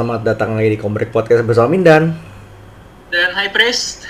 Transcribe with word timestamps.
Selamat 0.00 0.24
datang 0.24 0.56
lagi 0.56 0.72
di 0.72 0.80
Kombrek 0.80 1.12
Podcast 1.12 1.44
bersama 1.44 1.76
Mindan. 1.76 2.16
Dan 3.12 3.36
High 3.36 3.52
Priest. 3.52 4.08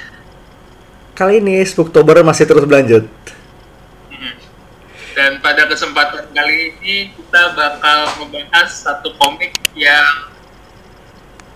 Kali 1.18 1.43
ini 1.43 1.59
Spooktober 1.66 2.23
masih 2.23 2.46
terus 2.46 2.62
berlanjut. 2.62 3.11
Dan 5.18 5.42
pada 5.42 5.66
kesempatan 5.66 6.30
kali 6.30 6.79
ini 6.79 7.11
kita 7.11 7.59
bakal 7.59 8.23
membahas 8.23 8.70
satu 8.70 9.18
komik 9.18 9.59
yang 9.74 10.30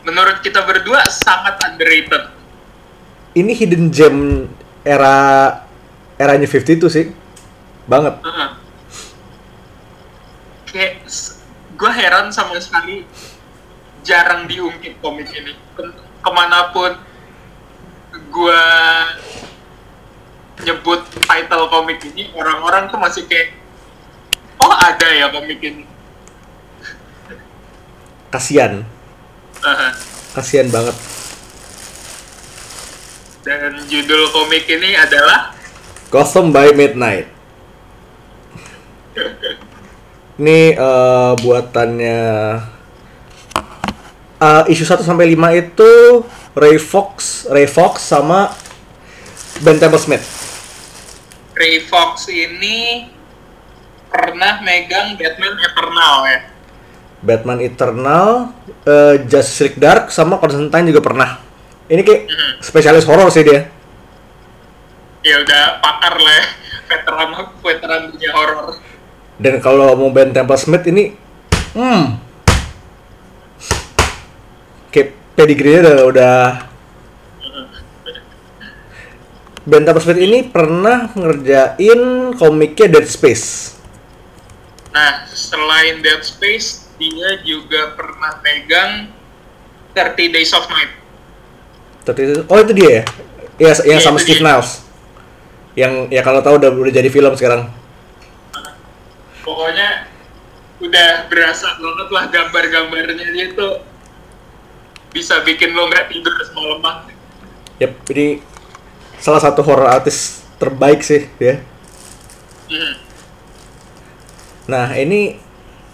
menurut 0.03 0.43
kita 0.43 0.67
berdua 0.67 1.07
sangat 1.07 1.55
underrated. 1.71 2.35
Ini 3.39 3.55
hidden 3.55 3.95
gem 3.95 4.51
era 4.83 5.63
eranya 6.19 6.51
52 6.51 6.91
sih. 6.91 7.15
Banget. 7.87 8.19
Heeh. 8.19 8.51
Kayak 10.75 10.93
gue 11.79 11.91
heran 11.95 12.35
sama 12.35 12.59
sekali 12.59 13.07
jarang 14.05 14.47
diungkit 14.47 15.01
komik 15.01 15.33
ini. 15.33 15.57
Ke- 15.75 15.97
ke 15.97 16.31
mana 16.31 16.71
pun 16.71 16.93
gue 18.15 18.63
nyebut 20.63 21.01
title 21.27 21.67
komik 21.73 22.01
ini, 22.15 22.31
orang-orang 22.37 22.87
tuh 22.93 23.01
masih 23.01 23.27
kayak, 23.27 23.59
oh 24.63 24.71
ada 24.71 25.09
ya 25.11 25.27
komik 25.33 25.59
ini. 25.59 25.85
Kasian. 28.31 28.87
Heeh. 29.65 29.93
Kasian 30.35 30.69
banget. 30.71 30.97
Dan 33.45 33.77
judul 33.87 34.33
komik 34.33 34.65
ini 34.67 34.97
adalah 34.97 35.53
Gotham 36.09 36.55
by 36.55 36.73
Midnight. 36.73 37.29
Ini 40.35 40.75
eh, 40.75 41.33
buatannya 41.39 42.19
eh, 44.45 44.73
isu 44.77 44.85
1 44.85 45.01
sampai 45.01 45.33
5 45.33 45.57
itu 45.57 45.93
Ray 46.53 46.77
Fox, 46.77 47.49
Ray 47.49 47.65
Fox 47.65 48.05
sama 48.05 48.53
Ben 49.65 49.81
Temple 49.81 49.99
Smith. 49.99 50.25
Ray 51.57 51.87
Fox 51.89 52.29
ini 52.29 53.09
pernah 54.13 54.61
megang 54.63 55.17
Batman 55.17 55.55
Eternal 55.59 56.15
ya. 56.29 56.41
Batman 57.25 57.61
Eternal, 57.65 58.29
eh, 58.85 59.15
Justice 59.25 59.73
League 59.73 59.81
Dark 59.81 60.13
sama 60.13 60.37
Constantine 60.37 60.93
juga 60.93 61.01
pernah. 61.01 61.41
Ini 61.89 62.01
kayak 62.05 62.23
Mhm. 62.29 62.53
spesialis 62.61 63.09
horor 63.09 63.33
sih 63.33 63.45
dia. 63.45 63.69
Ya 65.25 65.41
udah 65.41 65.81
pakar 65.81 66.21
lah 66.21 66.35
ya. 66.37 66.45
veteran 66.91 67.29
veteran 67.65 68.01
dunia 68.13 68.31
horor. 68.37 68.77
Dan 69.41 69.59
kalau 69.59 69.97
mau 69.99 70.13
Ben 70.13 70.31
Temple 70.31 70.59
Smith 70.61 70.85
ini, 70.87 71.17
hmm, 71.75 72.03
kayak 74.95 75.11
pedigree 75.35 75.83
udah, 75.83 75.97
udah 76.07 76.37
Ben 79.65 79.81
Temple 79.83 79.99
Smith 79.99 80.21
ini 80.21 80.45
pernah 80.45 81.09
ngerjain 81.17 82.01
komiknya 82.37 82.87
Dead 82.93 83.09
Space. 83.09 83.73
Nah, 84.93 85.25
selain 85.27 86.05
Dead 86.05 86.21
Space, 86.21 86.93
dia 87.01 87.41
juga 87.41 87.97
pernah 87.97 88.39
megang 88.45 89.09
30 89.97 90.31
Days 90.31 90.53
of 90.53 90.69
Night. 90.69 90.93
Tapi- 92.05 92.45
Oh 92.45 92.61
itu 92.61 92.77
dia 92.77 92.91
ya? 92.93 93.03
Ya, 93.57 93.73
yang 93.89 93.99
Iya, 93.99 94.05
sama 94.05 94.21
Steve 94.21 94.45
dia. 94.45 94.47
Niles. 94.53 94.71
Yang 95.75 95.93
ya 96.13 96.21
kalau 96.21 96.45
tahu 96.45 96.61
udah 96.61 96.71
udah 96.71 96.93
jadi 96.93 97.09
film 97.09 97.33
sekarang. 97.33 97.73
Pokoknya 99.41 100.13
udah 100.85 101.09
berasa 101.33 101.73
banget 101.81 102.09
lah 102.13 102.25
gambar-gambarnya 102.29 103.27
dia 103.33 103.47
tuh 103.57 103.81
bisa 105.15 105.39
bikin 105.47 105.71
lo 105.73 105.87
nggak 105.87 106.11
tidur 106.11 106.35
semalaman. 106.43 107.07
Yap, 107.79 107.95
ini 108.11 108.43
salah 109.23 109.39
satu 109.39 109.63
horror 109.63 109.87
artis 109.87 110.43
terbaik 110.59 111.01
sih 111.01 111.31
ya. 111.39 111.63
Hmm. 112.67 112.95
Nah, 114.67 114.91
ini 114.99 115.39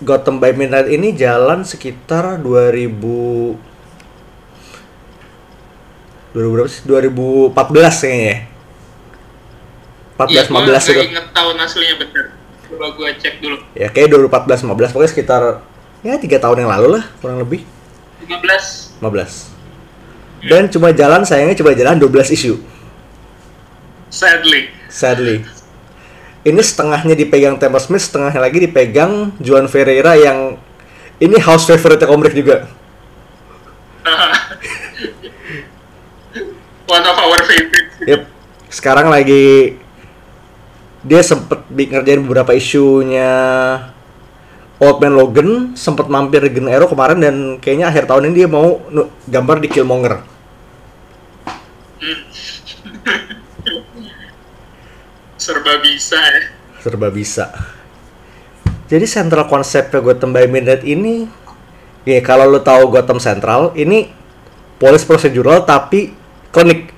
Gotham 0.00 0.40
by 0.40 0.56
Midnight 0.56 0.88
ini 0.88 1.12
jalan 1.12 1.60
sekitar 1.60 2.40
2000 2.40 3.60
2000 6.32 6.52
berapa 6.54 6.70
sih? 6.70 6.82
2014 6.86 7.52
kayaknya 8.00 8.24
ya. 8.24 8.38
14 10.16 10.30
Iya, 10.30 10.42
gua 10.46 10.60
15 10.64 10.64
nggak 10.64 10.94
itu. 10.94 11.02
inget 11.10 11.26
tahun 11.34 11.56
aslinya 11.58 11.94
bener. 11.98 12.24
Coba 12.70 12.86
gue 12.94 13.08
cek 13.18 13.34
dulu. 13.42 13.56
Ya, 13.74 13.88
kayak 13.90 14.08
2014 14.14 14.62
15 14.62 14.94
pokoknya 14.94 15.10
sekitar 15.10 15.42
ya 16.00 16.14
3 16.16 16.38
tahun 16.38 16.56
yang 16.64 16.70
lalu 16.70 16.86
lah, 16.96 17.04
kurang 17.20 17.42
lebih 17.42 17.66
15. 18.24 18.89
15. 19.00 19.60
Dan 20.48 20.72
cuma 20.72 20.88
jalan 20.92 21.24
sayangnya 21.24 21.56
cuma 21.56 21.74
jalan 21.76 21.98
12 22.00 22.30
isu. 22.32 22.60
Sadly. 24.08 24.70
Sadly. 24.88 25.44
Ini 26.40 26.56
setengahnya 26.64 27.12
dipegang 27.12 27.60
Temple 27.60 27.84
Smith, 27.84 28.00
setengahnya 28.00 28.40
lagi 28.40 28.64
dipegang 28.64 29.36
Juan 29.44 29.68
Ferreira 29.68 30.16
yang 30.16 30.56
ini 31.20 31.36
house 31.36 31.68
favorite 31.68 32.00
Komrik 32.08 32.32
juga. 32.32 32.64
One 36.88 37.04
of 37.04 37.16
our 37.20 37.40
favorites. 37.44 38.00
Yep. 38.08 38.24
Sekarang 38.72 39.12
lagi 39.12 39.76
dia 41.04 41.20
sempet 41.20 41.68
ngerjain 41.68 42.24
beberapa 42.24 42.56
isunya 42.56 43.28
Old 44.80 44.96
Man 45.04 45.12
Logan, 45.12 45.76
sempet 45.76 46.08
mampir 46.08 46.40
di 46.40 46.56
Green 46.56 46.72
Arrow 46.72 46.88
kemarin 46.88 47.20
dan 47.20 47.60
kayaknya 47.60 47.92
akhir 47.92 48.08
tahun 48.08 48.32
ini 48.32 48.34
dia 48.34 48.48
mau 48.48 48.80
gambar 49.28 49.60
di 49.60 49.68
Killmonger. 49.68 50.24
Serba 55.36 55.84
bisa 55.84 56.16
ya. 56.16 56.48
Serba 56.80 57.12
bisa. 57.12 57.52
Jadi 58.88 59.04
central 59.04 59.46
konsepnya 59.52 60.00
Gotham 60.00 60.32
by 60.32 60.48
Midnight 60.48 60.82
ini 60.82 61.28
ya 62.08 62.20
kalau 62.24 62.48
lo 62.48 62.64
tahu 62.64 62.88
Gotham 62.88 63.20
Central 63.20 63.76
ini 63.76 64.08
polis 64.80 65.04
prosedural 65.04 65.68
tapi 65.68 66.16
klinik. 66.50 66.88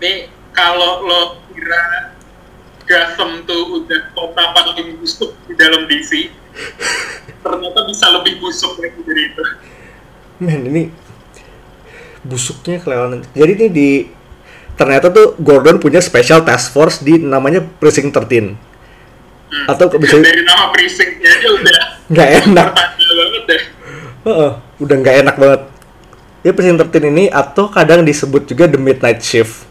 Nih, 0.00 0.30
kalau 0.54 1.02
lo 1.04 1.20
kira 1.52 2.09
Gotham 2.90 3.46
tuh 3.46 3.86
udah 3.86 4.00
kota 4.18 4.42
paling 4.50 4.98
busuk 4.98 5.30
di 5.46 5.54
dalam 5.54 5.86
DC, 5.86 6.26
ternyata 7.38 7.86
bisa 7.86 8.10
lebih 8.18 8.42
busuk 8.42 8.82
lagi 8.82 8.98
dari 9.06 9.22
itu. 9.30 9.44
Men 10.42 10.66
ini 10.66 10.82
busuknya 12.26 12.82
kelewatan. 12.82 13.22
Jadi 13.30 13.52
ini 13.54 13.66
di 13.70 13.90
ternyata 14.74 15.14
tuh 15.14 15.38
Gordon 15.38 15.78
punya 15.78 16.02
special 16.02 16.42
task 16.42 16.74
force 16.74 16.98
di 16.98 17.22
namanya 17.22 17.62
Precinct 17.62 18.10
13. 18.10 18.58
Hmm. 18.58 19.66
Atau 19.70 19.86
bisa 19.94 20.18
dari 20.18 20.42
nama 20.42 20.74
precinctnya 20.74 21.30
aja 21.30 21.48
udah 21.54 21.78
nggak 22.10 22.30
enak. 22.42 22.68
banget 22.74 23.42
deh. 23.46 23.62
Heeh, 24.26 24.52
udah 24.82 24.96
nggak 24.98 25.16
enak 25.22 25.36
banget. 25.38 25.62
Ya 26.42 26.50
Precinct 26.50 26.90
13 26.90 27.06
ini 27.06 27.24
atau 27.30 27.70
kadang 27.70 28.02
disebut 28.02 28.50
juga 28.50 28.66
The 28.66 28.82
Midnight 28.82 29.22
Shift. 29.22 29.69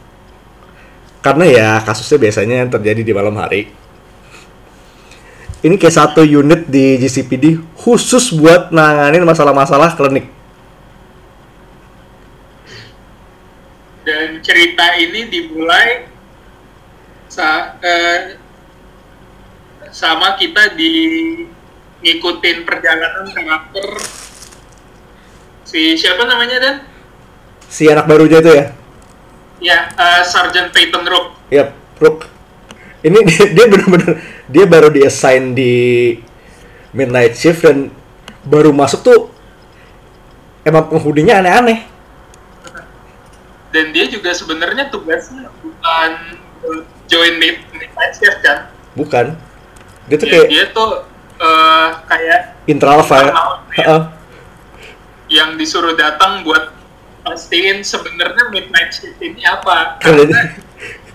Karena 1.20 1.46
ya 1.46 1.70
kasusnya 1.84 2.18
biasanya 2.18 2.58
terjadi 2.72 3.02
di 3.04 3.12
malam 3.12 3.36
hari. 3.36 3.68
Ini 5.60 5.76
kayak 5.76 5.92
satu 5.92 6.24
unit 6.24 6.72
di 6.72 6.96
GCPD 6.96 7.60
khusus 7.76 8.32
buat 8.32 8.72
nanganin 8.72 9.28
masalah-masalah 9.28 9.92
klinik. 10.00 10.32
Dan 14.08 14.40
cerita 14.40 14.96
ini 14.96 15.28
dimulai 15.28 16.08
sa 17.28 17.76
eh, 17.84 18.40
sama 19.92 20.40
kita 20.40 20.80
di 20.80 20.92
ngikutin 22.00 22.64
perjalanan 22.64 23.28
karakter 23.36 23.88
si 25.68 26.00
siapa 26.00 26.24
namanya 26.24 26.58
dan 26.64 26.76
Si 27.70 27.86
anak 27.86 28.10
barunya 28.10 28.42
itu 28.42 28.50
ya. 28.50 28.66
Ya 29.60 29.92
eh, 29.92 30.24
Sergeant 30.24 30.72
Peyton 30.72 31.04
Rook 31.06 31.28
Yap, 31.50 31.74
Rook. 32.00 32.30
Ini 33.00 33.16
dia, 33.30 33.44
dia 33.56 33.66
bener-bener 33.66 34.20
dia 34.46 34.66
baru 34.68 34.92
di 34.92 35.02
assign 35.02 35.56
di 35.56 35.74
midnight 36.92 37.34
shift 37.36 37.64
dan 37.64 37.90
baru 38.44 38.72
masuk 38.72 39.02
tuh 39.02 39.20
emang 40.64 40.88
penghuninya 40.88 41.40
aneh-aneh. 41.40 41.80
dan 43.70 43.94
dia 43.94 44.10
juga 44.10 44.34
sebenarnya 44.34 44.90
tugasnya 44.90 45.46
bukan 45.62 46.12
eh, 46.66 46.82
join 47.06 47.38
mid 47.38 47.62
midnight 47.74 48.14
shift 48.18 48.42
kan 48.42 48.70
Bukan. 48.98 49.38
Dia 50.10 50.18
tuh 50.18 50.26
dia, 50.26 50.34
kayak 50.34 50.48
dia 50.50 50.64
tuh 50.74 50.90
eh, 51.40 51.88
kayak 52.10 52.26
ya. 52.26 52.38
internal, 52.68 53.00
ya. 53.06 53.32
Heeh. 53.78 54.02
yang 55.30 55.54
disuruh 55.56 55.94
datang 55.94 56.42
buat 56.42 56.74
pastiin 57.24 57.84
sebenarnya 57.84 58.52
midnight 58.52 58.92
shift 58.96 59.20
ini 59.20 59.44
apa. 59.44 60.00
Kerjanya 60.00 60.42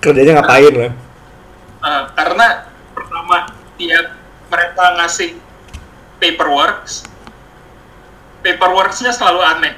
kerjanya 0.01 0.33
ngapain 0.41 0.75
lah. 0.75 0.93
Uh, 1.85 2.03
karena 2.17 2.47
pertama 2.97 3.37
tiap 3.77 4.07
mereka 4.49 4.85
ngasih 5.01 5.31
paperwork 6.21 6.89
paperworksnya 8.45 9.13
selalu 9.13 9.41
aneh. 9.43 9.75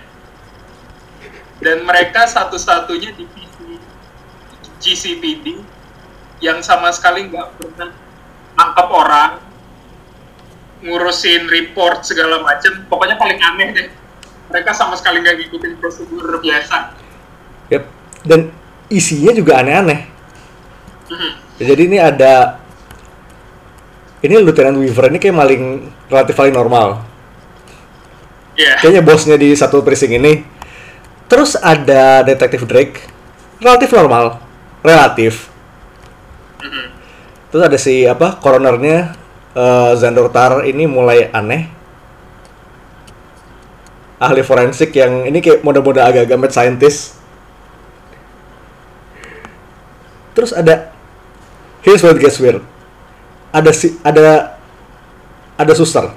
Dan 1.56 1.88
mereka 1.88 2.28
satu-satunya 2.28 3.16
divisi 3.16 3.80
GCPD 4.82 5.56
yang 6.44 6.60
sama 6.60 6.92
sekali 6.92 7.32
nggak 7.32 7.48
pernah 7.56 7.90
angkap 8.60 8.88
orang 8.92 9.32
ngurusin 10.84 11.48
report 11.48 12.04
segala 12.04 12.44
macem. 12.44 12.84
Pokoknya 12.90 13.16
paling 13.16 13.40
aneh 13.40 13.68
deh 13.72 13.88
mereka 14.50 14.70
sama 14.72 14.94
sekali 14.94 15.20
nggak 15.22 15.36
ngikutin 15.42 15.72
prosedur 15.80 16.38
biasa 16.38 17.06
Yep. 17.70 17.82
Dan 18.26 18.40
isinya 18.86 19.34
juga 19.34 19.58
aneh-aneh. 19.58 20.06
Mhm. 21.10 21.30
Jadi 21.62 21.82
ini 21.88 21.98
ada 21.98 22.62
ini 24.22 24.34
Lieutenant 24.42 24.78
Weaver 24.78 25.10
ini 25.10 25.18
kayak 25.22 25.36
maling 25.36 25.64
relatif 26.10 26.34
paling 26.34 26.54
normal. 26.54 27.02
Iya. 28.56 28.80
Kayaknya 28.80 29.02
bosnya 29.04 29.36
di 29.36 29.52
satu 29.52 29.84
precinct 29.84 30.16
ini. 30.16 30.42
Terus 31.26 31.58
ada 31.58 32.22
Detektif 32.22 32.64
Drake, 32.64 33.02
relatif 33.58 33.90
normal, 33.92 34.38
relatif. 34.80 35.50
Mhm. 36.62 36.84
Terus 37.50 37.62
ada 37.66 37.78
si 37.78 38.06
apa 38.06 38.38
coronernya 38.38 39.14
eh, 39.56 39.92
Xander 39.96 40.28
Tar 40.30 40.62
ini 40.68 40.86
mulai 40.86 41.28
aneh. 41.32 41.75
Ahli 44.16 44.40
forensik 44.40 44.96
yang 44.96 45.28
ini 45.28 45.44
kayak 45.44 45.60
mode-mode 45.60 46.00
agak-agak 46.00 46.40
mad 46.40 46.52
scientist. 46.52 47.20
Terus 50.32 50.56
ada 50.56 50.92
here's 51.84 52.00
what 52.00 52.16
gets 52.16 52.40
weird. 52.40 52.64
Ada 53.52 53.70
si 53.76 53.96
ada 54.00 54.56
ada 55.56 55.72
suster, 55.76 56.12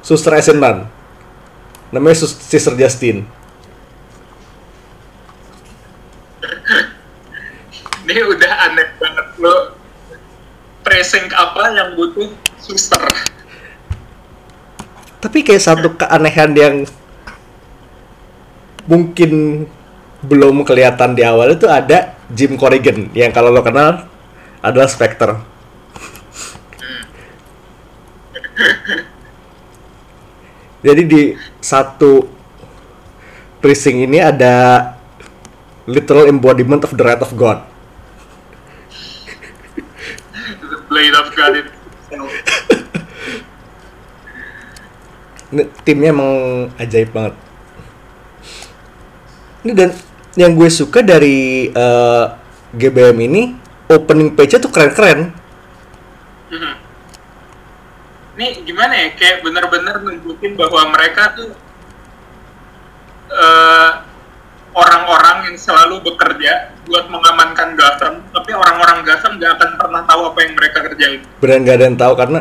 suster 0.00 0.32
Eisenman. 0.32 0.88
Namanya 1.92 2.24
Sus- 2.24 2.40
Sister 2.40 2.72
Justin. 2.76 3.28
ini 8.12 8.22
udah 8.28 8.52
aneh 8.68 8.88
banget 9.00 9.28
lo 9.40 9.76
precinct 10.82 11.32
apa 11.32 11.70
yang 11.72 11.94
butuh 11.94 12.28
suster 12.58 13.00
Tapi 15.22 15.38
kayak 15.46 15.62
satu 15.62 15.94
keanehan 15.94 16.50
yang 16.52 16.76
mungkin 18.86 19.66
belum 20.22 20.62
kelihatan 20.62 21.18
di 21.18 21.26
awal 21.26 21.58
itu 21.58 21.66
ada 21.66 22.14
Jim 22.30 22.54
Corrigan 22.54 23.10
yang 23.12 23.34
kalau 23.34 23.50
lo 23.50 23.62
kenal 23.62 24.06
adalah 24.62 24.86
Spectre. 24.86 25.34
Jadi 30.86 31.02
di 31.06 31.34
satu 31.62 32.26
precinct 33.62 34.10
ini 34.10 34.18
ada 34.18 34.86
literal 35.86 36.26
embodiment 36.30 36.82
of 36.86 36.94
the 36.94 37.02
wrath 37.02 37.22
of 37.22 37.34
God. 37.38 37.62
the 40.62 40.78
blade 40.90 41.14
of 41.14 41.30
God 41.34 41.56
itself 41.58 42.30
timnya 45.84 46.16
emang 46.16 46.32
ajaib 46.80 47.12
banget. 47.12 47.36
Ini 49.62 49.72
dan 49.78 49.90
yang 50.34 50.58
gue 50.58 50.66
suka 50.66 51.02
dari 51.06 51.70
eh, 51.70 52.24
GBM 52.74 53.18
ini 53.30 53.42
opening 53.86 54.34
page-nya 54.34 54.58
tuh 54.58 54.72
keren-keren. 54.72 55.30
Mhm. 56.50 56.74
Ini 58.38 58.46
gimana 58.64 58.94
ya? 58.96 59.08
Kayak 59.14 59.44
bener-bener 59.44 59.94
nunjukin 60.02 60.56
bahwa 60.58 60.88
mereka 60.90 61.36
tuh 61.36 61.52
eh, 63.32 63.90
orang-orang 64.72 65.52
yang 65.52 65.56
selalu 65.60 66.00
bekerja 66.00 66.72
buat 66.88 67.06
mengamankan 67.12 67.76
Gotham, 67.76 68.24
tapi 68.32 68.50
orang-orang 68.56 69.04
Gotham 69.04 69.36
gak 69.36 69.52
akan 69.60 69.70
pernah 69.78 70.02
tahu 70.08 70.20
apa 70.32 70.38
yang 70.42 70.52
mereka 70.56 70.78
kerjain. 70.90 71.20
Beneran 71.38 71.62
gak 71.68 71.76
ada 71.76 71.84
yang 71.86 71.98
tahu 72.00 72.12
karena 72.16 72.40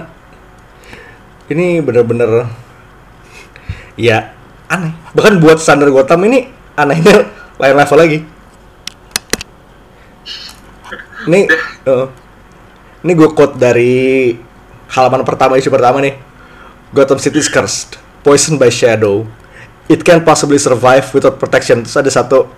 ini 1.51 1.67
bener-bener 1.83 2.47
ya 3.99 4.31
aneh. 4.71 4.95
Bahkan 5.11 5.43
buat 5.43 5.59
standar 5.59 5.91
Gotham 5.91 6.23
ini 6.31 6.60
anehnya 6.81 7.29
lain 7.61 7.75
level 7.77 7.97
lagi. 7.97 8.19
Ini 11.29 11.39
eh, 11.85 12.05
ini 13.05 13.11
gue 13.13 13.29
quote 13.33 13.57
dari 13.57 14.33
halaman 14.89 15.21
pertama 15.21 15.57
isu 15.57 15.69
pertama 15.69 16.01
nih. 16.01 16.17
Gotham 16.91 17.21
City 17.23 17.39
is 17.39 17.47
cursed, 17.47 17.95
poisoned 18.25 18.59
by 18.59 18.67
shadow. 18.67 19.23
It 19.87 20.03
can 20.03 20.27
possibly 20.27 20.59
survive 20.59 21.07
without 21.15 21.39
protection. 21.39 21.87
Terus 21.87 21.95
ada 21.95 22.11
satu 22.11 22.51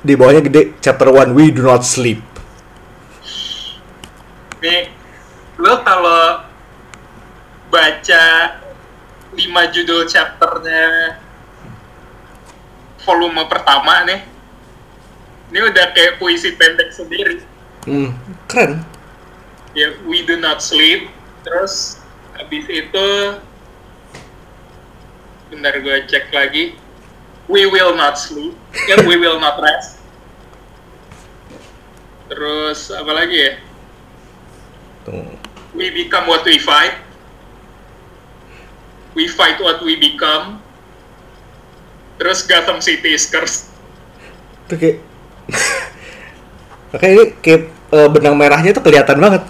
di 0.00 0.16
bawahnya 0.16 0.40
gede 0.40 0.80
chapter 0.80 1.12
1 1.12 1.36
we 1.36 1.52
do 1.52 1.60
not 1.60 1.84
sleep. 1.84 2.24
Nih, 4.64 4.92
lo 5.60 5.84
kalau 5.84 6.44
baca 7.68 8.24
lima 9.36 9.62
judul 9.70 10.04
chapternya 10.08 11.16
volume 13.04 13.42
pertama 13.48 14.04
nih, 14.06 14.20
ini 15.50 15.58
udah 15.66 15.86
kayak 15.96 16.22
puisi 16.22 16.54
pendek 16.54 16.94
sendiri. 16.94 17.42
Hmm, 17.88 18.14
keren. 18.46 18.84
Ya, 19.72 19.94
we 20.06 20.22
do 20.26 20.38
not 20.38 20.60
sleep. 20.60 21.08
Terus 21.42 21.98
habis 22.36 22.66
itu, 22.68 23.08
bentar 25.50 25.74
gue 25.80 25.96
cek 26.06 26.30
lagi. 26.30 26.76
We 27.50 27.66
will 27.66 27.98
not 27.98 28.14
sleep. 28.14 28.54
Ya, 28.86 29.02
we 29.02 29.18
will 29.18 29.42
not 29.42 29.58
rest. 29.58 29.98
Terus 32.30 32.94
apa 32.94 33.10
lagi 33.10 33.36
ya? 33.42 33.52
Tuh. 35.02 35.34
We 35.74 35.90
become 35.90 36.30
what 36.30 36.46
we 36.46 36.62
fight. 36.62 36.94
We 39.18 39.26
fight 39.26 39.58
what 39.58 39.82
we 39.82 39.98
become. 39.98 40.59
Terus 42.20 42.44
Gotham 42.44 42.84
City 42.84 43.16
is 43.16 43.24
cursed. 43.24 43.72
Kayak 44.68 45.00
Oke 46.90 47.06
ini 47.06 47.24
kayak 47.40 47.62
eh, 47.72 48.08
benang 48.12 48.36
merahnya 48.36 48.76
tuh 48.76 48.84
kelihatan 48.84 49.16
banget. 49.16 49.42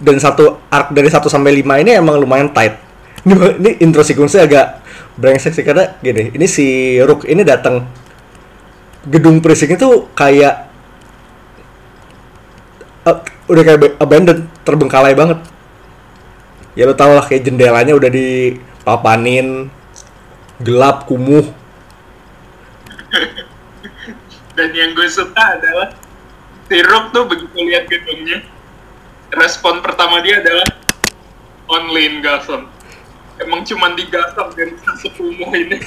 Dan 0.00 0.16
satu 0.16 0.64
arc 0.72 0.90
dari 0.96 1.12
1 1.12 1.20
sampai 1.28 1.60
5 1.60 1.82
ini 1.84 1.90
emang 1.92 2.16
lumayan 2.16 2.48
tight. 2.50 2.80
Ini, 3.24 3.56
ini 3.56 3.70
intro 3.80 4.04
sequence 4.04 4.36
agak 4.36 4.84
brengsek 5.16 5.56
sih 5.56 5.64
karena 5.64 5.96
gini, 6.04 6.28
ini 6.36 6.44
si 6.44 7.00
Rook 7.00 7.24
ini 7.24 7.40
datang 7.40 7.88
gedung 9.08 9.40
precinct 9.40 9.80
itu 9.80 10.12
kayak 10.12 10.68
eh, 13.08 13.18
udah 13.48 13.62
kayak 13.64 13.80
ab- 13.80 13.96
abandoned, 14.04 14.44
terbengkalai 14.60 15.16
banget. 15.16 15.40
Ya 16.76 16.84
lo 16.84 16.92
tau 16.92 17.16
lah 17.16 17.24
kayak 17.24 17.48
jendelanya 17.48 17.96
udah 17.96 18.12
dipapanin, 18.12 19.72
gelap, 20.64 21.04
kumuh. 21.04 21.44
Dan 24.56 24.70
yang 24.72 24.96
gue 24.96 25.08
suka 25.12 25.60
adalah 25.60 25.92
si 26.66 26.80
Rook 26.80 27.12
tuh 27.12 27.24
begitu 27.28 27.58
lihat 27.68 27.84
gedungnya, 27.86 28.40
respon 29.34 29.84
pertama 29.84 30.24
dia 30.24 30.40
adalah 30.40 30.66
only 31.68 32.08
in 32.08 32.24
Gotham. 32.24 32.72
Emang 33.36 33.66
cuman 33.66 33.92
di 33.92 34.08
Gotham 34.08 34.48
dan 34.56 34.72
sekumuh 34.98 35.52
ini. 35.52 35.78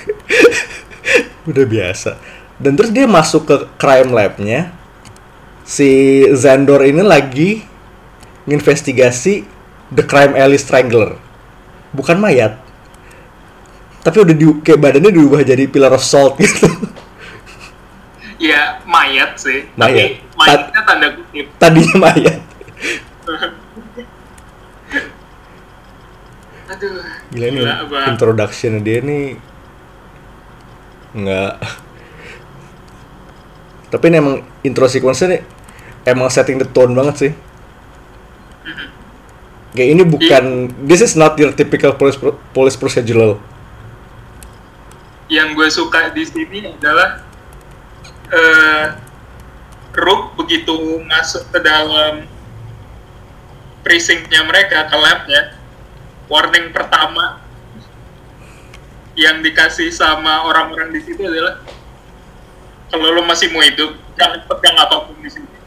udah 1.47 1.65
biasa 1.65 2.19
dan 2.59 2.75
terus 2.75 2.91
dia 2.91 3.07
masuk 3.07 3.47
ke 3.47 3.55
crime 3.79 4.11
labnya 4.11 4.75
si 5.63 6.23
Zandor 6.35 6.83
ini 6.83 7.03
lagi 7.03 7.63
nginvestigasi 8.47 9.47
the 9.95 10.03
crime 10.03 10.35
alley 10.35 10.59
strangler 10.59 11.15
bukan 11.95 12.19
mayat 12.19 12.59
tapi 14.07 14.23
udah 14.23 14.35
di, 14.39 14.47
kayak 14.63 14.79
badannya 14.79 15.11
diubah 15.11 15.43
jadi 15.43 15.67
pillar 15.67 15.91
of 15.91 15.99
salt 15.99 16.39
gitu 16.39 16.63
ya 18.39 18.79
mayat 18.87 19.35
sih. 19.35 19.67
Mayat. 19.75 20.23
Tapi 20.23 20.39
mayatnya 20.39 20.81
tanda 20.87 21.07
kutip. 21.11 21.45
tadinya 21.59 22.07
mayat 22.07 22.39
Aduh. 26.71 27.03
gila 27.35 27.45
ini 27.51 27.59
Bang. 27.63 28.07
introduction 28.15 28.79
dia 28.79 29.03
nih 29.03 29.35
nggak 31.17 31.53
tapi 33.91 34.03
ini 34.07 34.15
emang 34.23 34.35
intro 34.63 34.87
sequence 34.87 35.27
nih 35.27 35.43
emang 36.07 36.31
setting 36.31 36.59
the 36.63 36.67
tone 36.67 36.95
banget 36.95 37.15
sih 37.27 37.31
kayak 39.75 39.89
ini 39.99 40.03
bukan 40.07 40.71
this 40.87 41.03
is 41.03 41.19
not 41.19 41.35
your 41.35 41.51
typical 41.51 41.91
police 41.95 42.19
police 42.55 42.79
procedural 42.79 43.39
yang 45.27 45.51
gue 45.55 45.67
suka 45.67 46.11
di 46.15 46.23
sini 46.23 46.71
adalah 46.71 47.23
eh 48.31 48.87
Rook 49.97 50.37
begitu 50.37 51.01
masuk 51.09 51.49
ke 51.49 51.57
dalam 51.57 52.29
precinctnya 53.81 54.45
mereka 54.45 54.85
ke 54.85 54.93
labnya 54.93 55.57
warning 56.29 56.69
pertama 56.69 57.41
yang 59.17 59.41
dikasih 59.41 59.89
sama 59.89 60.45
orang-orang 60.45 60.93
di 60.93 61.01
situ 61.01 61.25
adalah 61.25 61.65
kalau 62.93 63.09
lo 63.09 63.25
masih 63.25 63.49
mau 63.49 63.65
hidup 63.65 63.97
jangan 64.13 64.45
pegang 64.45 64.77
apa 64.77 65.09
pun 65.09 65.17
di 65.17 65.33
sini 65.33 65.49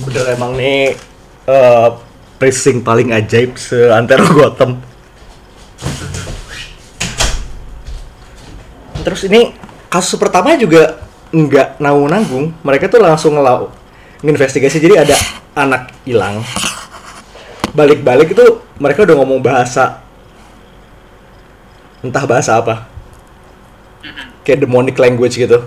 bener 0.00 0.24
emang 0.32 0.56
nih 0.56 0.96
eh 1.44 1.88
pressing 2.40 2.80
paling 2.80 3.12
ajaib 3.12 3.60
seantero 3.60 4.24
Gotham. 4.32 4.80
Terus 9.00 9.28
ini 9.28 9.52
kasus 9.92 10.16
pertama 10.16 10.56
juga 10.56 11.04
nggak 11.30 11.78
nanggung 11.78 12.10
nanggung 12.10 12.46
mereka 12.64 12.88
tuh 12.88 13.00
langsung 13.00 13.36
ngelau 13.36 13.68
nginvestigasi. 14.24 14.80
Jadi 14.80 14.96
ada 14.96 15.16
anak 15.52 15.92
hilang. 16.08 16.40
Balik-balik 17.76 18.32
itu 18.32 18.60
mereka 18.80 19.04
udah 19.04 19.16
ngomong 19.20 19.40
bahasa 19.44 20.00
entah 22.00 22.24
bahasa 22.24 22.56
apa. 22.56 22.88
Kayak 24.44 24.64
demonic 24.64 24.96
language 24.96 25.36
gitu. 25.36 25.60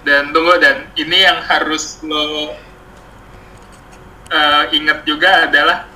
Dan 0.00 0.32
tunggu 0.32 0.56
dan. 0.56 0.88
Ini 0.96 1.16
yang 1.28 1.38
harus 1.44 2.00
lo 2.04 2.56
eh, 4.30 4.64
ingat 4.72 5.02
juga 5.02 5.50
adalah 5.50 5.90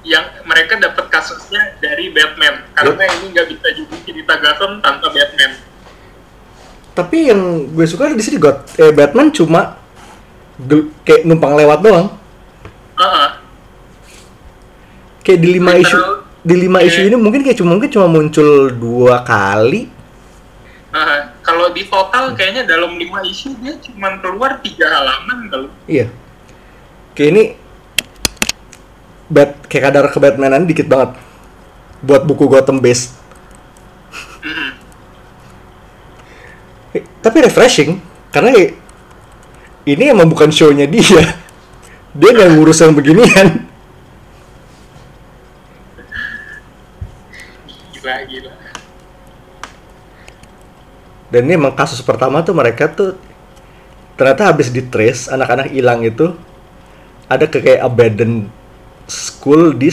yang 0.00 0.24
mereka 0.48 0.80
dapat 0.80 1.12
kasusnya 1.12 1.76
dari 1.76 2.08
Batman 2.08 2.64
karena 2.72 3.04
ini 3.20 3.36
nggak 3.36 3.46
bisa 3.52 3.68
juga 3.76 3.94
cerita 4.00 4.32
Gotham 4.40 4.80
tanpa 4.80 5.12
Batman 5.12 5.52
tapi 6.90 7.28
yang 7.28 7.40
gue 7.72 7.84
suka 7.84 8.08
di 8.12 8.24
sini 8.24 8.40
God 8.40 8.64
eh, 8.80 8.92
Batman 8.92 9.28
cuma 9.28 9.76
kayak 11.04 11.24
numpang 11.24 11.56
lewat 11.56 11.80
doang 11.80 12.06
Heeh. 12.96 13.28
kayak 15.20 15.40
di 15.40 15.48
lima 15.56 15.72
isu 15.76 15.96
di 16.40 16.54
lima 16.56 16.80
Iya. 16.80 16.88
isu 16.88 17.00
ini 17.12 17.16
mungkin 17.20 17.40
kayak 17.44 17.60
cuma 17.60 17.76
mungkin 17.76 17.92
cuma 17.92 18.08
muncul 18.08 18.72
dua 18.72 19.20
kali 19.24 19.88
Heeh. 20.90 21.20
kalau 21.44 21.68
di 21.72 21.84
total 21.84 22.32
kayaknya 22.32 22.64
dalam 22.64 22.96
lima 22.96 23.20
isu 23.20 23.52
dia 23.60 23.76
cuma 23.84 24.16
keluar 24.20 24.56
tiga 24.64 24.88
halaman 24.88 25.48
kalau 25.52 25.68
iya 25.84 26.08
kayak 27.20 27.36
ini 27.36 27.44
bat 29.28 29.60
kayak 29.68 29.92
kadar 29.92 30.08
ke 30.08 30.16
Batmanan 30.16 30.64
dikit 30.64 30.88
banget. 30.88 31.20
Buat 32.00 32.24
buku 32.24 32.48
Gotham 32.48 32.80
base. 32.80 33.12
Mhm. 34.40 34.72
Eh, 36.96 37.04
tapi 37.20 37.44
refreshing 37.44 38.00
karena 38.32 38.72
ini 39.84 40.04
emang 40.08 40.32
bukan 40.32 40.48
show-nya 40.48 40.88
dia. 40.88 41.36
Dia 42.16 42.30
nggak 42.32 42.56
ngurus 42.56 42.80
yang 42.80 42.96
beginian. 42.96 43.68
Gila 47.92 48.14
gila. 48.24 48.54
Dan 51.28 51.40
ini 51.46 51.52
emang 51.52 51.76
kasus 51.76 52.00
pertama 52.00 52.40
tuh 52.40 52.56
mereka 52.56 52.88
tuh 52.88 53.20
ternyata 54.16 54.48
habis 54.48 54.72
di 54.72 54.80
trace 54.82 55.28
anak-anak 55.28 55.68
hilang 55.68 56.00
itu 56.00 56.32
ada 57.30 57.46
ke 57.46 57.62
kayak 57.62 57.86
abandoned 57.86 58.50
school 59.06 59.70
di 59.70 59.88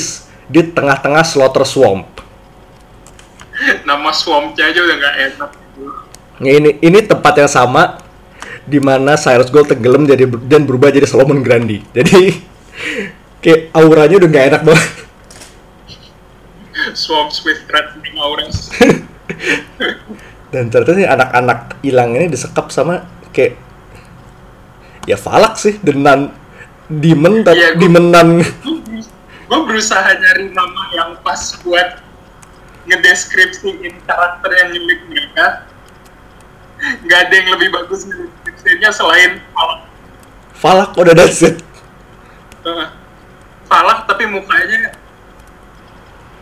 di 0.49 0.61
tengah-tengah 0.65 1.21
slaughter 1.21 1.63
swamp. 1.63 2.09
nama 3.85 4.13
swampnya 4.13 4.69
aja 4.69 4.79
udah 4.85 4.95
nggak 5.01 5.15
enak 5.33 5.51
Ya, 6.37 6.53
ini 6.61 6.77
ini 6.85 7.01
tempat 7.01 7.33
yang 7.33 7.49
sama 7.49 7.97
di 8.61 8.77
mana 8.77 9.17
Cyrus 9.17 9.49
Gold 9.49 9.73
tenggelam 9.73 10.05
jadi 10.05 10.29
dan 10.45 10.69
berubah 10.69 10.93
jadi 10.93 11.09
Solomon 11.09 11.41
Grundy. 11.41 11.81
Jadi 11.97 12.37
kayak 13.43 13.73
auranya 13.73 14.21
udah 14.21 14.29
nggak 14.29 14.47
enak 14.53 14.61
banget. 14.61 14.89
swamps 16.93 17.43
with 17.43 17.59
threatening 17.67 18.15
auras 18.15 18.71
Dan 20.53 20.71
ternyata 20.71 20.95
nih 20.95 21.07
anak-anak 21.09 21.59
hilang 21.83 22.15
ini 22.15 22.31
disekap 22.31 22.71
sama 22.71 23.03
kayak 23.35 23.59
ya 25.03 25.19
falak 25.19 25.59
sih 25.59 25.75
denan 25.83 26.31
demon 26.87 27.43
tapi 27.43 27.59
Iya, 27.59 27.69
demonan 27.75 28.39
gue 29.47 29.59
berusaha 29.63 30.07
nyari 30.11 30.51
nama 30.51 30.83
yang 30.91 31.11
pas 31.23 31.39
buat 31.63 32.03
ngedeskripsiin 32.83 33.95
karakter 34.03 34.51
yang 34.51 34.69
nyulik 34.75 34.99
mereka 35.07 35.67
nggak 36.77 37.19
ada 37.27 37.33
yang 37.33 37.49
lebih 37.55 37.69
bagus 37.73 38.07
ngedeskripsinya 38.07 38.89
selain 38.91 39.31
Falak 39.51 39.81
falak 40.57 40.89
udah 40.95 41.13
that's 41.13 41.43
it. 41.43 41.61
Eh, 42.65 42.87
Falak 43.67 44.03
tapi 44.03 44.27
mukanya 44.27 44.95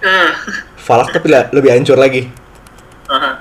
eh 0.01 0.31
Falak 0.77 1.13
tapi 1.13 1.29
lebih 1.29 1.69
hancur 1.73 1.97
lagi. 1.97 2.29
eh. 3.09 3.35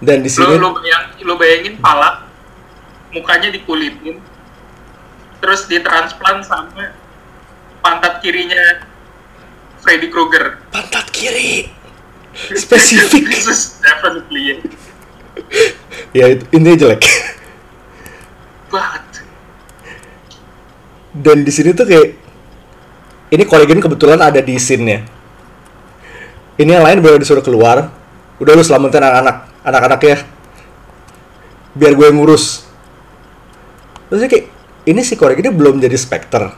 Dan 0.00 0.24
di 0.24 0.30
lo 0.30 0.34
sini 0.34 0.54
lo 0.56 0.70
bayang 0.74 1.04
lo 1.22 1.34
bayangin 1.36 1.74
Falak 1.78 2.26
mukanya 3.10 3.48
dikulitin 3.50 4.29
terus 5.40 5.66
ditransplant 5.66 6.44
sama 6.44 6.92
pantat 7.80 8.20
kirinya 8.20 8.84
Freddy 9.80 10.12
Krueger 10.12 10.60
pantat 10.68 11.08
kiri 11.10 11.80
spesifik. 12.54 13.26
This 13.32 13.46
is 13.48 13.60
definitely 13.82 14.58
it. 14.58 14.60
ya 16.14 16.24
itu 16.30 16.44
intinya 16.54 16.76
jelek. 16.78 17.02
banget. 18.70 19.04
Dan 21.10 21.42
di 21.42 21.50
sini 21.50 21.74
tuh 21.74 21.86
kayak 21.90 22.14
ini 23.34 23.42
Corrigan 23.46 23.82
kebetulan 23.82 24.22
ada 24.22 24.38
di 24.38 24.54
scene-nya. 24.54 25.02
Ini 26.54 26.70
yang 26.78 26.86
lain 26.86 27.02
baru 27.02 27.18
disuruh 27.18 27.42
keluar. 27.42 27.90
Udah 28.38 28.52
lu 28.54 28.62
selamatin 28.62 29.02
anak-anak, 29.02 29.36
anak-anaknya. 29.66 30.16
Biar 31.74 31.92
gue 31.98 32.08
ngurus. 32.14 32.62
Terus 34.06 34.26
kayak 34.30 34.46
ini 34.88 35.00
si 35.04 35.16
Corrigan 35.16 35.50
ini 35.50 35.52
belum 35.52 35.76
jadi 35.82 35.96
Spectre. 35.96 36.52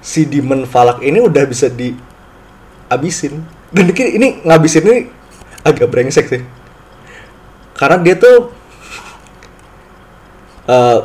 Si 0.00 0.24
Demon 0.24 0.64
Falak 0.64 1.04
ini 1.04 1.20
udah 1.20 1.44
bisa 1.44 1.68
dihabisin. 1.68 3.44
Dan 3.70 3.86
dikit 3.86 4.08
ini 4.08 4.42
ngabisin 4.42 4.84
ini 4.84 4.98
agak 5.62 5.88
brengsek 5.92 6.26
sih. 6.26 6.42
Karena 7.76 7.96
dia 8.00 8.16
tuh 8.16 8.52
eh, 10.68 10.98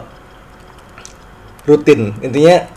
rutin 1.66 2.14
intinya 2.22 2.70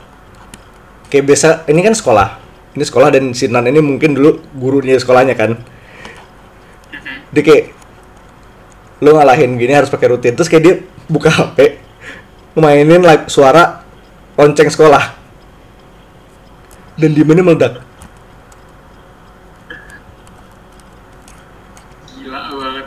kayak 1.13 1.25
biasa 1.29 1.49
ini 1.69 1.81
kan 1.85 1.93
sekolah 1.93 2.41
ini 2.73 2.85
sekolah 2.85 3.09
dan 3.13 3.25
si 3.37 3.49
Nan 3.49 3.69
ini 3.69 3.85
mungkin 3.85 4.17
dulu 4.17 4.41
gurunya 4.57 4.97
sekolahnya 4.97 5.37
kan 5.37 5.61
dia 7.29 7.43
kayak 7.45 7.77
lu 9.05 9.15
ngalahin 9.15 9.61
gini 9.61 9.77
harus 9.77 9.93
pakai 9.93 10.09
rutin 10.09 10.33
terus 10.33 10.49
kayak 10.49 10.63
dia 10.65 10.75
buka 11.07 11.29
HP 11.37 11.88
mainin 12.59 13.03
like, 13.03 13.31
suara 13.31 13.83
lonceng 14.39 14.71
sekolah 14.71 15.15
dan 16.99 17.11
di 17.15 17.23
mana 17.23 17.43
meledak 17.43 17.83
Gila 22.15 22.41
banget. 22.59 22.87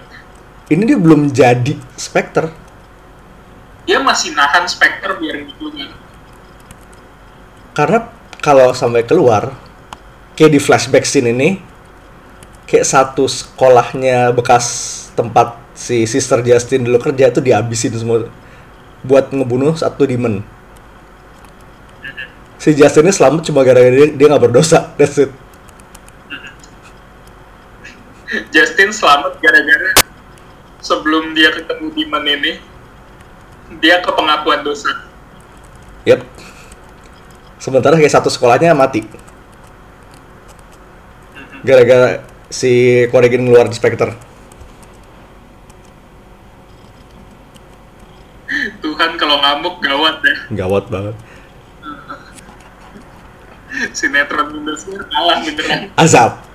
ini 0.72 0.82
dia 0.88 0.98
belum 1.00 1.32
jadi 1.32 1.74
Spectre 1.96 2.52
Dia 3.88 4.00
masih 4.00 4.32
nahan 4.38 4.70
Spectre 4.70 5.18
biar 5.20 5.44
kan. 5.44 5.90
karena 7.76 8.00
kalau 8.44 8.72
sampai 8.76 9.04
keluar 9.08 9.56
kayak 10.36 10.52
di 10.56 10.60
flashback 10.60 11.04
scene 11.08 11.32
ini 11.32 11.60
kayak 12.68 12.88
satu 12.88 13.28
sekolahnya 13.28 14.32
bekas 14.32 14.66
tempat 15.16 15.60
si 15.76 16.08
Sister 16.08 16.40
Justin 16.44 16.88
dulu 16.88 17.00
kerja 17.00 17.28
itu 17.32 17.44
dihabisin 17.44 17.92
semua 17.96 18.32
buat 19.02 19.34
ngebunuh 19.34 19.74
satu 19.74 20.06
demon. 20.06 20.46
Si 22.62 22.78
Justin 22.78 23.10
ini 23.10 23.14
selamat 23.14 23.42
cuma 23.50 23.66
gara-gara 23.66 23.90
dia 23.90 24.14
dia 24.14 24.28
nggak 24.30 24.44
berdosa. 24.46 24.90
That's 24.98 25.18
it. 25.18 25.34
Justin 28.54 28.96
selamat 28.96 29.42
gara-gara 29.44 29.92
sebelum 30.80 31.36
dia 31.36 31.52
ketemu 31.52 31.92
Demon 31.92 32.24
ini 32.24 32.64
dia 33.84 34.00
ke 34.00 34.08
pengakuan 34.08 34.64
dosa. 34.64 34.88
yep. 36.08 36.24
Sementara 37.60 38.00
kayak 38.00 38.14
satu 38.14 38.32
sekolahnya 38.32 38.72
mati. 38.72 39.04
Gara-gara 41.62 42.24
si 42.50 43.04
Corrigan 43.14 43.46
ngeluar 43.46 43.70
di 43.70 43.76
Spectre 43.78 44.31
Tuhan 49.02 49.18
kalau 49.18 49.42
ngamuk 49.42 49.82
gawat 49.82 50.22
ya. 50.22 50.36
gawat 50.62 50.86
banget 50.94 51.18
Sinetron 53.98 54.62
Indosiar 54.62 55.10
kalah 55.10 55.42
beneran. 55.42 55.90
azab 55.98 56.46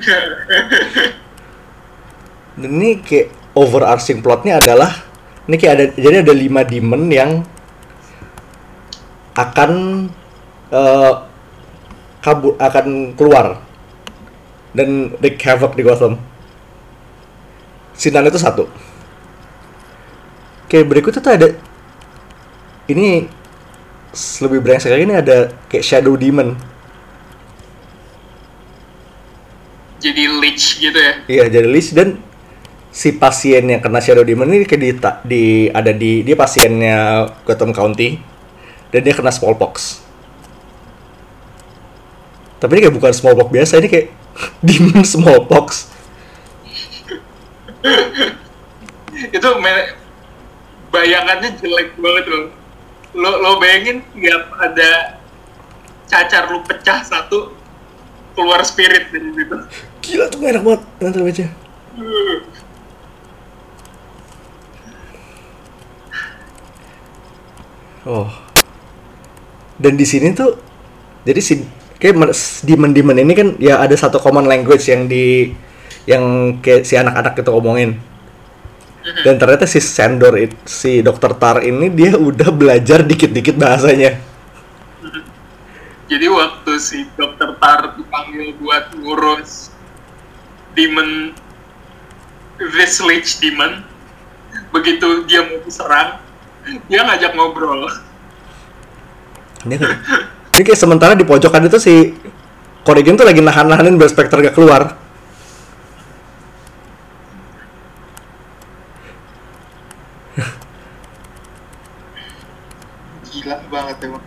ini 2.64 3.04
kayak 3.04 3.28
overarching 3.52 4.24
plotnya 4.24 4.64
adalah 4.64 4.96
ini 5.44 5.60
kayak 5.60 5.74
ada 5.76 5.84
jadi 5.92 6.16
ada 6.24 6.32
lima 6.32 6.64
demon 6.64 7.04
yang 7.12 7.44
akan 9.36 9.72
eh, 10.72 11.12
kabur 12.24 12.56
akan 12.56 13.12
keluar 13.12 13.60
dan 14.72 15.12
wreak 15.20 15.36
havoc 15.44 15.76
di 15.76 15.84
Gotham. 15.84 16.16
Sinan 17.92 18.30
itu 18.30 18.40
satu. 18.40 18.87
Kayak 20.68 20.86
berikutnya 20.92 21.20
tuh 21.24 21.32
ada 21.32 21.48
ini 22.88 23.28
lebih 24.40 24.60
brengsek 24.64 24.92
lagi 24.92 25.04
ini 25.04 25.16
ada 25.16 25.52
kayak 25.68 25.84
shadow 25.84 26.16
demon. 26.16 26.56
Jadi 29.98 30.22
leech 30.30 30.78
gitu 30.78 30.94
ya. 30.94 31.12
Iya, 31.26 31.44
jadi 31.50 31.68
list 31.68 31.92
dan 31.92 32.22
si 32.88 33.12
pasien 33.12 33.66
yang 33.68 33.82
kena 33.82 34.00
shadow 34.00 34.24
demon 34.24 34.48
ini 34.48 34.64
kayak 34.64 34.80
di, 34.80 34.90
di 35.26 35.44
ada 35.68 35.92
di 35.92 36.22
dia 36.24 36.36
pasiennya 36.38 37.28
Gotham 37.44 37.74
County 37.74 38.16
dan 38.88 39.00
dia 39.04 39.12
kena 39.12 39.28
smallpox. 39.34 40.00
Tapi 42.58 42.74
ini 42.74 42.80
kayak 42.88 42.96
bukan 42.96 43.12
smallpox 43.14 43.48
biasa, 43.54 43.78
ini 43.78 43.88
kayak 43.90 44.08
demon 44.66 45.04
smallpox. 45.04 45.92
Itu 49.36 49.48
bayangannya 50.92 51.54
jelek 51.58 51.96
banget 51.96 52.24
loh. 52.28 52.44
Lo 53.16 53.30
lo 53.40 53.50
bayangin 53.56 54.04
tiap 54.16 54.52
ada 54.60 55.20
cacar 56.08 56.48
lu 56.52 56.64
pecah 56.64 57.04
satu 57.04 57.52
keluar 58.36 58.62
spirit 58.64 59.10
dari 59.10 59.30
situ. 59.34 59.56
Gila 60.04 60.24
tuh 60.30 60.38
enak 60.44 60.62
banget 60.64 60.82
nanti 61.02 61.18
baca. 61.20 61.46
Oh. 68.08 68.30
Dan 69.78 69.94
di 69.94 70.06
sini 70.08 70.32
tuh 70.32 70.58
jadi 71.28 71.40
si 71.44 71.60
kayak 71.98 72.32
demon 72.64 72.94
demon 72.94 73.18
ini 73.18 73.34
kan 73.34 73.48
ya 73.58 73.82
ada 73.82 73.94
satu 73.98 74.22
common 74.22 74.46
language 74.46 74.86
yang 74.86 75.10
di 75.10 75.52
yang 76.08 76.56
kayak 76.64 76.88
si 76.88 76.96
anak-anak 76.96 77.36
itu 77.36 77.50
ngomongin. 79.04 79.24
Dan 79.24 79.34
ternyata 79.38 79.64
si 79.66 79.78
Sandor 79.82 80.34
si 80.66 81.02
Dokter 81.02 81.32
Tar 81.36 81.62
ini 81.62 81.90
dia 81.90 82.14
udah 82.16 82.50
belajar 82.50 83.02
dikit-dikit 83.06 83.54
bahasanya. 83.58 84.18
Jadi 86.08 86.24
waktu 86.24 86.72
si 86.80 87.04
dokter 87.20 87.52
Tar 87.60 87.92
dipanggil 87.92 88.56
buat 88.56 88.96
ngurus 88.96 89.68
demon 90.72 91.36
this 92.56 92.96
leech 93.04 93.36
demon, 93.44 93.84
begitu 94.72 95.28
dia 95.28 95.44
mau 95.44 95.60
diserang, 95.60 96.16
dia 96.88 97.04
ngajak 97.04 97.36
ngobrol. 97.36 97.92
Dia 99.68 99.84
ini 100.56 100.62
kayak 100.64 100.80
sementara 100.80 101.12
di 101.12 101.28
pojokan 101.28 101.68
itu 101.68 101.76
si 101.76 102.16
Corrigan 102.88 103.20
tuh 103.20 103.28
lagi 103.28 103.44
nahan-nahanin 103.44 104.00
biar 104.00 104.08
Spectre 104.08 104.40
gak 104.40 104.56
keluar. 104.56 104.96
Gila 113.28 113.56
banget 113.78 113.96
emang. 114.10 114.24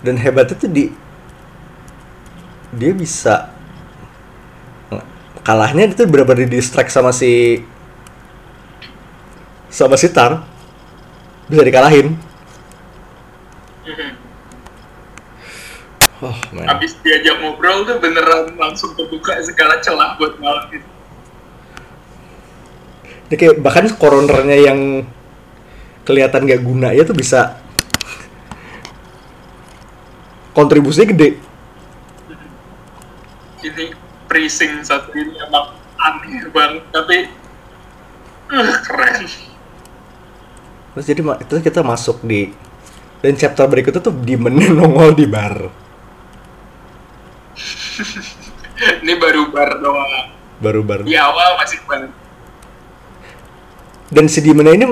dan 0.00 0.14
hebatnya 0.16 0.56
tuh 0.56 0.70
di 0.72 0.84
dia 2.72 2.92
bisa 2.96 3.52
kalahnya 5.44 5.88
itu 5.88 6.04
benar-benar 6.04 6.44
di 6.44 6.60
distract 6.60 6.92
sama 6.92 7.10
si 7.12 7.64
sama 9.68 9.96
si 10.00 10.08
Tar 10.12 10.44
bisa 11.48 11.64
dikalahin 11.64 12.16
oh 16.20 16.38
man 16.52 16.66
Abis 16.76 17.00
diajak 17.00 17.40
ngobrol 17.40 17.88
tuh 17.88 17.96
beneran 17.96 18.54
langsung 18.60 18.92
kebuka 18.92 19.40
segala 19.40 19.80
celah 19.80 20.18
buat 20.20 20.36
ngalahin. 20.36 20.82
ini 23.28 23.34
kayak 23.36 23.60
bahkan 23.60 23.88
coronernya 23.96 24.58
yang 24.72 25.08
kelihatan 26.08 26.48
gak 26.48 26.64
guna 26.64 26.88
ya 26.96 27.04
tuh 27.04 27.12
bisa 27.12 27.60
kontribusinya 30.56 31.12
gede 31.12 31.36
Ini 33.58 33.92
precinct 34.24 34.86
satu 34.86 35.10
ini 35.12 35.34
emang 35.36 35.74
aneh 35.98 36.46
banget, 36.48 36.84
tapi 36.94 37.26
uh, 38.48 38.74
keren. 38.86 39.26
terus 40.94 41.04
jadi 41.04 41.20
itu 41.42 41.52
kita 41.60 41.82
masuk 41.82 42.22
di 42.22 42.54
dan 43.18 43.34
chapter 43.34 43.66
berikutnya 43.66 43.98
tuh 43.98 44.14
demonnya 44.14 44.70
nongol 44.78 45.12
di 45.12 45.26
bar 45.28 45.68
Ini 48.78 49.18
baru 49.18 49.50
bar 49.50 49.82
doang. 49.82 50.30
baru 50.62 50.86
bar 50.86 51.02
Di 51.02 51.18
awal 51.18 51.58
masih 51.58 51.82
banget. 51.84 52.14
dan 54.08 54.24
si 54.30 54.38
demonnya 54.40 54.72
ini 54.72 54.86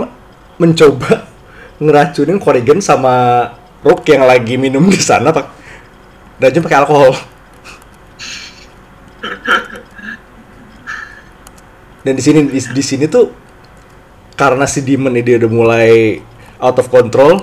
mencoba 0.57 1.29
ngeracunin 1.77 2.40
Corrigan 2.40 2.81
sama 2.81 3.49
Rook 3.85 4.09
yang 4.09 4.25
lagi 4.25 4.57
minum 4.59 4.83
di 4.88 4.99
sana 4.99 5.31
pak. 5.31 5.47
Dan 6.37 6.61
pakai 6.61 6.79
alkohol. 6.83 7.12
Dan 12.05 12.14
di 12.14 12.23
sini 12.23 12.47
di, 12.47 12.61
di 12.61 12.83
sini 12.85 13.11
tuh 13.11 13.33
karena 14.37 14.69
si 14.69 14.85
demon 14.85 15.16
ini 15.16 15.25
dia 15.25 15.40
udah 15.40 15.51
mulai 15.51 16.21
out 16.61 16.77
of 16.77 16.92
control 16.92 17.40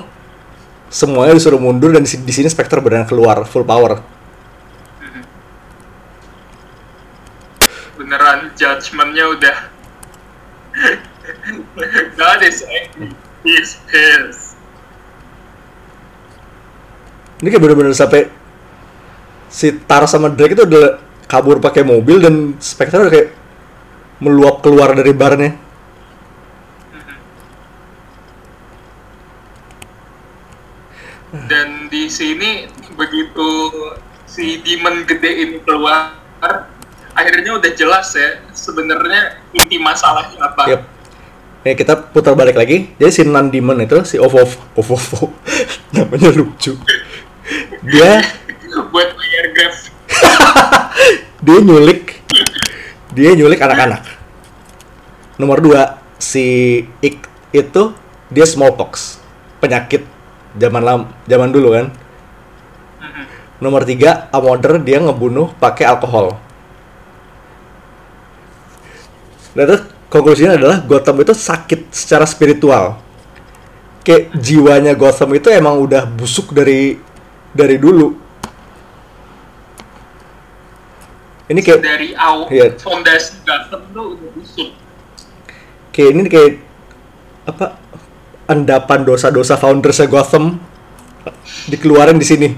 semuanya 0.93 1.33
disuruh 1.33 1.57
mundur 1.57 1.89
dan 1.89 2.05
di, 2.05 2.09
si- 2.13 2.21
di 2.21 2.29
sini 2.29 2.47
Spectre 2.47 2.79
benar 2.79 3.09
keluar 3.09 3.43
full 3.49 3.65
power. 3.65 3.97
Beneran 7.97 8.53
judgementnya 8.53 9.25
udah 9.33 9.57
God 12.19 12.39
is 12.43 12.63
angry. 12.63 13.11
He's 13.43 13.75
pissed. 13.91 14.53
ini 17.43 17.51
kayak 17.51 17.59
bener-bener 17.59 17.91
sampai 17.91 18.31
si 19.51 19.75
Tar 19.83 20.07
sama 20.07 20.31
Drake 20.31 20.55
itu 20.55 20.63
udah 20.63 21.03
kabur 21.27 21.59
pakai 21.59 21.83
mobil 21.83 22.23
dan 22.23 22.55
Spectre 22.63 23.03
udah 23.03 23.11
kayak 23.11 23.35
meluap 24.23 24.63
keluar 24.63 24.95
dari 24.95 25.11
barnya 25.11 25.51
Dan 31.33 31.89
di 31.89 32.13
sini 32.13 32.69
begitu 32.93 33.49
si 34.29 34.61
demon 34.61 35.01
gede 35.01 35.33
ini 35.33 35.57
keluar, 35.65 36.13
akhirnya 37.17 37.57
udah 37.57 37.73
jelas 37.73 38.13
ya 38.13 38.37
sebenarnya 38.53 39.41
inti 39.49 39.81
masalahnya 39.81 40.37
apa. 40.45 40.63
Yep. 40.69 40.92
Nih 41.63 41.79
kita 41.79 41.95
putar 42.11 42.35
balik 42.35 42.59
lagi. 42.59 42.91
Jadi 42.99 43.11
si 43.11 43.23
non 43.23 43.47
demon 43.47 43.79
itu 43.79 44.03
si 44.03 44.19
Ovo 44.19 44.43
Ovo 44.75 44.95
Ovo 44.99 45.31
namanya 45.95 46.29
lucu. 46.35 46.75
Dia 47.87 48.19
Buat 48.91 49.09
bayar 49.15 49.45
grab. 49.55 49.75
dia 51.45 51.57
nyulik 51.63 52.19
dia 53.15 53.31
nyulik 53.31 53.63
anak-anak. 53.63 54.03
Nomor 55.39 55.63
dua 55.63 55.81
si 56.19 56.81
Ik 56.99 57.23
itu 57.55 57.95
dia 58.33 58.45
smallpox 58.49 59.21
penyakit 59.63 60.03
zaman 60.59 60.83
lam 60.83 61.01
zaman 61.29 61.49
dulu 61.53 61.79
kan. 61.79 61.87
Nomor 63.63 63.87
tiga 63.87 64.27
Amoder 64.35 64.83
dia 64.83 64.99
ngebunuh 64.99 65.55
pakai 65.63 65.87
alkohol. 65.87 66.35
Dan 69.55 69.69
terus 69.69 69.83
konklusinya 70.13 70.53
adalah 70.53 70.77
Gotham 70.85 71.25
itu 71.25 71.33
sakit 71.33 71.89
secara 71.89 72.29
spiritual. 72.29 73.01
Kayak 74.05 74.29
jiwanya 74.37 74.93
Gotham 74.93 75.33
itu 75.33 75.49
emang 75.49 75.81
udah 75.81 76.05
busuk 76.05 76.53
dari 76.53 77.01
dari 77.49 77.81
dulu. 77.81 78.13
Ini 81.43 81.59
kayak 81.59 81.79
Dari 81.81 82.09
awal 82.15 82.47
Iya. 82.47 82.77
fondasi 82.79 83.41
Gotham 83.43 83.81
tuh 83.89 84.05
udah 84.15 84.29
busuk. 84.31 84.69
kayak 85.93 86.09
ini 86.09 86.21
kayak 86.25 86.53
apa 87.45 87.77
endapan 88.49 89.05
dosa-dosa 89.05 89.57
foundersnya 89.57 90.09
Gotham 90.09 90.57
dikeluarin 91.67 92.17
di 92.17 92.25
sini. 92.25 92.49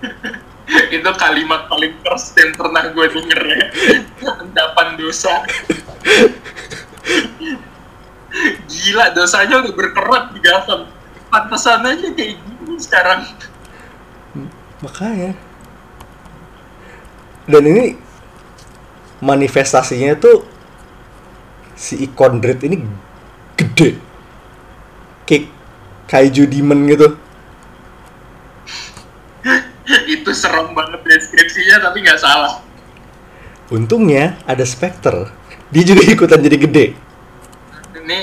Itu 0.90 1.10
kalimat 1.14 1.66
paling 1.66 1.98
keras 2.02 2.34
yang 2.34 2.54
pernah 2.54 2.82
gue 2.90 3.06
denger 3.10 3.40
ya. 3.46 3.62
Endapan 4.42 4.94
dosa. 4.96 5.42
Gila, 8.70 9.12
dosanya 9.12 9.60
udah 9.60 9.72
berkerak 9.74 10.24
di 10.34 10.40
Gotham. 10.40 10.88
Pantesan 11.30 11.86
aja 11.86 12.08
kayak 12.14 12.38
gini 12.38 12.76
sekarang. 12.80 13.26
Makanya. 14.80 15.36
Dan 17.50 17.64
ini 17.66 17.98
manifestasinya 19.20 20.16
tuh 20.16 20.48
si 21.76 21.96
Icondrit 22.04 22.60
ini 22.64 22.80
gede 23.56 23.96
kayak 25.28 25.48
kaiju 26.08 26.44
demon 26.48 26.88
gitu 26.88 27.08
itu 30.16 30.30
serem 30.32 30.72
banget 30.72 31.00
deskripsinya 31.04 31.88
tapi 31.88 32.04
nggak 32.04 32.20
salah 32.20 32.60
untungnya 33.72 34.36
ada 34.48 34.64
Spectre 34.64 35.28
dia 35.70 35.82
juga 35.86 36.02
ikutan 36.02 36.42
jadi 36.42 36.56
gede. 36.58 36.84
Ini 37.94 38.18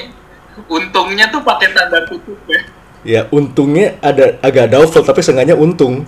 untungnya 0.68 1.32
tuh 1.32 1.42
pakai 1.44 1.72
tanda 1.72 2.04
kutip 2.08 2.40
ya. 2.48 2.62
Ya 3.08 3.22
untungnya 3.32 3.96
ada 4.04 4.36
agak 4.44 4.68
doubtful 4.76 5.04
tapi 5.08 5.24
seenggaknya 5.24 5.56
untung. 5.56 6.04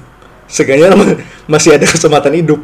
Seenggaknya 0.51 0.91
masih 1.51 1.79
ada 1.79 1.87
kesempatan 1.87 2.35
hidup. 2.35 2.59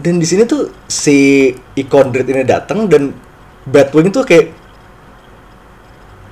Dan 0.00 0.16
di 0.16 0.24
sini 0.24 0.48
tuh 0.48 0.72
si 0.88 1.52
Icondrit 1.76 2.24
ini 2.24 2.40
datang 2.48 2.88
dan 2.88 3.12
Batwing 3.68 4.08
tuh 4.08 4.24
kayak 4.24 4.56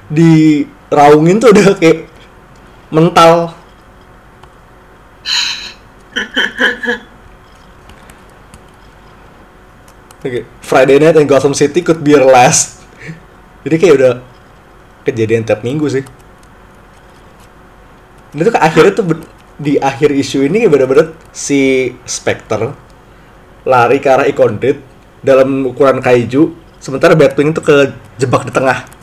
diraungin 0.08 1.36
tuh 1.36 1.52
udah 1.52 1.76
kayak 1.76 2.08
mental 2.88 3.52
Oke, 10.18 10.42
Friday 10.62 10.98
Night 10.98 11.14
in 11.14 11.30
Gotham 11.30 11.54
City 11.54 11.82
could 11.82 12.02
be 12.02 12.14
your 12.14 12.26
last. 12.26 12.82
Jadi 13.62 13.76
kayak 13.78 13.94
udah 13.98 14.12
kejadian 15.06 15.46
tiap 15.46 15.62
minggu 15.62 15.86
sih. 15.86 16.04
Dan 18.34 18.42
itu 18.42 18.50
ke 18.50 18.60
akhirnya 18.60 18.92
tuh 18.98 19.04
di 19.58 19.78
akhir 19.78 20.10
isu 20.14 20.46
ini 20.46 20.66
kayak 20.66 20.72
bener-bener 20.74 21.06
si 21.30 21.90
Spectre 22.02 22.74
lari 23.62 23.98
ke 24.02 24.08
arah 24.10 24.26
Icondrit 24.26 24.82
dalam 25.22 25.66
ukuran 25.66 25.98
kaiju, 25.98 26.54
sementara 26.78 27.18
Batwing 27.18 27.50
itu 27.54 27.62
kejebak 27.62 28.46
di 28.46 28.52
tengah. 28.54 28.98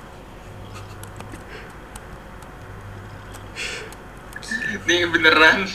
ini 4.85 5.09
beneran 5.09 5.65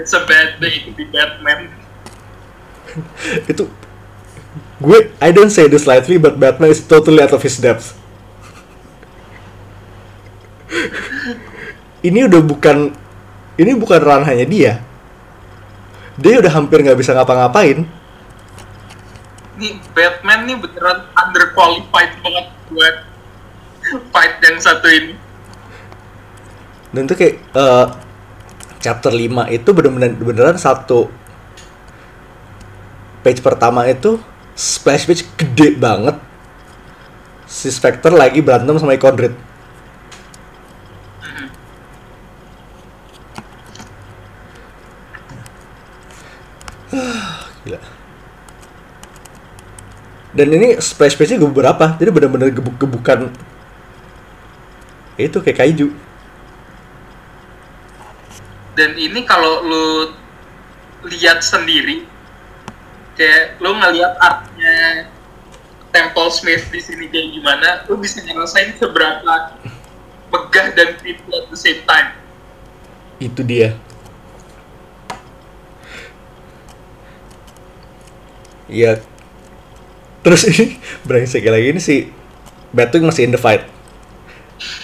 it's 0.00 0.16
a 0.16 0.22
bad 0.24 0.56
day 0.58 0.80
to 0.80 0.90
be 0.96 1.04
Batman 1.12 1.68
itu 3.46 3.68
gue 4.80 5.12
I 5.20 5.30
don't 5.30 5.52
say 5.52 5.68
this 5.68 5.84
lightly 5.84 6.16
but 6.16 6.40
Batman 6.40 6.72
is 6.72 6.80
totally 6.80 7.20
out 7.20 7.36
of 7.36 7.44
his 7.44 7.60
depth. 7.60 7.92
Ini 12.08 12.24
udah 12.26 12.40
bukan 12.40 12.96
ini 13.60 13.76
bukan 13.76 14.00
ranahnya 14.00 14.48
dia. 14.48 14.72
Dia 16.16 16.40
udah 16.40 16.48
hampir 16.48 16.80
nggak 16.80 16.96
bisa 16.96 17.12
ngapa-ngapain. 17.12 17.84
Ini 19.60 19.68
Batman 19.92 20.48
nih 20.48 20.56
beneran 20.56 21.04
underqualified 21.12 22.12
banget 22.24 22.46
buat 22.72 22.96
fight 24.08 24.40
yang 24.40 24.56
satu 24.56 24.88
ini. 24.88 25.12
Dan 26.96 27.04
itu 27.04 27.14
kayak 27.20 27.36
eh, 27.36 27.86
chapter 28.80 29.12
5 29.12 29.52
itu 29.52 29.68
bener-bener 29.76 30.16
beneran 30.16 30.56
satu 30.56 31.12
page 33.20 33.44
pertama 33.44 33.84
itu 33.84 34.16
splash 34.54 35.04
page 35.08 35.22
gede 35.36 35.76
banget 35.76 36.16
si 37.50 37.68
Spectre 37.72 38.14
lagi 38.14 38.38
berantem 38.40 38.76
sama 38.78 38.94
Icondrit 38.94 39.34
Gila. 47.60 47.76
Dan 50.30 50.48
ini 50.56 50.80
splash 50.80 51.12
page-nya 51.18 51.42
beberapa, 51.44 51.92
jadi 52.00 52.08
bener-bener 52.08 52.48
gebuk-gebukan 52.54 53.28
itu 55.20 55.38
kayak 55.44 55.60
kaiju. 55.60 55.92
dan 58.80 58.96
ini 58.96 59.20
kalau 59.28 59.60
lu 59.60 59.86
lihat 61.04 61.44
sendiri 61.44 62.08
kayak 63.20 63.60
lu 63.60 63.76
ngelihat 63.76 64.16
artnya 64.16 65.04
Temple 65.92 66.32
Smith 66.32 66.72
di 66.72 66.80
sini 66.80 67.12
kayak 67.12 67.36
gimana 67.36 67.68
lu 67.84 68.00
bisa 68.00 68.24
ngerasain 68.24 68.72
seberapa 68.80 69.60
megah 70.32 70.66
dan 70.72 70.96
creepy 70.96 71.28
at 71.28 71.44
the 71.52 71.58
same 71.60 71.84
time 71.84 72.16
Itu 73.20 73.44
dia. 73.44 73.76
Iya. 78.64 79.04
Terus 80.24 80.48
ini 80.48 80.80
brengsek 81.04 81.44
lagi 81.44 81.68
ini 81.68 81.80
si 81.84 82.08
Batwing 82.72 83.04
masih 83.04 83.28
in 83.28 83.36
the 83.36 83.36
fight. 83.36 83.68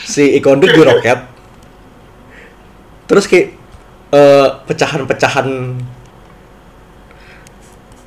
Si 0.05 0.37
Icondrit 0.37 0.77
di 0.77 0.85
roket. 0.93 1.25
Terus 3.09 3.25
kayak 3.25 3.57
eh, 4.13 4.49
pecahan-pecahan 4.69 5.49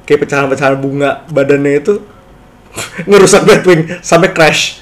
kayak 0.09 0.25
pecahan-pecahan 0.25 0.81
bunga 0.81 1.21
badannya 1.29 1.77
itu 1.77 2.01
ngerusak 3.09 3.45
Batwing 3.45 4.01
sampai 4.01 4.33
crash. 4.33 4.81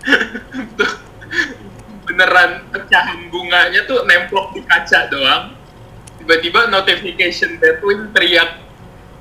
beneran 2.08 2.64
pecahan 2.72 3.28
bunganya 3.28 3.84
tuh 3.84 4.08
nemplok 4.08 4.56
di 4.56 4.64
kaca 4.64 5.12
doang. 5.12 5.52
Tiba-tiba 6.16 6.72
notification 6.72 7.60
Batwing 7.60 8.08
teriak. 8.16 8.64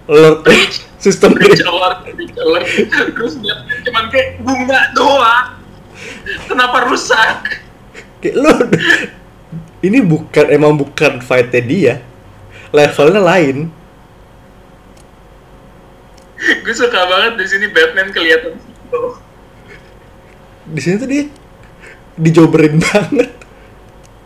Alert. 0.07 0.47
Breach. 0.47 0.87
sistem 1.03 1.35
bridge 1.35 1.59
alert, 1.67 2.07
bridge 2.07 2.39
alert. 2.39 2.67
Terus 3.11 3.35
dia 3.43 3.59
cuman 3.83 4.07
kayak 4.07 4.39
bunga 4.39 4.95
doang. 4.95 5.59
Kenapa 6.47 6.87
rusak? 6.87 7.59
Kayak 8.23 8.35
lu 8.39 8.55
ini 9.83 9.99
bukan 10.03 10.45
emang 10.51 10.75
bukan 10.79 11.19
fightnya 11.19 11.61
dia. 11.63 11.95
Levelnya 12.71 13.19
lain 13.19 13.78
gue 16.63 16.75
suka 16.75 16.99
banget 17.07 17.33
di 17.39 17.45
sini 17.47 17.67
Batman 17.71 18.09
kelihatan. 18.15 18.55
Di 20.69 20.79
sini 20.81 20.95
tuh 21.01 21.09
dia 21.09 21.25
dijoberin 22.19 22.79
banget. 22.79 23.31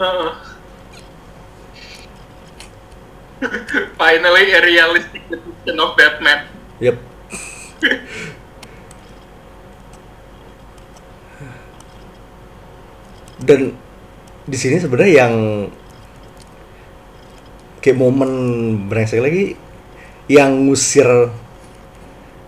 Heeh. 0.01 0.33
finally 3.99 4.51
a 4.51 4.59
realistic 4.61 5.23
depiction 5.29 5.79
of 5.79 5.95
Batman. 5.97 6.47
Yep. 6.79 6.97
Dan 13.43 13.75
di 14.47 14.57
sini 14.59 14.79
sebenarnya 14.79 15.27
yang 15.27 15.67
kayak 17.83 17.99
momen 17.99 18.31
brengsek 18.87 19.19
lagi 19.19 19.59
yang 20.31 20.67
ngusir 20.67 21.27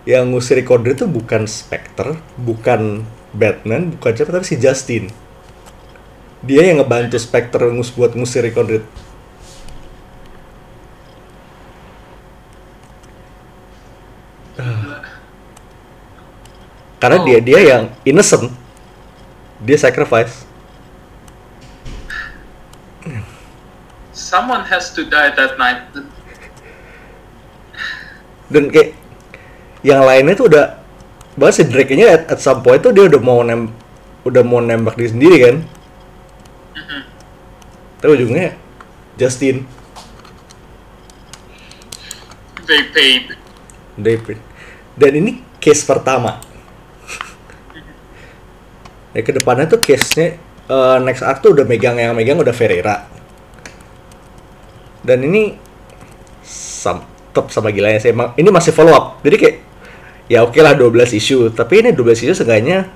yang 0.06 0.30
ngusir 0.30 0.54
recorder 0.56 0.94
itu 0.94 1.10
bukan 1.10 1.50
Spectre, 1.50 2.14
bukan 2.38 3.02
Batman, 3.34 3.90
bukan 3.98 4.14
siapa 4.14 4.32
tapi 4.32 4.46
si 4.46 4.56
Justin. 4.56 5.10
Dia 6.46 6.62
yang 6.70 6.78
ngebantu 6.80 7.18
Spectre 7.18 7.66
ngus 7.74 7.90
buat 7.90 8.14
ngusir 8.14 8.46
recorder. 8.46 8.86
Karena 17.02 17.18
dia 17.26 17.42
dia 17.42 17.60
yang 17.66 17.90
innocent. 18.06 18.54
Dia 19.60 19.76
sacrifice. 19.76 20.46
someone 24.16 24.64
has 24.66 24.90
to 24.90 25.06
die 25.06 25.30
that 25.38 25.54
night 25.54 25.86
dan 28.50 28.66
kayak 28.74 28.98
yang 29.86 30.02
lainnya 30.02 30.34
tuh 30.34 30.50
udah 30.50 30.82
bahkan 31.38 31.54
si 31.54 31.62
Drake 31.70 31.94
nya 31.94 32.18
at, 32.18 32.22
at 32.26 32.38
some 32.42 32.58
point 32.66 32.82
tuh 32.82 32.90
dia 32.90 33.06
udah 33.06 33.22
mau 33.22 33.46
nem 33.46 33.70
udah 34.26 34.42
mau 34.42 34.58
nembak 34.58 34.98
diri 34.98 35.10
sendiri 35.14 35.36
kan? 35.46 35.56
Tapi 38.02 38.10
ujungnya 38.18 38.58
Justin. 39.14 39.62
They 42.66 42.82
paid. 42.90 43.38
David 43.94 44.38
dan 44.96 45.12
ini 45.12 45.44
case 45.60 45.84
pertama. 45.84 46.40
Ya 49.12 49.20
ke 49.24 49.32
depannya 49.32 49.68
tuh 49.68 49.80
case 49.80 50.08
nya 50.18 50.26
eh, 50.68 50.96
next 51.04 51.22
arc 51.24 51.40
tuh 51.40 51.52
udah 51.56 51.64
megang 51.68 51.96
yang 52.00 52.16
megang 52.16 52.40
udah 52.40 52.52
Ferreira. 52.52 53.08
Dan 55.06 55.22
ini 55.22 55.54
sam 56.42 57.06
tetap 57.30 57.52
sama 57.52 57.70
gilanya 57.70 58.00
sih. 58.00 58.10
Emang 58.10 58.32
ini 58.40 58.48
masih 58.48 58.72
follow 58.72 58.92
up. 58.96 59.06
Jadi 59.22 59.36
kayak 59.36 59.56
ya 60.26 60.42
oke 60.42 60.58
lah 60.58 60.74
12 60.74 60.92
isu 61.14 61.50
tapi 61.50 61.80
ini 61.80 61.90
12 61.90 62.26
isu 62.26 62.34
seenggaknya 62.34 62.90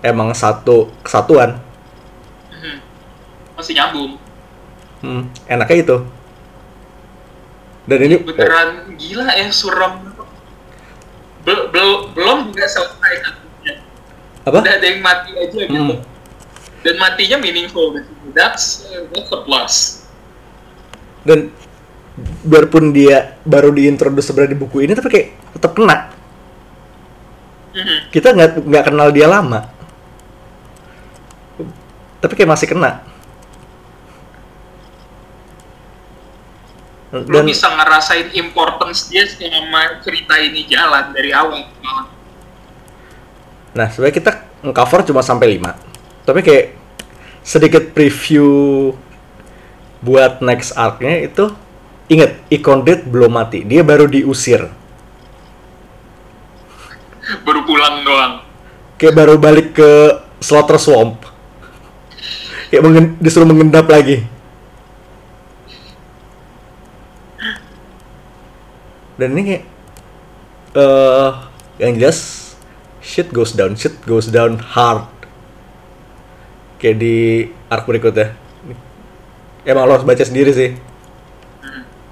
emang 0.00 0.32
satu 0.32 0.88
kesatuan 1.00 1.60
Mhm. 2.50 2.76
masih 3.54 3.72
nyambung 3.74 4.10
hmm, 5.00 5.22
enaknya 5.46 5.76
itu 5.78 5.96
dan 7.84 7.98
ini 8.00 8.16
beneran 8.18 8.68
gila 8.94 9.28
ya 9.30 9.48
suram 9.50 10.08
Bel- 11.40 11.72
bel- 11.72 12.12
belum 12.12 12.52
juga 12.52 12.68
selesai 12.68 13.12
kasusnya. 13.18 13.74
apa 14.44 14.60
Udah 14.60 14.74
ada 14.76 14.84
yang 14.84 15.00
mati 15.00 15.32
aja 15.32 15.56
gitu. 15.56 15.72
Hmm. 15.72 16.04
Dan 16.80 16.94
matinya 16.96 17.36
meaningful. 17.36 17.96
That's, 18.32 18.84
uh, 18.84 19.08
that's 19.08 19.32
a 19.32 19.40
plus. 19.40 20.04
dan 21.20 21.48
biarpun 22.40 22.92
dia 22.92 23.40
baru 23.44 23.72
diintroduce 23.72 24.28
sebenarnya 24.28 24.52
di 24.52 24.60
buku 24.60 24.84
ini 24.84 24.92
tapi 24.92 25.08
kayak 25.08 25.28
tetap 25.52 25.72
kena. 25.72 26.12
Kita 28.10 28.34
nggak 28.34 28.50
nggak 28.66 28.84
kenal 28.90 29.08
dia 29.14 29.26
lama. 29.30 29.70
Tapi 32.20 32.32
kayak 32.36 32.50
masih 32.52 32.68
kena. 32.70 33.02
Dan 37.10 37.42
bisa 37.42 37.66
ngerasain 37.66 38.30
importance 38.38 39.10
dia 39.10 39.26
selama 39.26 39.98
cerita 39.98 40.38
ini 40.38 40.62
jalan 40.70 41.10
dari 41.10 41.34
awal. 41.34 41.66
nah 43.70 43.86
sebenarnya 43.86 44.14
kita 44.18 44.32
cover 44.74 45.06
cuma 45.06 45.22
sampai 45.22 45.54
5 45.54 45.90
tapi 46.26 46.46
kayak 46.46 46.66
sedikit 47.40 47.90
preview 47.90 48.90
buat 50.04 50.38
next 50.44 50.76
arc-nya 50.76 51.26
itu 51.26 51.50
inget 52.10 52.38
Ikondit 52.50 53.06
belum 53.06 53.34
mati. 53.34 53.62
Dia 53.62 53.82
baru 53.82 54.06
diusir 54.06 54.66
Baru 57.40 57.60
pulang 57.62 58.02
doang. 58.02 58.34
kayak 58.96 59.16
baru 59.16 59.34
balik 59.36 59.72
ke 59.72 59.90
Slaughter 60.38 60.76
Swamp 60.76 61.24
kayak 62.68 62.84
mengen- 62.84 63.16
disuruh 63.16 63.48
mengendap 63.48 63.88
lagi 63.88 64.28
dan 69.16 69.32
ini 69.32 69.42
kayak 69.42 69.64
eh 70.70 71.30
yang 71.80 71.92
jelas 71.96 72.52
shit 73.00 73.28
goes 73.30 73.52
down 73.52 73.72
shit 73.72 73.96
goes 74.04 74.28
down 74.28 74.60
hard 74.60 75.08
kayak 76.76 76.96
di 76.96 77.16
arc 77.68 77.84
berikutnya 77.84 78.32
emang 79.64 79.84
lo 79.84 79.96
harus 79.96 80.04
baca 80.04 80.20
sendiri 80.20 80.52
sih 80.52 80.70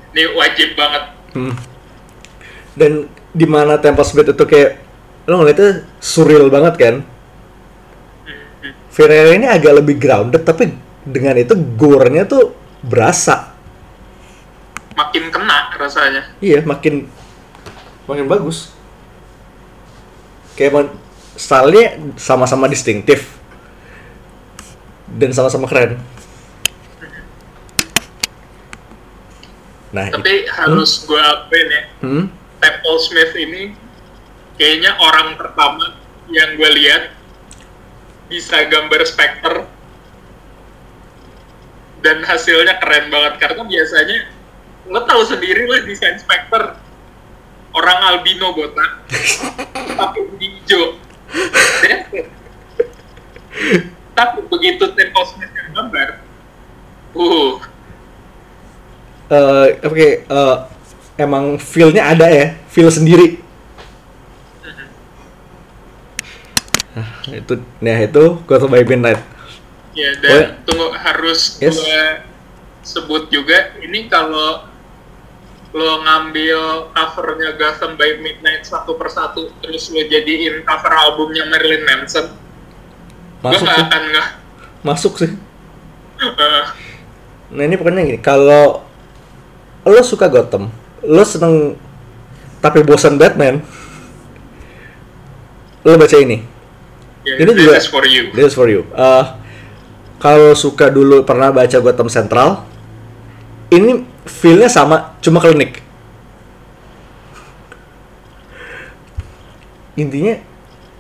Ini 0.09 0.25
wajib 0.35 0.73
banget. 0.73 1.05
Hmm. 1.37 1.55
Dan 2.73 3.07
di 3.31 3.45
mana 3.45 3.77
Tempest 3.77 4.17
Blade 4.17 4.33
itu 4.33 4.41
kayak 4.43 4.81
lo 5.29 5.45
ngeliatnya 5.45 5.85
surreal 6.01 6.49
banget 6.49 6.75
kan? 6.81 6.95
Ferreira 8.89 9.37
ini 9.37 9.47
agak 9.47 9.85
lebih 9.85 10.01
grounded 10.01 10.43
tapi 10.43 10.73
dengan 11.05 11.37
itu 11.37 11.53
gore-nya 11.77 12.25
tuh 12.25 12.57
berasa. 12.81 13.53
Makin 14.97 15.29
kena 15.29 15.71
rasanya. 15.77 16.33
Iya, 16.41 16.65
makin 16.65 17.07
makin 18.09 18.27
bagus. 18.27 18.73
Kayak 20.57 20.91
style-nya 21.39 22.01
sama-sama 22.19 22.67
distintif. 22.67 23.37
Dan 25.07 25.31
sama-sama 25.31 25.69
keren. 25.71 26.01
Nah, 29.89 30.13
Tapi 30.13 30.45
harus 30.53 31.09
gue 31.09 31.17
akuin 31.17 31.69
ya, 31.73 31.83
hmm? 32.05 32.25
Temple 32.61 32.99
Smith 33.01 33.33
ini 33.41 33.73
kayaknya 34.59 34.99
orang 34.99 35.39
pertama 35.39 35.97
yang 36.29 36.59
gue 36.59 36.71
lihat 36.77 37.15
bisa 38.29 38.67
gambar 38.69 39.01
Spectre. 39.09 39.65
Dan 41.99 42.23
hasilnya 42.23 42.79
keren 42.79 43.11
banget 43.11 43.43
karena 43.43 43.63
biasanya 43.67 44.31
lo 44.87 45.03
tahu 45.03 45.23
sendiri 45.27 45.67
lah 45.67 45.83
desain 45.83 46.19
Spectre. 46.21 46.77
Orang 47.73 47.99
albino 48.03 48.53
botak 48.53 49.07
tapi 49.99 50.21
hijau. 50.43 50.99
Tapi 54.19 54.39
begitu 54.51 54.85
yang 54.99 55.69
gambar 55.75 56.29
uh. 57.19 57.53
Eh 59.29 59.67
oke 59.85 60.09
eh, 60.25 60.57
emang 61.21 61.61
feel-nya 61.61 62.15
ada 62.15 62.27
ya, 62.31 62.57
feel 62.71 62.89
sendiri. 62.89 63.48
Itu 67.29 67.55
nah 67.79 67.99
itu 67.99 68.25
Gotham 68.45 68.71
by 68.71 68.83
Midnight. 68.83 69.21
Ya, 69.93 70.11
Oh, 70.11 70.21
dan 70.23 70.31
ya. 70.31 70.47
tunggu 70.63 70.87
harus 70.93 71.59
Yes. 71.59 71.75
gue 71.77 72.03
sebut 72.81 73.27
juga 73.29 73.75
ini 73.79 74.07
kalau 74.07 74.65
lo 75.69 75.93
ngambil 76.01 76.89
covernya 76.91 77.51
Gotham 77.55 77.95
by 77.95 78.19
Midnight 78.19 78.65
satu 78.65 78.95
persatu 78.95 79.53
terus 79.59 79.91
lo 79.91 80.01
jadiin 80.01 80.63
cover 80.63 80.93
albumnya 80.93 81.45
Marilyn 81.45 81.85
Manson, 81.85 82.31
gue 82.31 83.43
Masuk 83.45 83.63
gak 83.63 83.75
sih. 83.75 83.85
akan 83.85 84.03
nggak 84.09 84.29
Masuk 84.81 85.13
sih. 85.17 85.31
eh, 86.23 86.65
Nah, 87.49 87.65
ini 87.65 87.75
pokoknya 87.75 88.05
gini, 88.05 88.21
kalau 88.21 88.85
lo 89.83 90.01
suka 90.03 90.29
Gotham, 90.29 90.69
lo 91.01 91.25
seneng 91.25 91.81
tapi 92.59 92.85
bosan 92.85 93.17
Batman, 93.17 93.65
lo 95.81 95.97
baca 95.97 96.17
ini. 96.19 96.45
Ya, 97.29 97.35
Ini 97.37 97.51
this 97.53 97.61
juga- 97.61 97.77
is 97.77 97.87
for 97.87 98.05
you. 98.05 98.23
This 98.33 98.47
is 98.49 98.55
for 98.57 98.67
you. 98.67 98.89
Eh, 98.89 99.25
kalau 100.17 100.57
suka 100.57 100.89
dulu 100.89 101.23
pernah 101.23 101.53
baca 101.53 101.77
Gotham 101.79 102.09
Central, 102.09 102.65
ini 103.69 104.03
feel-nya 104.25 104.67
sama, 104.67 105.15
cuma 105.21 105.39
klinik. 105.39 105.85
Intinya, 109.95 110.39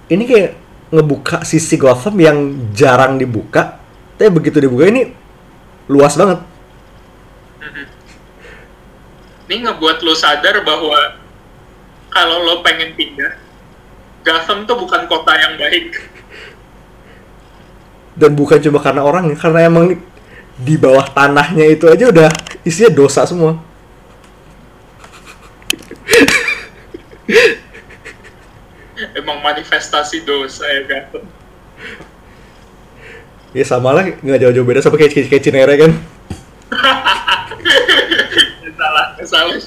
ini 0.09 0.23
kayak 0.27 0.51
ngebuka 0.91 1.45
sisi 1.45 1.79
Gotham 1.79 2.19
yang 2.19 2.37
jarang 2.75 3.17
dibuka, 3.17 3.79
tapi 4.19 4.31
begitu 4.33 4.59
dibuka 4.59 4.91
ini 4.91 5.15
luas 5.87 6.19
banget. 6.19 6.43
Ini 9.49 9.65
ngebuat 9.65 10.05
lo 10.05 10.13
sadar 10.13 10.61
bahwa 10.61 11.17
kalau 12.11 12.45
lo 12.45 12.61
pengen 12.61 12.93
pindah, 12.93 13.39
Gotham 14.21 14.67
tuh 14.67 14.77
bukan 14.77 15.09
kota 15.09 15.33
yang 15.33 15.57
baik. 15.57 16.18
Dan 18.19 18.35
bukan 18.35 18.59
cuma 18.59 18.83
karena 18.83 19.07
orang, 19.07 19.31
karena 19.39 19.71
emang 19.71 19.95
di 20.59 20.75
bawah 20.75 21.07
tanahnya 21.07 21.71
itu 21.71 21.87
aja 21.87 22.11
udah 22.11 22.31
isinya 22.67 22.91
dosa 22.91 23.23
semua. 23.23 23.63
Emang 29.15 29.39
manifestasi 29.39 30.27
dosa 30.27 30.67
ya 30.67 30.83
Gotham. 30.83 31.23
Ya 33.55 33.65
sama 33.65 33.95
lah, 33.95 34.11
nggak 34.11 34.41
jauh-jauh 34.43 34.67
beda 34.67 34.83
sama 34.83 34.99
kayak, 34.99 35.31
kayak 35.31 35.43
Cinere 35.47 35.75
kan. 35.79 35.93
salah, 38.75 39.07
salah. 39.23 39.63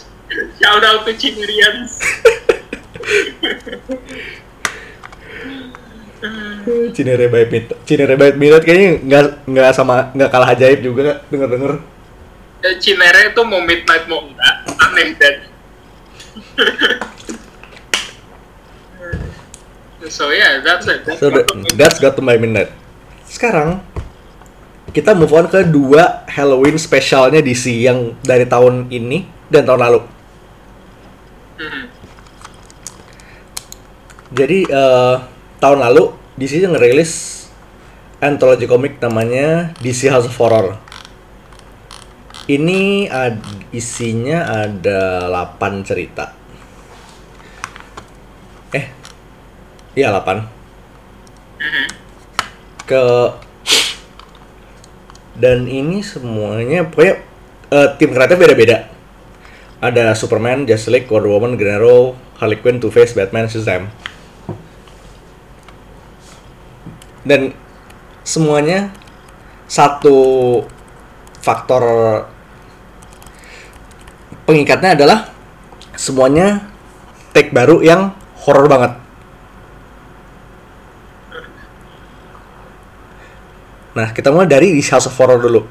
Shout 0.59 0.83
out 0.83 1.07
to 1.07 1.15
Cimerians. 6.21 6.93
Cinere 6.93 7.25
by 7.33 7.49
Midnight, 7.49 7.81
Cinere 7.89 8.13
by 8.13 8.29
Midnight 8.37 8.61
kayaknya 8.61 9.01
nggak 9.01 9.49
nggak 9.49 9.73
sama 9.73 10.13
nggak 10.13 10.29
kalah 10.29 10.53
ajaib 10.53 10.79
juga 10.85 11.25
denger 11.33 11.49
denger. 11.49 11.81
Eh, 12.61 12.77
Cinere 12.77 13.33
itu 13.33 13.41
mau 13.41 13.57
midnight 13.65 14.05
mau 14.05 14.21
enggak, 14.21 14.55
aneh 14.77 15.17
dan. 15.17 15.49
so 20.13 20.29
yeah, 20.29 20.61
that's 20.61 20.85
it. 20.85 21.01
That's 21.09 21.17
So 21.17 21.33
that's 21.73 21.97
got 21.97 22.13
to 22.17 22.21
by 22.21 22.37
Midnight. 22.37 22.69
Sekarang 23.25 23.81
kita 24.93 25.17
move 25.17 25.33
on 25.33 25.49
ke 25.49 25.65
dua 25.65 26.21
Halloween 26.29 26.77
spesialnya 26.77 27.41
DC 27.41 27.81
yang 27.81 28.13
dari 28.21 28.45
tahun 28.45 28.93
ini 28.93 29.25
dan 29.49 29.65
tahun 29.65 29.81
lalu. 29.89 30.05
Mhm. 31.57 31.83
Jadi 34.31 34.59
eh, 34.69 35.15
tahun 35.61 35.79
lalu 35.85 36.09
DC 36.41 36.65
ngerilis 36.65 37.45
anthology 38.17 38.65
komik 38.65 38.97
namanya 38.97 39.71
DC 39.77 40.09
House 40.09 40.25
of 40.25 40.35
Horror. 40.41 40.77
Ini 42.49 43.05
ad- 43.07 43.69
isinya 43.71 44.65
ada 44.65 45.29
8 45.29 45.85
cerita. 45.85 46.33
Eh, 48.73 48.89
iya 49.93 50.09
8. 50.09 50.49
Mhm. 51.61 51.85
Ke 52.89 53.03
dan 55.37 55.69
ini 55.69 56.01
semuanya 56.03 56.83
pokoknya 56.89 57.15
eh, 57.71 57.87
tim 58.01 58.11
kreatif 58.11 58.35
beda-beda. 58.41 58.89
Ada 59.81 60.13
Superman, 60.13 60.65
Justice 60.69 60.93
League, 60.93 61.09
Wonder 61.09 61.29
Woman, 61.33 61.57
Green 61.57 61.73
Arrow, 61.73 62.13
Harley 62.37 62.61
Quinn, 62.61 62.77
Two-Face, 62.77 63.17
Batman, 63.17 63.49
Shazam. 63.49 63.89
Dan 67.21 67.53
semuanya 68.25 68.89
satu 69.69 70.17
faktor 71.41 71.83
pengikatnya 74.45 74.97
adalah 74.99 75.31
semuanya 75.95 76.65
take 77.31 77.53
baru 77.55 77.79
yang 77.79 78.11
horor 78.43 78.67
banget. 78.67 78.97
Nah, 83.91 84.07
kita 84.15 84.31
mulai 84.31 84.47
dari 84.47 84.71
di 84.71 84.83
House 84.87 85.07
of 85.07 85.15
Horror 85.19 85.39
dulu. 85.39 85.61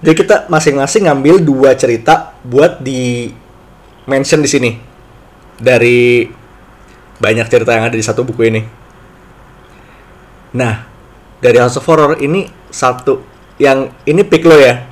Jadi 0.00 0.14
kita 0.16 0.48
masing-masing 0.48 1.08
ngambil 1.08 1.44
dua 1.44 1.76
cerita 1.76 2.36
buat 2.44 2.80
di 2.80 3.32
mention 4.08 4.40
di 4.40 4.48
sini. 4.48 4.70
Dari 5.60 6.24
banyak 7.20 7.46
cerita 7.52 7.76
yang 7.76 7.88
ada 7.88 7.96
di 7.96 8.04
satu 8.04 8.24
buku 8.24 8.48
ini. 8.48 8.79
Nah, 10.50 10.86
dari 11.38 11.58
House 11.62 11.78
of 11.78 11.86
Horror 11.86 12.18
ini 12.18 12.50
satu 12.70 13.22
yang 13.60 13.90
ini 14.06 14.22
pick 14.26 14.42
lo 14.42 14.56
ya. 14.58 14.82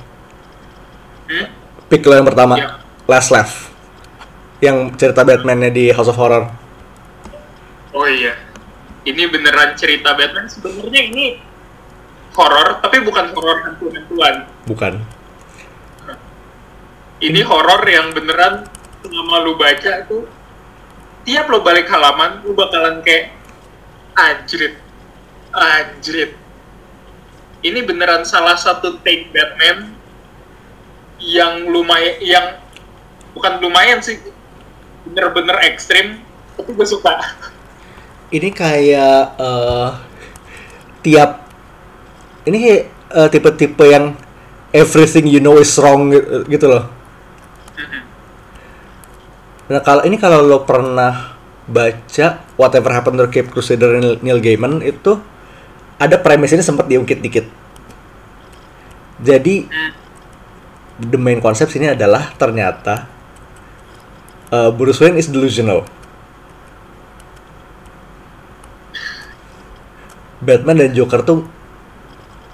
Hmm? 1.27 1.47
Pick 1.91 2.05
lo 2.05 2.15
yang 2.15 2.27
pertama. 2.27 2.55
Iya. 2.55 2.69
Last 3.09 3.29
Laugh. 3.33 3.53
Yang 4.59 4.99
cerita 4.99 5.23
Batman-nya 5.23 5.71
di 5.71 5.91
House 5.91 6.07
of 6.07 6.19
Horror. 6.19 6.47
Oh 7.91 8.07
iya. 8.07 8.37
Ini 9.03 9.27
beneran 9.31 9.75
cerita 9.75 10.13
Batman. 10.13 10.45
Sebenarnya 10.45 11.01
ini 11.09 11.39
horor, 12.35 12.79
tapi 12.79 13.01
bukan 13.01 13.33
horor 13.33 13.57
hantu-hantuan. 13.65 14.47
Bukan. 14.69 14.93
Ini 17.19 17.41
horor 17.43 17.83
yang 17.83 18.15
beneran 18.15 18.63
selama 19.03 19.43
lu 19.43 19.59
baca 19.59 20.07
tuh 20.07 20.23
tiap 21.27 21.51
lo 21.51 21.59
balik 21.59 21.87
halaman 21.91 22.39
lu 22.47 22.55
bakalan 22.55 23.03
kayak 23.03 23.35
anjrit 24.15 24.79
anjrit. 25.53 26.35
Ini 27.59 27.83
beneran 27.83 28.23
salah 28.23 28.55
satu 28.55 29.03
take 29.03 29.31
Batman 29.35 29.91
yang 31.19 31.67
lumayan 31.67 32.15
yang 32.23 32.45
bukan 33.35 33.59
lumayan 33.59 33.99
sih 33.99 34.15
bener-bener 35.03 35.59
ekstrim 35.67 36.23
tapi 36.55 36.71
gue 36.71 36.87
suka. 36.87 37.19
Ini 38.31 38.49
kayak 38.55 39.35
eh, 39.35 39.89
tiap 41.03 41.51
ini 42.47 42.87
eh, 42.87 43.27
tipe-tipe 43.31 43.83
yang 43.83 44.15
everything 44.71 45.27
you 45.27 45.43
know 45.43 45.59
is 45.59 45.75
wrong 45.81 46.13
gitu, 46.13 46.47
gitu 46.47 46.65
loh. 46.71 46.83
Nah 49.69 49.81
kalau 49.85 50.01
ini 50.07 50.17
kalau 50.17 50.41
lo 50.41 50.65
pernah 50.65 51.37
baca 51.69 52.27
Whatever 52.57 52.89
Happened 52.89 53.21
to 53.21 53.29
Cape 53.29 53.53
Crusader 53.53 54.01
Neil 54.01 54.41
Gaiman 54.41 54.81
itu 54.81 55.21
ada 55.99 56.15
premis 56.15 56.55
ini 56.55 56.63
sempat 56.63 56.87
diungkit 56.87 57.19
dikit. 57.19 57.45
Jadi 59.19 59.67
the 60.99 61.19
main 61.19 61.43
konsep 61.43 61.67
sini 61.67 61.91
adalah 61.91 62.31
ternyata 62.39 63.03
eh, 64.51 64.71
Bruce 64.71 65.03
Wayne 65.03 65.19
is 65.19 65.27
delusional. 65.27 65.83
Batman 70.39 70.79
dan 70.79 70.95
Joker 70.95 71.19
tuh 71.27 71.43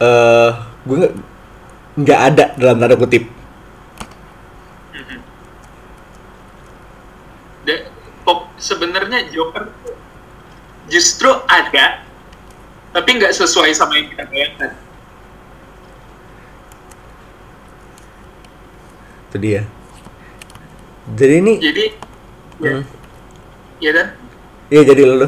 eh 0.01 0.51
gue 0.89 1.13
nggak 1.95 2.19
ada 2.33 2.45
dalam 2.57 2.81
tanda 2.81 2.97
kutip. 2.97 3.29
Pok- 8.25 8.57
sebenarnya 8.57 9.29
Joker 9.29 9.69
justru 10.89 11.29
ada 11.45 12.04
tapi 12.95 13.09
nggak 13.19 13.35
sesuai 13.35 13.75
sama 13.75 13.99
yang 13.99 14.07
kita 14.15 14.23
bayangkan 14.31 14.71
Itu 19.27 19.43
dia. 19.43 19.67
Jadi 21.11 21.33
ini 21.43 21.53
jadi 21.59 21.85
ya, 22.63 22.71
Hmm. 22.79 22.83
ya 23.83 23.91
dan 23.91 24.07
iya 24.71 24.81
jadi 24.87 25.03
lo 25.03 25.27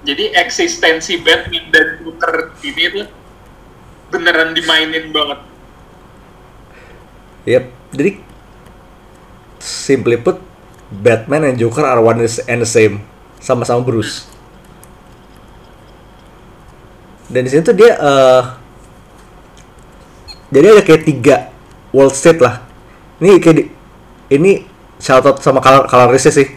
jadi 0.00 0.32
eksistensi 0.40 1.20
Batman 1.20 1.68
dan 1.68 2.00
Joker 2.00 2.56
ini 2.64 2.88
tuh 2.88 3.06
beneran 4.08 4.56
dimainin 4.56 5.12
banget 5.12 5.44
Yep. 7.44 7.64
Jadi 7.92 8.10
simply 9.60 10.16
put 10.16 10.40
Batman 10.88 11.44
and 11.52 11.60
Joker 11.60 11.84
are 11.84 12.00
one 12.00 12.24
and 12.24 12.60
the 12.64 12.68
same. 12.68 13.04
Sama-sama 13.36 13.84
Bruce. 13.84 14.33
Dan 17.34 17.42
di 17.42 17.50
sini 17.50 17.66
tuh 17.66 17.74
dia 17.74 17.98
eh 17.98 18.42
jadi 20.54 20.66
ada 20.78 20.82
kayak 20.86 21.02
tiga 21.02 21.36
world 21.90 22.14
state 22.14 22.38
lah. 22.38 22.62
Ini 23.18 23.42
kayak 23.42 23.56
di- 23.58 23.70
ini 24.30 24.62
shout 25.02 25.26
out 25.26 25.42
sama 25.42 25.58
color 25.58 25.90
colorisnya 25.90 26.30
sih. 26.30 26.48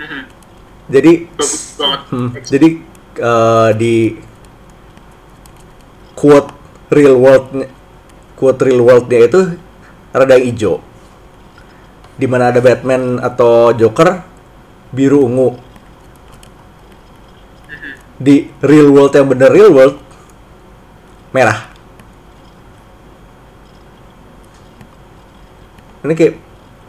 Mhm. 0.00 0.22
Jadi 0.88 1.12
Hmm, 2.10 2.34
jadi 2.42 2.68
eh, 3.22 3.70
di 3.78 4.18
quote 6.18 6.50
real 6.90 7.14
world 7.14 7.70
quote 8.34 8.60
real 8.66 8.82
worldnya 8.82 9.30
itu 9.30 9.40
rada 10.10 10.34
hijau. 10.34 10.82
Di 12.18 12.26
mana 12.26 12.50
ada 12.50 12.58
Batman 12.58 13.22
atau 13.22 13.70
Joker 13.78 14.26
biru 14.90 15.22
ungu. 15.22 15.69
Di 18.20 18.52
real 18.60 18.92
world 18.92 19.16
yang 19.16 19.26
bener 19.32 19.48
real 19.48 19.72
world 19.72 19.96
merah. 21.32 21.72
Ini 26.04 26.12
kayak 26.12 26.34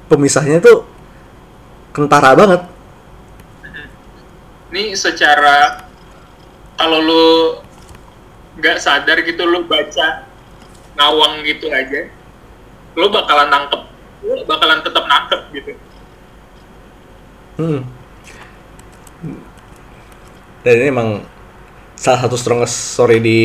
pemisahnya 0.08 0.60
tuh 0.60 0.84
kentara 1.96 2.36
banget. 2.36 2.62
ini 4.72 4.96
secara 4.96 5.84
kalau 6.80 7.04
lu 7.04 7.28
nggak 8.56 8.80
sadar 8.80 9.20
gitu 9.20 9.44
lu 9.44 9.68
baca 9.68 10.24
ngawang 10.96 11.44
gitu 11.44 11.68
aja 11.68 12.08
lu 12.96 13.12
bakalan 13.12 13.52
nangkep 13.52 13.82
lu 14.24 14.44
bakalan 14.48 14.80
tetap 14.80 15.04
nangkep 15.08 15.42
gitu 15.56 15.72
Hmm. 17.60 17.84
Dan 20.62 20.74
ini 20.78 20.88
emang 20.94 21.10
salah 21.98 22.26
satu 22.26 22.38
strongest 22.38 22.98
story 22.98 23.18
di 23.22 23.42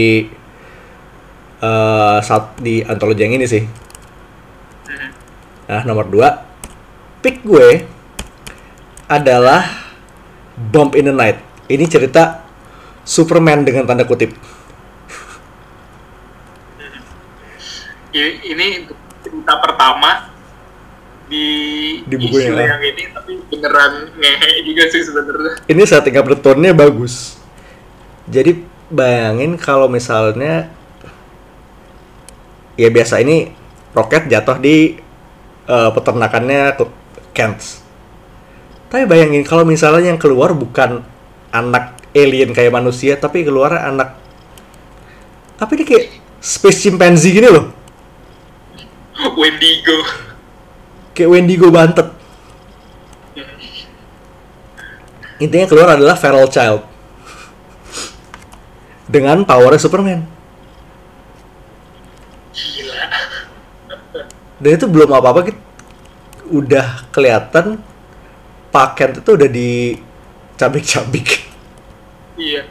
eh 1.57 2.19
saat 2.21 2.61
di 2.61 2.85
antologi 2.85 3.25
yang 3.25 3.37
ini 3.41 3.49
sih. 3.49 3.65
Mhm. 3.65 5.09
Nah, 5.67 5.83
nomor 5.89 6.07
dua, 6.07 6.45
pick 7.25 7.41
gue 7.41 7.83
adalah 9.09 9.65
Bump 10.57 10.93
in 10.95 11.09
the 11.09 11.15
Night. 11.17 11.41
Ini 11.67 11.85
cerita 11.89 12.45
Superman 13.03 13.65
dengan 13.65 13.89
tanda 13.89 14.05
kutip. 14.05 14.37
I- 18.17 18.41
ini 18.49 18.89
cerita 19.21 19.53
pertama 19.61 20.36
di, 21.27 21.47
Di 22.07 22.17
bukunya, 22.17 22.49
isu 22.49 22.55
ya. 22.55 22.65
yang 22.71 22.83
ini 22.83 23.03
tapi 23.11 23.33
beneran 23.51 23.93
ngehe 24.15 24.51
juga 24.63 24.83
sih 24.89 25.03
sebenarnya 25.03 25.53
Ini 25.67 25.83
setting 25.83 26.17
up 26.17 26.27
the 26.27 26.37
tone-nya 26.39 26.73
bagus. 26.73 27.39
Jadi 28.27 28.63
bayangin 28.87 29.59
kalau 29.59 29.87
misalnya 29.87 30.71
ya 32.75 32.89
biasa 32.89 33.21
ini 33.21 33.51
roket 33.91 34.27
jatuh 34.27 34.59
di 34.59 34.99
eh, 35.67 35.91
peternakannya 35.91 36.77
ke- 36.77 36.95
Kent. 37.33 37.85
Tapi 38.87 39.05
bayangin 39.05 39.43
kalau 39.43 39.67
misalnya 39.67 40.09
yang 40.09 40.17
keluar 40.17 40.55
bukan 40.55 41.05
anak 41.51 41.99
alien 42.15 42.55
kayak 42.55 42.73
manusia, 42.73 43.19
tapi 43.19 43.45
keluar 43.45 43.77
anak 43.77 44.17
apa 45.57 45.71
ini 45.73 45.85
kayak 45.85 46.07
space 46.39 46.85
chimpanzee 46.85 47.33
gini 47.33 47.49
loh, 47.49 47.73
Wendigo 49.37 50.01
kayak 51.17 51.33
Wendigo 51.33 51.73
bantet. 51.73 52.13
Intinya 55.41 55.67
keluar 55.69 55.97
adalah 55.97 56.17
feral 56.17 56.49
child 56.53 56.85
dengan 59.09 59.45
powernya 59.49 59.81
Superman. 59.81 60.21
gila 62.53 63.05
Dan 64.61 64.71
itu 64.77 64.87
belum 64.89 65.13
apa-apa 65.13 65.53
gitu. 65.53 65.61
Udah 66.47 67.05
kelihatan 67.13 67.81
paket 68.73 69.21
itu 69.25 69.31
udah 69.33 69.49
di 69.49 69.71
cabik-cabik. 70.57 71.49
iya 72.37 72.69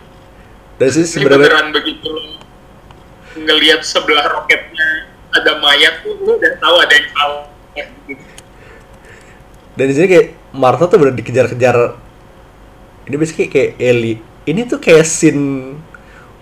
Dan 0.77 0.89
sih 0.93 1.05
sebenarnya 1.05 1.49
beneran 1.49 1.69
begitu 1.73 2.09
ngelihat 3.35 3.81
sebelah 3.83 4.25
roketnya 4.29 5.11
ada 5.35 5.59
mayat 5.59 6.01
tuh 6.01 6.15
lu 6.21 6.39
udah 6.39 6.53
tahu 6.57 6.75
ada 6.81 6.93
yang 6.95 7.09
salah 7.11 7.45
gitu. 8.07 8.24
Dan 9.75 9.85
di 9.91 9.93
sini 9.93 10.07
kayak 10.07 10.27
Martha 10.55 10.87
tuh 10.87 10.97
bener 10.99 11.15
dikejar-kejar. 11.19 11.99
Ini 13.05 13.15
basically 13.19 13.51
kayak 13.51 13.75
Ellie. 13.75 14.23
Ini 14.47 14.63
tuh 14.65 14.79
kayak 14.79 15.03
scene 15.03 15.75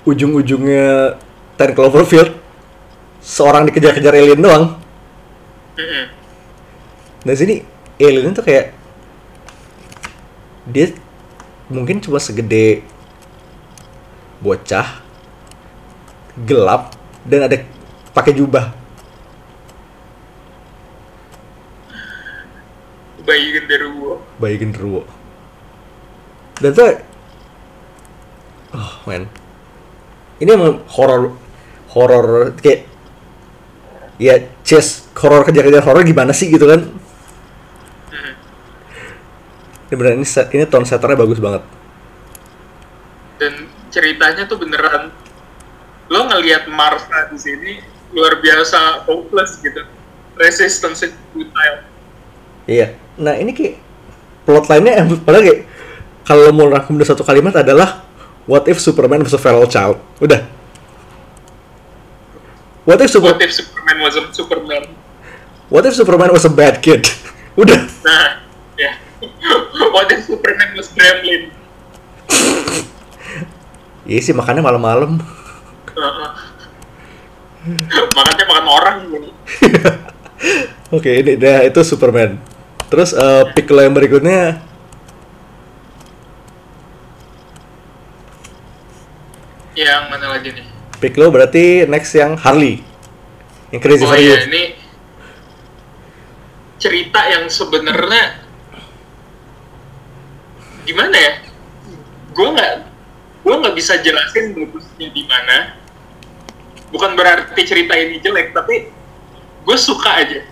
ujung-ujungnya 0.05 1.17
Ten 1.57 1.73
Cloverfield. 1.73 2.37
Seorang 3.23 3.65
dikejar-kejar 3.67 4.13
alien 4.13 4.41
doang. 4.41 4.77
Mhm. 5.79 6.03
Dan 7.25 7.35
sini 7.35 7.65
alien 7.97 8.35
itu 8.35 8.43
kayak 8.45 8.75
dia 10.69 10.93
mungkin 11.67 11.99
cuma 11.99 12.21
segede 12.21 12.83
bocah 14.43 15.01
gelap 16.43 16.93
dan 17.23 17.47
ada 17.47 17.57
pakai 18.11 18.35
jubah 18.35 18.82
bayi 23.23 23.55
genderuwo. 23.55 24.19
Bayi 24.37 24.55
genderuwo. 24.59 25.01
Dan 26.59 26.71
tuh 26.75 26.85
oh 28.75 28.93
man. 29.07 29.25
Ini 30.43 30.49
emang 30.53 30.83
horor 30.91 31.39
horor 31.93 32.51
kayak 32.59 32.89
ya 34.19 34.35
chess 34.61 35.07
horor 35.15 35.47
kejar-kejar 35.47 35.83
horor 35.85 36.03
gimana 36.03 36.35
sih 36.35 36.51
gitu 36.51 36.67
kan? 36.67 36.81
Hmm. 38.13 38.33
ini 39.89 39.95
benar 39.95 40.13
ini 40.17 40.27
set- 40.27 40.51
ini 40.53 40.65
tone 40.67 40.85
setternya 40.85 41.17
bagus 41.17 41.39
banget. 41.39 41.63
Dan 43.39 43.69
ceritanya 43.93 44.45
tuh 44.49 44.57
beneran 44.59 45.13
lo 46.11 46.21
ngelihat 46.29 46.67
Martha 46.69 47.31
di 47.31 47.37
sini 47.39 47.71
luar 48.11 48.37
biasa 48.41 49.07
hopeless 49.07 49.57
gitu. 49.63 49.85
Resistance 50.33 51.13
futile 51.33 51.92
iya. 52.65 52.95
Nah 53.19 53.37
ini 53.37 53.51
kayak 53.53 53.75
plot 54.43 54.65
lainnya 54.67 55.03
em- 55.03 55.21
padahal 55.21 55.43
kayak 55.45 55.61
kalau 56.23 56.51
mau 56.55 56.67
rangkum 56.71 56.95
dari 56.95 57.07
satu 57.07 57.23
kalimat 57.23 57.51
adalah 57.59 58.03
what 58.47 58.67
if 58.67 58.79
Superman 58.79 59.23
was 59.23 59.35
a 59.35 59.41
feral 59.41 59.67
child? 59.67 59.99
Udah. 60.23 60.43
What 62.83 62.99
if 62.99 63.15
Super 63.15 63.35
what 63.35 63.39
if 63.39 63.51
Superman 63.55 63.97
was 64.03 64.15
a 64.19 64.23
Superman? 64.35 64.83
What 65.71 65.87
if 65.87 65.95
Superman 65.95 66.31
was 66.35 66.43
a 66.43 66.51
bad 66.51 66.83
kid? 66.83 67.07
Udah. 67.61 67.79
Nah 68.03 68.43
ya. 68.75 68.91
What 69.95 70.11
if 70.11 70.27
Superman 70.27 70.75
was 70.75 70.91
Gremlin? 70.91 71.51
Iya 74.03 74.19
sih 74.19 74.35
makannya 74.35 74.59
malam-malam. 74.59 75.23
Heeh. 75.95 76.31
makanya 78.11 78.43
makan 78.43 78.67
orang 78.67 78.97
oke 80.95 81.07
ini 81.07 81.39
dah 81.39 81.63
itu 81.63 81.79
Superman 81.87 82.35
terus 82.93 83.09
eh, 83.17 83.43
pick 83.57 83.65
lo 83.73 83.81
yang 83.81 83.97
berikutnya. 83.97 84.61
Yang 89.73 90.03
mana 90.13 90.37
lagi 90.37 90.53
nih? 90.53 90.65
Pick 91.01 91.17
lo 91.17 91.33
berarti 91.33 91.89
next 91.89 92.13
yang 92.13 92.37
Harley. 92.37 92.85
Yang 93.73 93.81
Crazy 93.81 94.05
oh 94.05 94.13
for 94.13 94.21
You 94.21 94.29
iya 94.29 94.45
ini 94.45 94.63
cerita 96.77 97.25
yang 97.33 97.49
sebenarnya 97.49 98.45
gimana 100.85 101.17
ya? 101.17 101.33
Gue 102.29 102.47
nggak 102.53 102.73
gue 103.41 103.55
nggak 103.57 103.73
bisa 103.73 103.97
jelasin 104.05 104.53
bagusnya 104.53 105.09
di 105.09 105.23
mana. 105.25 105.81
Bukan 106.93 107.17
berarti 107.17 107.61
cerita 107.65 107.97
ini 107.97 108.21
jelek 108.21 108.53
tapi 108.53 108.93
gue 109.65 109.77
suka 109.81 110.13
aja. 110.21 110.45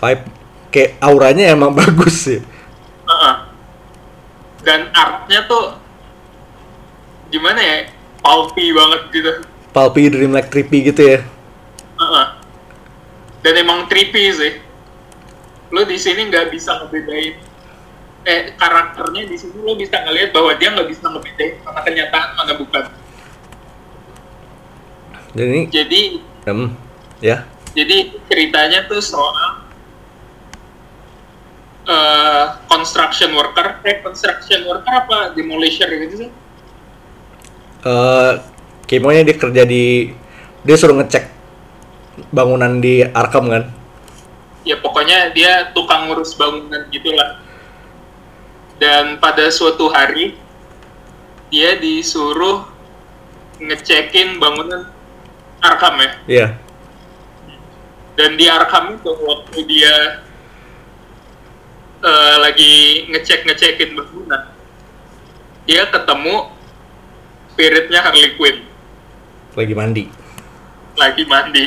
Vibe 0.00 0.35
kayak 0.76 1.00
auranya 1.00 1.56
emang 1.56 1.72
bagus 1.80 2.28
sih. 2.28 2.40
Heeh. 3.08 3.34
dan 4.66 4.90
artnya 4.90 5.46
tuh 5.46 5.78
gimana 7.30 7.62
ya 7.62 7.88
pulpy 8.20 8.76
banget 8.76 9.00
gitu. 9.14 9.32
Pulpy 9.72 10.12
dreamlike 10.12 10.52
trippy 10.52 10.92
gitu 10.92 11.02
ya? 11.16 11.18
Heeh. 11.96 12.26
dan 13.40 13.54
emang 13.56 13.88
trippy 13.88 14.24
sih. 14.36 14.52
Lo 15.72 15.88
di 15.88 15.96
sini 15.96 16.28
nggak 16.28 16.52
bisa 16.52 16.76
ngebedain. 16.84 17.40
Eh 18.26 18.52
karakternya 18.58 19.22
di 19.30 19.38
sini 19.38 19.56
lo 19.62 19.78
bisa 19.78 20.02
ngelihat 20.02 20.34
bahwa 20.34 20.52
dia 20.60 20.74
nggak 20.76 20.88
bisa 20.92 21.08
ngebedain 21.08 21.62
mana 21.64 21.80
kenyataan 21.80 22.28
mana 22.36 22.52
bukan. 22.58 22.84
Ini 25.36 25.60
jadi 25.72 26.02
em, 26.50 26.74
ya. 27.22 27.46
Jadi 27.76 28.18
ceritanya 28.26 28.88
tuh 28.90 28.98
soal 28.98 29.55
eh 31.86 32.44
construction 32.66 33.30
worker. 33.32 33.80
Eh 33.86 34.02
construction 34.02 34.66
worker 34.66 34.92
apa? 34.92 35.18
Demolisher 35.38 35.86
gitu 35.86 36.26
sih. 36.26 36.30
Eh 37.86 38.32
kemonya 38.90 39.22
dia 39.26 39.36
kerja 39.38 39.62
di 39.62 40.10
dia 40.66 40.76
suruh 40.78 40.98
ngecek 40.98 41.24
bangunan 42.34 42.82
di 42.82 43.06
Arkham 43.06 43.46
kan? 43.50 43.64
Ya 44.66 44.74
pokoknya 44.82 45.30
dia 45.30 45.70
tukang 45.70 46.10
ngurus 46.10 46.34
bangunan 46.34 46.90
gitulah. 46.90 47.38
Dan 48.76 49.16
pada 49.22 49.46
suatu 49.48 49.88
hari 49.88 50.36
dia 51.48 51.78
disuruh 51.78 52.66
ngecekin 53.62 54.42
bangunan 54.42 54.90
Arkham 55.62 56.02
ya. 56.02 56.10
Iya. 56.26 56.48
Dan 58.18 58.34
di 58.34 58.50
Arkham 58.50 58.96
itu 58.98 59.12
waktu 59.22 59.58
dia 59.68 60.25
eh, 62.02 62.36
lagi 62.42 62.72
ngecek 63.12 63.46
ngecekin 63.46 63.96
bangunan 63.96 64.56
dia 65.66 65.82
ketemu 65.90 66.46
spiritnya 67.50 68.00
Harley 68.06 68.38
Quinn. 68.38 68.62
Lagi 69.58 69.74
mandi. 69.74 70.04
Lagi 70.94 71.22
mandi. 71.26 71.66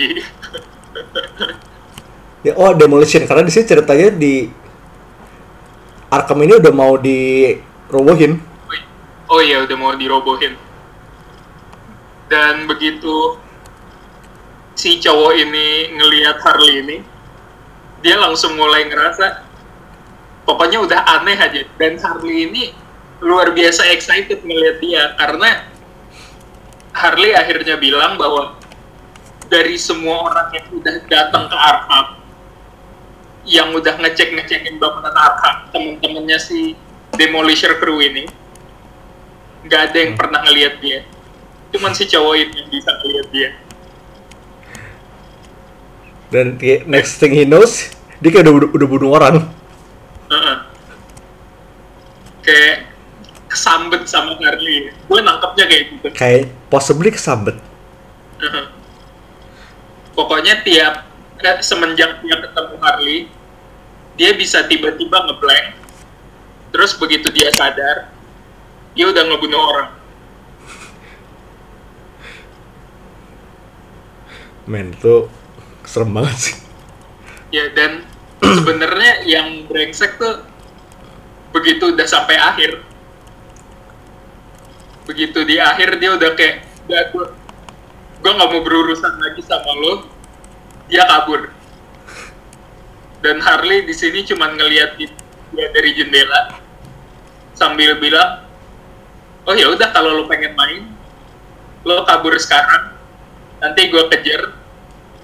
Ya 2.40 2.56
oh 2.56 2.72
demolition. 2.72 3.28
Karena 3.28 3.44
di 3.44 3.52
sini 3.52 3.68
ceritanya 3.68 4.16
di 4.16 4.48
Arkham 6.08 6.40
ini 6.40 6.56
udah 6.56 6.72
mau 6.72 6.96
dirobohin. 6.96 8.40
Oh 9.28 9.44
iya 9.44 9.68
udah 9.68 9.76
mau 9.76 9.92
dirobohin. 10.00 10.56
Dan 12.32 12.64
begitu 12.72 13.36
si 14.80 15.04
cowok 15.04 15.36
ini 15.36 15.92
ngelihat 16.00 16.40
Harley 16.40 16.80
ini 16.80 16.98
dia 18.00 18.16
langsung 18.16 18.56
mulai 18.56 18.88
ngerasa 18.88 19.49
pokoknya 20.50 20.82
udah 20.82 21.00
aneh 21.22 21.38
aja. 21.38 21.62
Dan 21.78 22.02
Harley 22.02 22.50
ini 22.50 22.74
luar 23.22 23.54
biasa 23.54 23.86
excited 23.94 24.42
ngelihat 24.42 24.82
dia 24.82 25.04
karena 25.14 25.70
Harley 26.96 27.38
akhirnya 27.38 27.78
bilang 27.78 28.18
bahwa 28.18 28.58
dari 29.46 29.78
semua 29.78 30.26
orang 30.26 30.50
yang 30.58 30.68
udah 30.74 30.96
datang 31.06 31.46
ke 31.46 31.58
Arkham 31.58 32.08
yang 33.46 33.70
udah 33.78 33.94
ngecek 34.02 34.34
ngecekin 34.34 34.82
bangunan 34.82 35.14
Arkham 35.14 35.70
temen-temennya 35.70 36.42
si 36.42 36.74
Demolisher 37.14 37.78
Crew 37.78 38.02
ini 38.02 38.26
nggak 39.68 39.82
ada 39.92 39.98
yang 40.02 40.14
pernah 40.18 40.40
ngelihat 40.48 40.82
dia. 40.82 41.06
Cuman 41.70 41.94
si 41.94 42.10
cowok 42.10 42.34
ini 42.34 42.56
yang 42.56 42.70
bisa 42.74 42.92
ngelihat 43.04 43.28
dia. 43.30 43.50
Dan 46.30 46.58
next 46.90 47.18
thing 47.22 47.34
he 47.34 47.46
knows 47.46 47.90
dia 48.22 48.30
kayak 48.32 48.48
udah 48.48 48.70
udah 48.70 48.88
bunuh 48.88 49.12
orang 49.18 49.59
Kayak 52.46 52.90
kesambet 53.50 54.06
sama 54.06 54.38
Harley. 54.38 54.94
Gue 55.10 55.20
nangkepnya 55.26 55.66
kayak 55.66 55.84
gitu. 55.90 56.08
Kayak 56.14 56.54
possibly 56.70 57.10
kesambet. 57.10 57.58
Heeh. 58.40 58.66
pokoknya 60.16 60.64
tiap 60.64 61.08
eh, 61.40 61.60
semenjak 61.64 62.20
dia 62.24 62.38
ketemu 62.40 62.76
Harley 62.80 63.18
dia 64.20 64.36
bisa 64.36 64.68
tiba-tiba 64.68 65.28
ngeblank. 65.28 65.76
Terus 66.76 66.92
begitu 66.96 67.32
dia 67.32 67.52
sadar 67.56 68.12
dia 68.94 69.06
udah 69.08 69.24
ngebunuh 69.28 69.62
orang. 69.64 69.90
Men 74.70 74.94
itu 74.94 75.32
serem 75.88 76.14
banget 76.14 76.38
sih. 76.38 76.56
Ya 77.50 77.72
dan 77.74 78.06
sebenarnya 78.40 79.28
yang 79.28 79.68
brengsek 79.68 80.16
tuh 80.16 80.44
begitu 81.52 81.92
udah 81.92 82.08
sampai 82.08 82.40
akhir. 82.40 82.84
Begitu 85.10 85.40
di 85.44 85.58
akhir 85.58 85.98
dia 86.00 86.16
udah 86.16 86.32
kayak 86.38 86.64
gue 86.88 87.26
gue 88.20 88.32
nggak 88.36 88.50
mau 88.52 88.62
berurusan 88.64 89.14
lagi 89.20 89.42
sama 89.44 89.72
lo. 89.84 89.94
Dia 90.88 91.06
kabur. 91.06 91.52
Dan 93.20 93.44
Harley 93.44 93.84
di 93.84 93.94
sini 93.94 94.24
cuma 94.24 94.48
ngelihat 94.56 94.96
di- 94.96 95.12
dia 95.50 95.68
dari 95.76 95.92
jendela 95.98 96.56
sambil 97.58 98.00
bilang 98.00 98.46
oh 99.44 99.52
ya 99.58 99.68
udah 99.68 99.92
kalau 99.92 100.16
lo 100.16 100.24
pengen 100.30 100.56
main 100.56 100.88
lo 101.84 102.08
kabur 102.08 102.38
sekarang. 102.40 102.96
Nanti 103.60 103.92
gue 103.92 104.04
kejar 104.08 104.56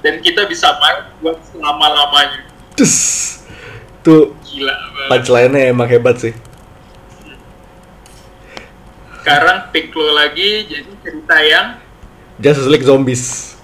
dan 0.04 0.20
kita 0.20 0.44
bisa 0.46 0.76
main 0.84 1.08
buat 1.24 1.40
selama 1.50 1.88
lamanya 1.88 2.45
Cus. 2.76 2.96
tuh 4.06 4.38
gila 4.46 4.76
banget 4.76 5.10
punchline-nya 5.10 5.74
emang 5.74 5.90
hebat 5.90 6.22
sih 6.22 6.34
sekarang 9.24 9.74
pick 9.74 9.90
lo 9.98 10.14
lagi 10.14 10.70
jadi 10.70 10.92
cerita 11.02 11.36
yang 11.42 11.68
Justice 12.38 12.70
League 12.70 12.86
Zombies 12.86 13.58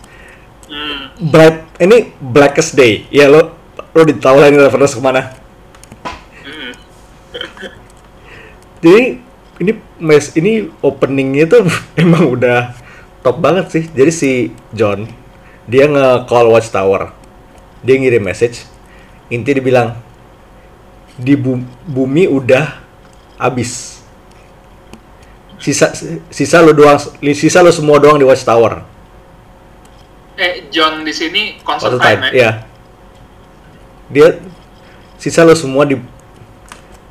hmm, 0.66 1.30
Bright 1.30 1.70
ini 1.78 2.10
Blackest 2.18 2.74
Day 2.74 3.06
ya 3.14 3.30
lo 3.30 3.54
lo 3.94 4.02
ditahu 4.02 4.42
lah 4.42 4.50
ini 4.50 4.58
reference 4.58 4.98
ke 4.98 5.02
mana 5.04 5.36
hmm. 6.42 6.72
Jadi 8.82 9.22
ini 9.62 9.72
mes 10.02 10.34
ini 10.34 10.66
openingnya 10.82 11.46
tuh 11.46 11.70
emang 12.02 12.34
udah 12.34 12.74
top 13.22 13.38
banget 13.38 13.66
sih. 13.70 13.84
Jadi 13.86 14.12
si 14.12 14.32
John 14.74 15.06
dia 15.70 15.86
nge-call 15.86 16.50
Watchtower. 16.50 17.14
Dia 17.86 17.96
ngirim 18.02 18.26
message. 18.26 18.66
Inti 19.32 19.56
dia 19.56 19.64
bilang 19.64 19.96
di 21.16 21.40
bu- 21.40 21.64
bumi 21.88 22.28
udah 22.28 22.84
habis. 23.40 24.04
Sisa 25.62 25.94
sisa 26.28 26.58
lu 26.60 26.74
doang 26.76 26.98
sisa 27.32 27.64
lu 27.64 27.72
semua 27.72 28.02
doang 28.02 28.20
di 28.20 28.26
Watchtower. 28.28 28.84
Eh, 30.36 30.68
John 30.74 31.06
di 31.06 31.14
sini 31.14 31.62
time, 32.02 32.22
ya? 32.34 32.34
ya. 32.34 32.52
Dia 34.12 34.28
sisa 35.16 35.46
lo 35.46 35.54
semua 35.54 35.86
di 35.86 35.96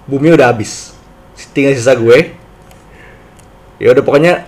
bumi 0.04 0.34
udah 0.34 0.50
habis. 0.50 0.92
Tinggal 1.54 1.78
sisa 1.78 1.94
gue. 1.94 2.36
Ya 3.80 3.94
udah 3.94 4.02
pokoknya 4.04 4.44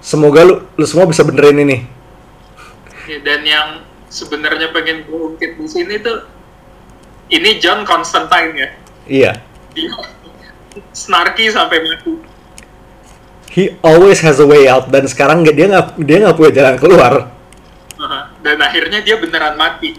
semoga 0.00 0.42
lu 0.42 0.64
lu 0.74 0.84
semua 0.88 1.06
bisa 1.06 1.22
benerin 1.22 1.62
ini. 1.62 1.78
Ya, 3.04 3.20
Dan 3.20 3.44
yang 3.44 3.68
sebenarnya 4.08 4.72
pengen 4.72 5.04
gue 5.04 5.20
ungkit 5.36 5.60
di 5.60 5.68
sini 5.68 6.00
tuh 6.00 6.24
ini 7.32 7.50
John 7.60 7.88
Constantine 7.88 8.52
ya. 8.56 8.68
Iya. 9.04 9.32
Dia 9.72 9.90
snarky 10.92 11.48
sampai 11.48 11.84
mati. 11.84 12.12
He 13.54 13.78
always 13.86 14.18
has 14.26 14.42
a 14.42 14.46
way 14.46 14.66
out 14.66 14.90
dan 14.90 15.06
sekarang 15.06 15.46
dia 15.46 15.70
nggak 15.70 15.94
dia 16.02 16.16
nggak 16.26 16.36
punya 16.36 16.52
jalan 16.52 16.76
keluar. 16.76 17.12
Dan 18.44 18.60
akhirnya 18.60 19.00
dia 19.00 19.16
beneran 19.16 19.54
mati. 19.56 19.96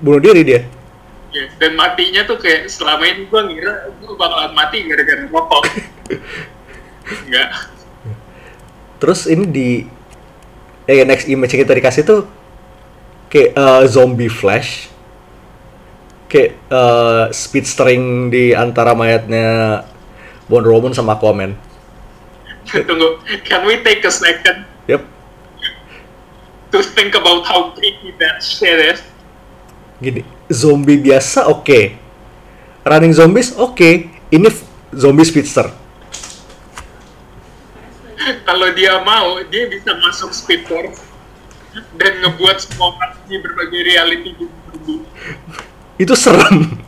Bunuh 0.00 0.22
diri 0.22 0.42
dia. 0.46 0.62
Ya, 1.30 1.46
dan 1.62 1.78
matinya 1.78 2.26
tuh 2.26 2.42
kayak 2.42 2.66
selama 2.66 3.06
ini 3.06 3.30
gue 3.30 3.40
ngira 3.54 3.94
gue 4.02 4.14
bakalan 4.18 4.50
mati 4.50 4.82
gara-gara 4.82 5.30
rokok. 5.30 5.62
Enggak. 7.26 7.48
Terus 8.98 9.20
ini 9.30 9.44
di 9.46 9.68
eh 10.90 11.06
next 11.06 11.30
image 11.30 11.54
yang 11.54 11.62
kita 11.62 11.74
dikasih 11.78 12.02
tuh 12.02 12.20
kayak 13.30 13.54
eh, 13.54 13.82
zombie 13.86 14.30
flash 14.30 14.90
kayak 16.30 16.54
eh, 16.70 17.24
speedstering 17.34 18.30
di 18.30 18.54
antara 18.54 18.94
mayatnya 18.94 19.82
Wonder 20.46 20.70
Woman 20.70 20.94
sama 20.94 21.18
Aquaman. 21.18 21.58
Tunggu, 22.70 23.18
can 23.42 23.66
we 23.66 23.82
take 23.82 24.06
a 24.06 24.14
second 24.14 24.62
Yep. 24.86 25.02
to 26.70 26.78
think 26.82 27.14
about 27.14 27.42
how 27.42 27.74
creepy 27.74 28.14
that 28.18 28.38
shit 28.38 28.78
is? 28.78 29.02
Gini, 29.98 30.22
zombie 30.48 30.96
biasa 30.96 31.46
oke. 31.46 31.94
Running 32.82 33.12
zombies 33.12 33.52
oke. 33.54 34.08
Ini 34.30 34.48
f- 34.48 34.64
zombie 34.94 35.26
speedster. 35.26 35.66
Kalau 38.48 38.68
dia 38.72 39.02
mau, 39.02 39.42
dia 39.46 39.66
bisa 39.66 39.90
masuk 39.98 40.30
Speed 40.30 40.62
Force 40.64 41.02
dan 41.94 42.12
ngebuat 42.22 42.56
semua 42.58 42.94
di 43.26 43.36
berbagai 43.38 43.80
reality 43.84 44.30
di. 44.34 44.46
Itu 46.00 46.16
serem. 46.16 46.80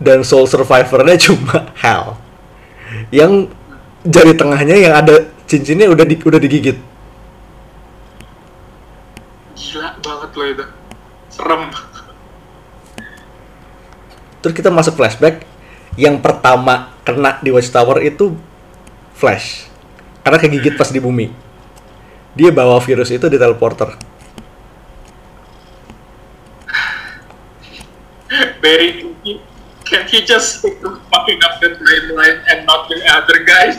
Dan 0.00 0.24
soul 0.24 0.48
survivornya 0.48 1.20
cuma 1.20 1.68
hell. 1.76 2.16
Yang 3.12 3.52
jari 4.08 4.32
tengahnya 4.32 4.76
yang 4.80 4.94
ada 4.96 5.28
cincinnya 5.44 5.92
udah 5.92 6.04
di, 6.08 6.16
udah 6.16 6.40
digigit. 6.40 6.80
Gila 9.52 10.00
banget 10.00 10.30
loh 10.32 10.46
itu. 10.48 10.64
Serem. 11.28 11.62
Terus 14.40 14.54
kita 14.56 14.72
masuk 14.72 14.96
flashback. 14.96 15.44
Yang 16.00 16.24
pertama 16.24 16.96
kena 17.04 17.38
di 17.44 17.52
Watchtower 17.52 18.00
itu 18.02 18.34
Flash. 19.14 19.68
Karena 20.24 20.40
kegigit 20.40 20.74
pas 20.74 20.90
di 20.90 20.98
bumi. 20.98 21.30
Dia 22.34 22.50
bawa 22.50 22.82
virus 22.82 23.14
itu 23.14 23.28
di 23.30 23.38
teleporter. 23.38 23.94
Very 28.60 29.00
creepy. 29.00 29.40
Can 29.84 30.08
he 30.08 30.24
just 30.24 30.58
stick 30.58 30.80
to 30.80 30.96
fucking 31.12 31.40
up 31.44 31.60
the 31.60 31.76
timeline 31.76 32.40
and 32.48 32.66
not 32.66 32.88
the 32.88 32.98
other 33.08 33.44
guys? 33.44 33.78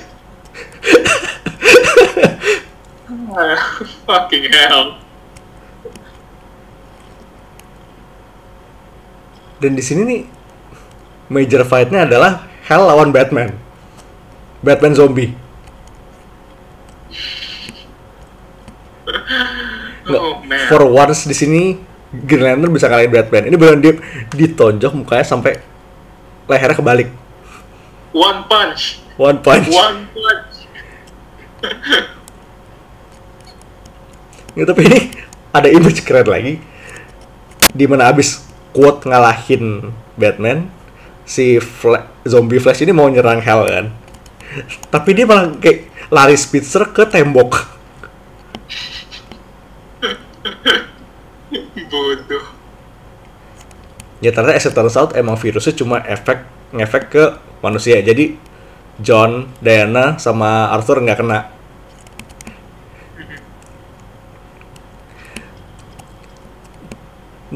Ah, 3.36 3.60
fucking 4.08 4.48
hell. 4.50 4.98
Dan 9.60 9.76
di 9.76 9.84
sini 9.84 10.02
nih 10.08 10.22
major 11.30 11.62
fight-nya 11.68 12.08
adalah 12.08 12.48
Hell 12.66 12.90
lawan 12.90 13.14
Batman. 13.14 13.54
Batman 14.66 14.98
zombie. 14.98 15.38
Nggak, 20.10 20.22
Oh 20.26 20.42
man. 20.42 20.66
For 20.66 20.82
once 20.90 21.30
di 21.30 21.36
sini 21.38 21.78
Green 22.24 22.44
Lantern 22.46 22.72
bisa 22.72 22.88
kalahin 22.88 23.12
Batman. 23.12 23.52
Ini 23.52 23.56
beneran 23.60 23.82
dia 23.84 23.94
ditonjok 24.32 24.96
mukanya 24.96 25.26
sampai 25.28 25.60
lehernya 26.48 26.78
kebalik. 26.78 27.10
One 28.16 28.48
punch. 28.48 29.04
One 29.20 29.44
punch. 29.44 29.68
One 29.68 30.08
punch. 30.16 30.56
Ya, 34.56 34.64
tapi 34.64 34.88
ini 34.88 35.12
ada 35.52 35.68
image 35.68 36.00
keren 36.08 36.32
lagi. 36.32 36.64
Di 37.76 37.86
mana 37.92 38.08
abis 38.08 38.40
quote 38.72 39.04
ngalahin 39.04 39.92
Batman, 40.16 40.72
si 41.28 41.60
Fla- 41.60 42.08
zombie 42.24 42.64
Flash 42.64 42.88
ini 42.88 42.96
mau 42.96 43.12
nyerang 43.12 43.44
Hell 43.44 43.68
kan. 43.68 43.86
Tapi 44.88 45.12
dia 45.12 45.28
malah 45.28 45.52
kayak 45.60 45.92
lari 46.08 46.40
speedster 46.40 46.88
ke 46.96 47.04
tembok. 47.04 47.75
Bodoh. 52.16 52.46
Ya 54.24 54.32
ternyata 54.32 54.56
as 54.56 54.64
it 54.64 54.72
turns 54.72 54.96
out 54.96 55.12
emang 55.12 55.36
virusnya 55.36 55.76
cuma 55.76 56.00
efek 56.08 56.48
ngefek 56.72 57.04
ke 57.12 57.24
manusia. 57.60 58.00
Jadi 58.00 58.40
John, 58.96 59.52
Diana, 59.60 60.16
sama 60.16 60.72
Arthur 60.72 61.04
nggak 61.04 61.20
kena. 61.20 61.40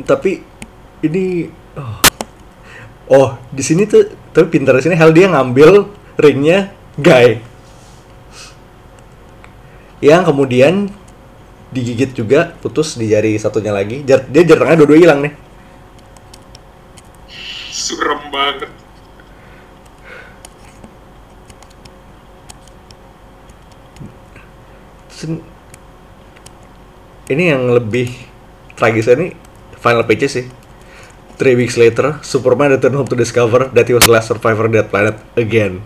Tapi 0.04 0.44
ini 1.04 1.48
oh, 1.80 2.00
oh 3.12 3.30
di 3.52 3.64
sini 3.64 3.88
tuh 3.88 4.04
tapi 4.36 4.52
pintar 4.52 4.76
di 4.80 4.84
sini 4.84 4.96
Hell 4.96 5.16
dia 5.16 5.28
ngambil 5.32 5.88
ringnya 6.20 6.72
Guy 7.00 7.40
yang 10.00 10.24
kemudian 10.24 10.92
digigit 11.70 12.12
juga 12.18 12.54
putus 12.60 12.98
di 12.98 13.10
jari 13.10 13.38
satunya 13.38 13.70
lagi 13.74 14.02
Jar- 14.04 14.26
dia 14.26 14.42
jari 14.46 14.60
tengahnya 14.60 14.80
dua-dua 14.84 15.00
hilang 15.00 15.20
nih 15.22 15.34
Surem 17.70 18.20
banget. 18.28 18.70
Ini 27.30 27.44
yang 27.56 27.72
lebih 27.72 28.12
tragisnya 28.76 29.16
ini 29.16 29.28
final 29.80 30.04
pages 30.04 30.44
sih. 30.44 30.46
Three 31.40 31.56
weeks 31.56 31.80
later, 31.80 32.20
Superman 32.20 32.76
returned 32.76 33.00
home 33.00 33.08
to 33.08 33.16
discover 33.16 33.72
that 33.72 33.88
he 33.88 33.96
was 33.96 34.04
the 34.04 34.12
last 34.12 34.28
survivor 34.28 34.68
of 34.68 34.76
that 34.76 34.92
planet 34.92 35.16
again. 35.40 35.80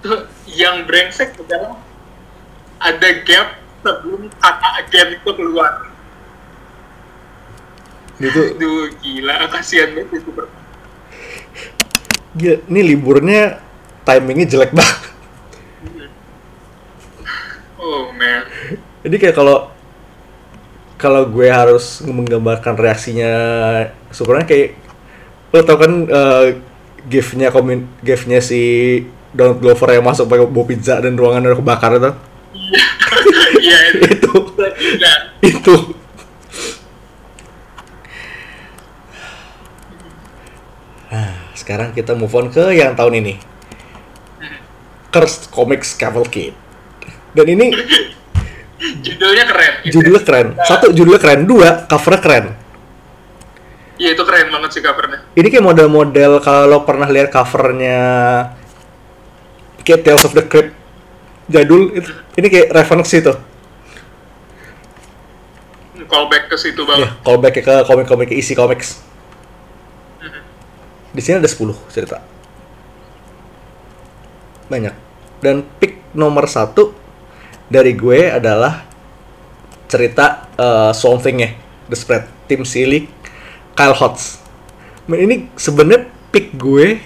Tuh, 0.00 0.24
yang 0.48 0.88
brengsek 0.88 1.36
adalah 1.36 1.76
ada 2.80 3.08
gap 3.20 3.59
sebelum 3.80 4.28
kata 4.40 4.68
again 4.84 5.08
itu 5.16 5.30
keluar. 5.34 5.88
Itu 8.20 8.40
Duh, 8.60 8.92
gila, 9.00 9.48
kasihan 9.48 9.96
banget 9.96 10.20
itu. 10.20 10.30
gila, 12.36 12.56
ini 12.68 12.80
liburnya 12.94 13.58
timingnya 14.04 14.46
jelek 14.46 14.72
banget. 14.76 15.00
Oh 17.80 18.12
man. 18.12 18.44
Jadi 19.00 19.16
kayak 19.16 19.36
kalau 19.36 19.72
kalau 21.00 21.24
gue 21.32 21.48
harus 21.48 22.04
menggambarkan 22.04 22.76
reaksinya 22.76 23.32
Superman 24.12 24.44
kayak 24.44 24.76
lo 25.50 25.64
tau 25.64 25.80
kan 25.80 25.92
eh, 26.04 26.60
gif-nya 27.08 27.48
komin 27.48 27.88
gif-nya 28.04 28.44
si 28.44 28.60
Donald 29.32 29.64
Glover 29.64 29.96
yang 29.96 30.04
masuk 30.04 30.28
pakai 30.28 30.44
bawa 30.44 30.66
pizza 30.68 31.00
dan 31.00 31.16
ruangan 31.16 31.48
udah 31.48 31.58
kebakar 31.58 31.92
itu 31.96 32.12
Iya, 33.60 33.78
itu 33.94 34.06
itu 34.10 34.32
gila. 34.58 35.14
itu 35.44 35.74
nah, 41.10 41.34
sekarang 41.54 41.94
kita 41.94 42.14
move 42.14 42.34
on 42.34 42.50
ke 42.50 42.74
yang 42.74 42.94
tahun 42.94 43.22
ini 43.22 43.34
Cursed 45.10 45.50
Comics 45.50 45.94
Cavalcade 45.94 46.54
dan 47.34 47.46
ini 47.46 47.70
Judulnya 49.04 49.44
keren. 49.44 49.72
gitu. 49.84 50.00
judulnya 50.00 50.22
keren 50.24 50.48
satu 50.64 50.88
judulnya 50.90 51.20
keren 51.20 51.42
dua 51.44 51.84
covernya 51.86 52.22
keren 52.22 52.46
Iya 54.00 54.16
itu 54.16 54.24
keren 54.24 54.48
banget 54.48 54.70
sih 54.72 54.80
covernya. 54.80 55.28
Ini 55.36 55.44
kayak 55.52 55.60
model-model 55.60 56.40
kalau 56.40 56.88
pernah 56.88 57.04
lihat 57.04 57.28
covernya 57.28 58.00
kayak 59.84 60.08
Tales 60.08 60.24
of 60.24 60.32
the 60.32 60.40
Crypt 60.40 60.72
jadul 61.50 61.90
itu 61.92 62.10
ini 62.38 62.46
kayak 62.46 62.68
reference 62.72 63.10
itu. 63.12 63.34
Callback 66.10 66.50
ke 66.50 66.56
situ 66.58 66.82
Ya, 66.82 66.88
banget. 66.88 67.08
callback 67.22 67.54
ke 67.60 67.74
komik-komik 67.86 68.30
isi 68.34 68.54
comics. 68.54 68.98
Di 71.10 71.20
sini 71.22 71.38
ada 71.38 71.46
10 71.46 71.74
cerita. 71.90 72.18
Banyak. 74.66 74.94
Dan 75.42 75.66
pick 75.78 75.98
nomor 76.14 76.46
satu 76.46 76.94
dari 77.66 77.94
gue 77.94 78.26
adalah 78.30 78.86
cerita 79.86 80.46
uh, 80.54 80.90
Swamp 80.94 81.22
Thing 81.22 81.42
ya, 81.42 81.50
The 81.90 81.96
Spread, 81.98 82.24
Tim 82.46 82.62
Silik, 82.62 83.10
Kyle 83.74 83.94
Hotz. 83.94 84.38
Men, 85.06 85.26
ini 85.26 85.34
sebenarnya 85.54 86.06
pick 86.30 86.54
gue 86.54 87.02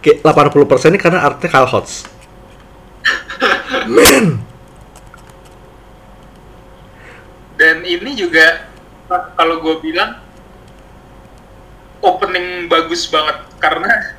kayak 0.00 0.20
80% 0.24 0.92
ini 0.92 1.00
karena 1.00 1.24
artinya 1.24 1.48
Kyle 1.52 1.68
Hotz. 1.68 2.04
Men, 3.90 4.40
Dan 7.60 7.84
ini 7.84 8.16
juga 8.16 8.70
kalau 9.36 9.60
gue 9.60 9.76
bilang 9.84 10.16
opening 12.00 12.68
bagus 12.72 13.04
banget. 13.08 13.36
Karena 13.60 14.16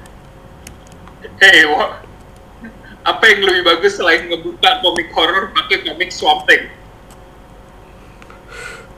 hey 1.41 1.65
wah, 1.65 1.97
apa 3.01 3.23
yang 3.33 3.41
lebih 3.41 3.65
bagus 3.65 3.97
selain 3.97 4.29
ngebuka 4.29 4.81
komik 4.85 5.09
horror 5.13 5.49
pakai 5.57 5.81
komik 5.81 6.13
Swamp 6.13 6.45
Thing? 6.45 6.69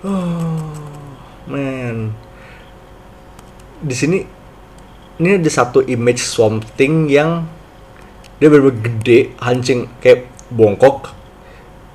Man, 1.52 2.12
di 3.84 3.96
sini 3.96 4.28
ini 5.20 5.40
ada 5.40 5.52
satu 5.52 5.84
image 5.88 6.20
Swamp 6.20 6.68
Thing 6.76 7.08
yang 7.08 7.48
dia 8.44 8.52
bener 8.52 8.76
gede, 8.76 9.32
hancing 9.40 9.88
kayak 10.04 10.28
bongkok. 10.52 11.16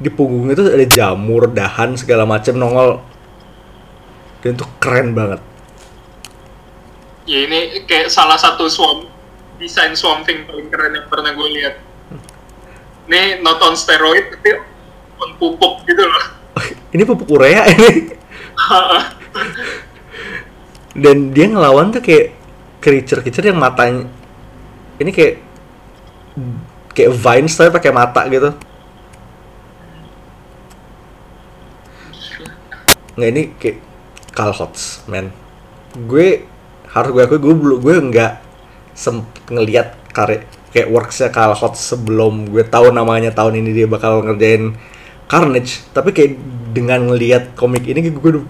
Di 0.01 0.09
punggungnya 0.09 0.57
itu 0.57 0.65
ada 0.65 0.87
jamur, 0.89 1.53
dahan 1.53 1.93
segala 1.93 2.25
macam 2.25 2.57
nongol. 2.57 3.05
Dan 4.41 4.57
itu 4.57 4.65
keren 4.81 5.13
banget. 5.13 5.45
Ya 7.29 7.45
ini 7.45 7.85
kayak 7.85 8.09
salah 8.09 8.41
satu 8.41 8.65
swamp 8.73 9.13
desain 9.61 9.93
Swamp 9.93 10.25
Thing 10.25 10.49
paling 10.49 10.73
keren 10.73 10.97
yang 10.97 11.05
pernah 11.13 11.37
gue 11.37 11.49
lihat. 11.61 11.75
Ini 13.13 13.45
not 13.45 13.61
on 13.61 13.77
steroid 13.77 14.33
tapi 14.33 14.57
on 15.21 15.37
pupuk 15.37 15.85
gitu 15.85 16.01
loh. 16.01 16.25
ini 16.97 17.03
pupuk 17.05 17.29
urea 17.29 17.69
ini. 17.77 18.17
Dan 21.05 21.37
dia 21.37 21.47
ngelawan 21.53 21.93
tuh 21.93 22.01
kayak 22.01 22.33
creature-creature 22.81 23.53
yang 23.53 23.61
matanya 23.61 24.09
ini 24.99 25.11
kayak 25.15 25.48
kayak 26.95 27.15
vines 27.15 27.55
tapi 27.55 27.71
pakai 27.71 27.93
mata 27.95 28.23
gitu. 28.27 28.51
Nggak 33.19 33.31
ini 33.35 33.43
kayak 33.59 33.79
Calhots, 34.35 35.03
man. 35.11 35.35
Gue 36.07 36.47
harus 36.89 37.11
gue 37.11 37.23
akui 37.27 37.39
gue 37.43 37.55
belum 37.55 37.79
gue 37.83 37.95
nggak 38.15 38.33
ngeliat 39.51 39.95
karya 40.15 40.47
kayak 40.71 40.89
worksnya 40.91 41.29
Calhots 41.35 41.83
sebelum 41.83 42.47
gue 42.51 42.63
tahu 42.63 42.95
namanya 42.95 43.35
tahun 43.35 43.59
ini 43.63 43.71
dia 43.75 43.87
bakal 43.91 44.23
ngerjain 44.23 44.79
Carnage. 45.29 45.85
Tapi 45.91 46.15
kayak 46.15 46.33
dengan 46.73 47.11
ngeliat 47.11 47.59
komik 47.59 47.85
ini 47.87 48.07
gue 48.07 48.31
udah 48.39 48.47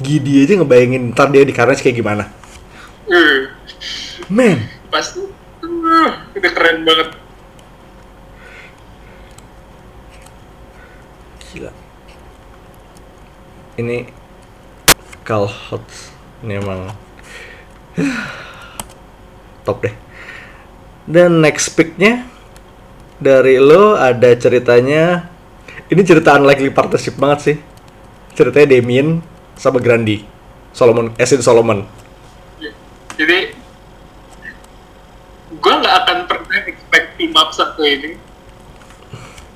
gidi 0.00 0.48
aja 0.48 0.56
ngebayangin 0.56 1.12
ntar 1.12 1.28
dia 1.28 1.44
di 1.44 1.52
Carnage 1.52 1.84
kayak 1.84 2.00
gimana. 2.00 2.24
Man, 4.30 4.62
pasti 4.88 5.29
uh, 6.06 6.12
itu 6.32 6.48
keren 6.48 6.82
banget. 6.88 7.20
gila. 11.50 11.72
Ini 13.74 14.06
Calhots 15.26 16.14
ini 16.46 16.56
emang 16.56 16.94
top 19.66 19.78
deh. 19.84 19.94
Dan 21.10 21.42
next 21.42 21.74
picknya 21.74 22.24
dari 23.18 23.58
lo 23.58 23.98
ada 23.98 24.30
ceritanya 24.38 25.26
ini 25.90 26.02
cerita 26.06 26.38
unlikely 26.38 26.70
partnership 26.70 27.18
banget 27.18 27.38
sih. 27.42 27.56
Ceritanya 28.38 28.78
Damien 28.78 29.20
sama 29.58 29.82
Grandi. 29.82 30.22
Solomon, 30.70 31.10
Esin 31.18 31.42
Solomon. 31.42 31.82
Jadi 33.18 33.52
gue 35.60 35.72
nggak 35.76 35.96
akan 36.04 36.18
pernah 36.24 36.58
expect 36.64 37.08
team 37.16 37.32
up 37.36 37.52
satu 37.52 37.84
ini. 37.84 38.16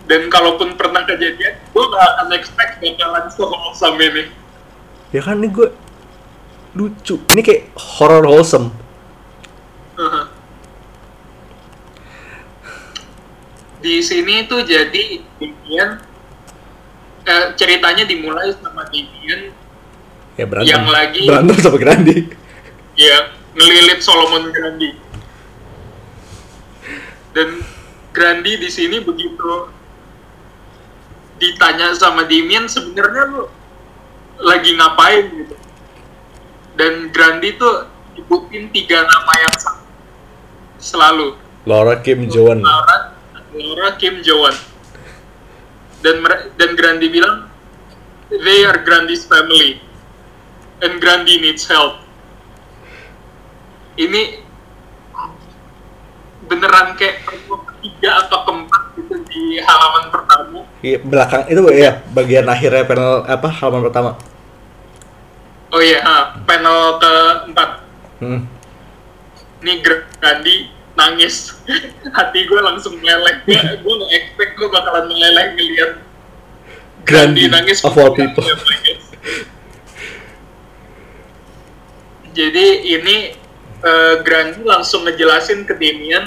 Dan 0.05 0.29
kalaupun 0.29 0.77
pernah 0.77 1.01
kejadian, 1.03 1.57
gue 1.57 1.85
nggak 1.85 2.05
akan 2.15 2.29
expect 2.37 2.77
bakalan 2.79 3.25
se-wholesome 3.33 3.97
ini. 3.99 4.25
Ya 5.11 5.25
kan 5.25 5.41
ini 5.41 5.49
gue 5.49 5.73
lucu. 6.77 7.17
Ini 7.33 7.41
kayak 7.41 7.63
horror 7.75 8.29
wholesome. 8.29 8.69
Uh-huh. 9.97 10.27
Di 13.81 14.01
sini 14.01 14.45
tuh 14.45 14.65
jadi 14.65 15.21
Damien 15.41 16.01
eh, 17.25 17.47
ceritanya 17.57 18.05
dimulai 18.05 18.53
sama 18.57 18.85
Damien 18.89 19.53
Ya 20.35 20.45
berantem. 20.51 20.73
Yang 20.75 20.87
lagi- 20.91 21.29
berantem 21.31 21.57
sama 21.63 21.77
Grandi. 21.79 22.17
ya 22.99 23.17
ngelilit 23.55 24.03
Solomon 24.03 24.51
Grandi. 24.51 24.91
Dan 27.35 27.61
Grandi 28.15 28.63
di 28.63 28.71
sini 28.71 29.03
begitu 29.03 29.67
ditanya 31.43 31.91
sama 31.99 32.23
Damien 32.31 32.71
sebenarnya 32.71 33.23
lu 33.27 33.51
lagi 34.39 34.71
ngapain 34.79 35.25
gitu. 35.43 35.57
Dan 36.79 37.11
Grandi 37.11 37.59
tuh 37.59 37.91
nyebutin 38.15 38.71
tiga 38.71 39.03
nama 39.03 39.33
yang 39.35 39.57
sama 39.59 39.83
selalu. 40.79 41.35
Laura 41.67 41.99
Kim 41.99 42.31
Joan. 42.31 42.63
Laura, 42.63 43.19
Laura 43.59 43.91
Kim 43.99 44.23
Joan. 44.23 44.55
Dan 46.07 46.23
dan 46.55 46.71
Grandi 46.79 47.11
bilang 47.11 47.51
they 48.31 48.63
are 48.63 48.79
Grandi's 48.87 49.27
family 49.27 49.83
and 50.87 51.03
Grandi 51.03 51.41
needs 51.41 51.67
help. 51.67 51.99
Ini 53.99 54.44
beneran 56.49 56.97
kayak 56.97 57.25
ketiga 57.27 58.25
atau 58.25 58.39
keempat 58.49 58.83
gitu 58.97 59.15
di 59.29 59.61
halaman 59.61 60.09
pertama. 60.13 60.59
Iya, 60.85 60.99
belakang 61.05 61.45
itu 61.49 61.61
ya 61.73 62.01
bagian 62.13 62.47
akhirnya 62.49 62.85
panel 62.85 63.25
apa 63.25 63.49
halaman 63.49 63.83
pertama. 63.89 64.11
Oh 65.75 65.83
iya, 65.83 65.99
ah, 66.07 66.25
panel 66.47 67.01
keempat. 67.03 67.71
Hmm. 68.23 68.47
Ini 69.65 69.81
Grandi 69.83 70.71
nangis. 70.95 71.59
Hati 72.17 72.47
gue 72.47 72.61
langsung 72.63 72.97
meleleh. 73.03 73.43
Gue 73.45 73.59
gue 73.59 73.95
nggak 73.99 74.13
expect 74.15 74.53
gue 74.57 74.69
bakalan 74.71 75.11
meleleh 75.11 75.47
ngeliat 75.59 75.93
Grandi 77.05 77.51
nangis 77.51 77.85
of 77.85 77.93
all 77.99 78.15
people. 78.17 78.45
Jadi 82.35 82.67
ini 82.99 83.44
eh, 83.85 84.15
Grandi 84.25 84.65
langsung 84.65 85.05
ngejelasin 85.05 85.69
ke 85.69 85.77
Damien 85.77 86.25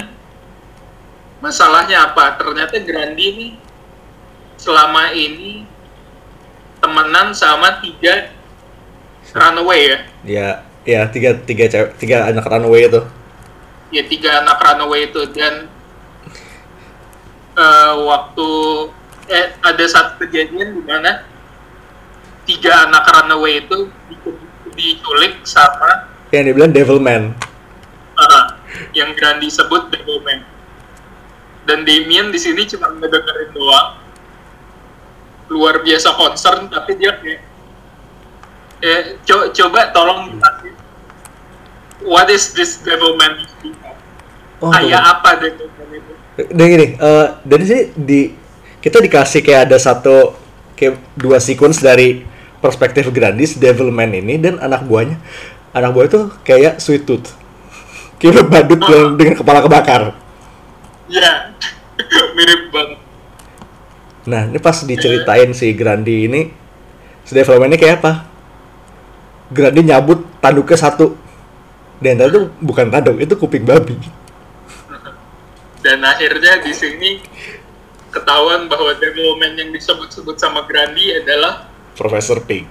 masalahnya 1.42 2.06
apa. 2.10 2.38
Ternyata 2.38 2.78
Grandi 2.82 3.24
ini 3.26 3.48
selama 4.58 5.10
ini 5.14 5.66
temenan 6.78 7.34
sama 7.34 7.82
tiga 7.82 8.30
runaway 9.34 9.80
ya. 9.82 9.98
Ya, 10.24 10.48
ya 10.86 11.00
tiga 11.10 11.34
tiga 11.42 11.66
cewek 11.66 11.98
tiga 11.98 12.30
anak 12.30 12.46
runaway 12.46 12.86
itu. 12.86 13.02
Ya 13.90 14.02
tiga 14.06 14.42
anak 14.44 14.58
runaway 14.62 15.10
itu 15.10 15.22
dan 15.34 15.66
eh, 17.58 17.92
waktu 18.06 18.48
eh, 19.28 19.46
ada 19.62 19.84
satu 19.88 20.24
kejadian 20.26 20.78
di 20.78 20.82
mana 20.86 21.26
tiga 22.48 22.88
anak 22.88 23.04
runaway 23.12 23.60
itu 23.60 23.92
di- 24.08 24.40
diculik 24.78 25.42
sama 25.44 26.08
Yang 26.28 26.52
dibilang 26.52 26.72
Devilman. 26.76 27.22
Uh, 28.18 28.44
yang 28.92 29.14
Grandi 29.14 29.46
sebut 29.48 29.88
Devilman. 29.94 30.42
Dan 31.64 31.86
Damien 31.86 32.34
di 32.34 32.40
sini 32.40 32.66
cuma 32.66 32.90
ngedengerin 32.90 33.50
doang. 33.54 34.02
Luar 35.48 35.80
biasa 35.80 36.12
concern, 36.12 36.68
tapi 36.68 36.98
dia 37.00 37.16
kayak 37.16 37.40
eh, 38.84 39.02
co- 39.24 39.48
coba 39.48 39.90
tolong 39.90 40.36
jelasin 40.36 40.74
what 42.04 42.30
is 42.30 42.54
this 42.54 42.78
Devilman 42.82 43.42
Oh, 44.58 44.74
kayak 44.74 44.98
apa 44.98 45.38
Devilman 45.38 45.88
itu? 45.94 46.12
Dan 46.50 46.64
gini, 46.66 46.86
eh 46.98 47.26
dari 47.46 47.64
sini 47.66 47.82
di 47.94 48.20
kita 48.82 48.98
dikasih 49.02 49.40
kayak 49.42 49.70
ada 49.70 49.78
satu 49.78 50.34
kayak 50.74 50.98
dua 51.14 51.38
sequence 51.38 51.78
dari 51.82 52.26
perspektif 52.58 53.10
Grandis 53.14 53.54
Devilman 53.54 54.10
ini 54.14 54.34
dan 54.38 54.58
anak 54.58 54.82
buahnya. 54.86 55.18
Anak 55.74 55.94
buah 55.94 56.06
itu 56.10 56.20
kayak 56.42 56.82
Sweet 56.82 57.06
Tooth 57.06 57.30
kayak 58.18 58.50
badut 58.50 58.80
yang 58.90 59.14
dengan 59.14 59.34
kepala 59.38 59.62
kebakar. 59.62 60.02
Ya, 61.08 61.54
mirip 62.36 62.68
banget. 62.74 62.98
nah 64.28 64.44
ini 64.44 64.60
pas 64.60 64.76
diceritain 64.84 65.56
si 65.56 65.72
Grandi 65.72 66.28
ini 66.28 66.52
si 67.24 67.32
Devilman 67.32 67.72
ini 67.72 67.80
kayak 67.80 68.04
apa? 68.04 68.12
Grandi 69.48 69.80
nyabut 69.88 70.20
tanduknya 70.44 70.76
satu. 70.76 71.16
Dan 71.98 72.20
tadi 72.20 72.30
itu 72.30 72.42
bukan 72.62 72.92
tanduk 72.92 73.16
itu 73.18 73.34
kuping 73.34 73.64
babi. 73.64 73.96
Dan 75.80 76.04
akhirnya 76.04 76.60
di 76.60 76.70
sini 76.76 77.24
ketahuan 78.12 78.68
bahwa 78.68 78.92
Devilman 79.00 79.56
yang 79.56 79.70
disebut-sebut 79.72 80.36
sama 80.36 80.68
Grandi 80.68 81.08
adalah 81.16 81.72
Profesor 81.96 82.44
Pig. 82.44 82.68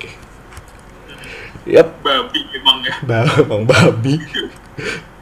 Yap, 1.68 2.00
babi 2.00 2.48
emang 2.56 2.80
ya. 2.86 2.95
Bang 3.43 3.68
babi. 3.68 4.16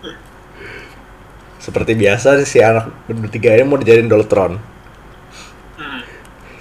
Seperti 1.65 1.97
biasa 1.97 2.45
si 2.45 2.61
anak 2.61 2.93
bertiga 3.09 3.57
ini 3.57 3.65
mau 3.65 3.81
dijadiin 3.81 4.05
Doltron. 4.05 4.61
Hmm. 5.81 6.01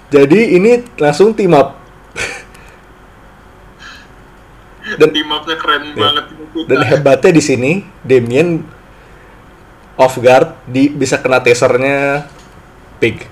Jadi 0.09 0.57
ini 0.57 0.80
langsung 0.96 1.36
team 1.36 1.52
up. 1.52 1.76
dan 5.00 5.12
Team 5.12 5.28
up-nya 5.28 5.57
keren 5.61 5.92
banget. 5.92 6.24
dan 6.64 6.80
hebatnya 6.88 7.36
di 7.36 7.42
sini 7.44 7.84
Damien 8.00 8.64
off 10.00 10.16
guard 10.16 10.57
di 10.64 10.88
bisa 10.88 11.20
kena 11.20 11.44
tasernya 11.44 12.24
Pig. 12.96 13.20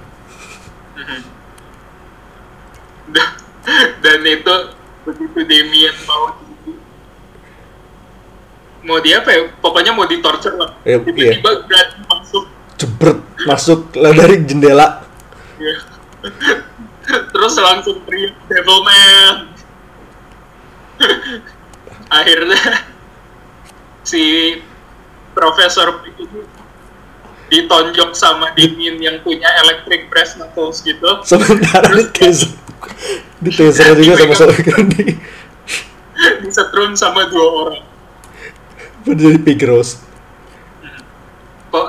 Dan 4.02 4.18
itu 4.26 4.54
begitu 5.06 5.38
Damien 5.46 5.94
mau 6.04 6.41
mau 8.82 8.98
dia 8.98 9.22
apa 9.22 9.30
ya? 9.30 9.40
Pokoknya 9.58 9.92
mau 9.94 10.06
ditorture 10.06 10.56
lah. 10.58 10.70
Eh, 10.82 10.98
Tiba-tiba 10.98 11.50
Grandi 11.66 11.98
masuk. 12.06 12.44
Jebret 12.78 13.18
masuk 13.46 13.80
dari 13.94 14.36
jendela. 14.46 15.06
Ya. 15.58 15.76
Terus 17.06 17.54
langsung 17.58 18.02
teriak 18.06 18.34
Devilman. 18.46 19.36
Akhirnya 22.18 22.86
si 24.06 24.54
Profesor 25.32 26.04
ini 26.04 26.44
ditonjok 27.52 28.16
sama 28.16 28.52
Damien 28.56 28.96
yang 29.00 29.16
punya 29.20 29.48
electric 29.64 30.08
brass 30.08 30.36
knuckles 30.36 30.80
gitu. 30.84 31.20
Sementara 31.24 31.88
di 31.92 32.08
taser 32.12 32.52
di 33.40 33.50
taser 33.52 33.96
juga 34.00 34.24
sama 34.24 34.34
sama 34.36 34.56
Grandi. 34.60 35.04
disetrum 36.44 36.92
sama 36.94 37.28
dua 37.28 37.48
orang. 37.64 37.84
Jadi 39.02 39.38
Pig 39.38 39.60
Rose. 39.66 39.98
Kok 41.68 41.88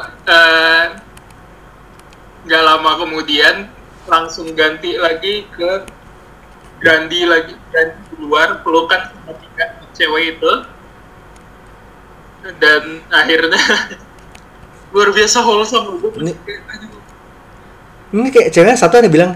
nggak 2.44 2.64
lama 2.64 2.92
kemudian 3.00 3.72
langsung 4.04 4.52
ganti 4.52 5.00
lagi 5.00 5.48
ke 5.48 5.88
Grandi 6.84 7.24
lagi 7.24 7.56
Grandi 7.72 8.04
keluar 8.12 8.60
pelukan 8.60 9.00
sama 9.08 9.32
tiga 9.40 9.66
cewek 9.96 10.36
itu 10.36 10.52
dan 12.60 13.00
akhirnya 13.08 13.56
luar 14.92 15.16
biasa 15.16 15.40
wholesome 15.40 16.04
gue 16.04 16.12
Ini- 16.20 16.40
Ini 18.14 18.30
kayak 18.30 18.52
cewek 18.54 18.78
satu 18.78 19.00
yang 19.00 19.10
bilang, 19.10 19.32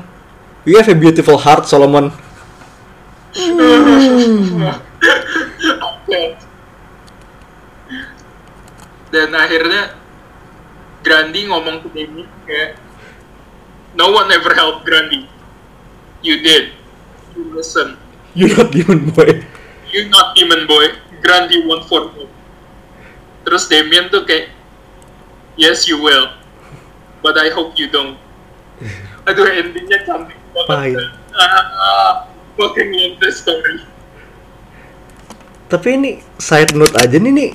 You 0.68 0.78
have 0.78 0.86
a 0.86 0.94
beautiful 0.94 1.40
heart, 1.40 1.66
Solomon. 1.66 2.14
dan 9.18 9.34
akhirnya 9.34 9.98
Grandi 11.02 11.50
ngomong 11.50 11.82
ke 11.82 11.90
Demi 11.90 12.30
kayak 12.46 12.78
no 13.98 14.14
one 14.14 14.30
ever 14.30 14.54
helped 14.54 14.86
Grandi. 14.86 15.26
You 16.22 16.46
did. 16.46 16.78
You 17.34 17.58
listen. 17.58 17.98
You're 18.38 18.54
not 18.54 18.70
demon 18.70 19.10
boy. 19.10 19.42
you 19.90 20.06
not 20.14 20.38
demon 20.38 20.70
boy. 20.70 20.94
Grandi 21.26 21.66
won't 21.66 21.90
for 21.90 22.14
me 22.14 22.30
terus 23.48 23.72
Damien 23.72 24.12
tuh 24.12 24.28
kayak 24.28 24.52
yes 25.56 25.88
you 25.88 25.96
will. 25.96 26.36
But 27.24 27.40
I 27.40 27.48
hope 27.56 27.80
you 27.80 27.88
don't. 27.88 28.20
Aduh 29.32 29.48
endingnya 29.48 30.04
cantik 30.04 30.36
banget. 30.52 31.00
Ah, 31.32 32.28
fucking 32.60 32.92
love 32.92 33.16
this 33.24 33.40
story. 33.40 33.80
Tapi 35.72 35.96
ini 35.96 36.12
side 36.36 36.76
note 36.76 36.92
aja 37.00 37.16
nih 37.16 37.32
nih. 37.32 37.52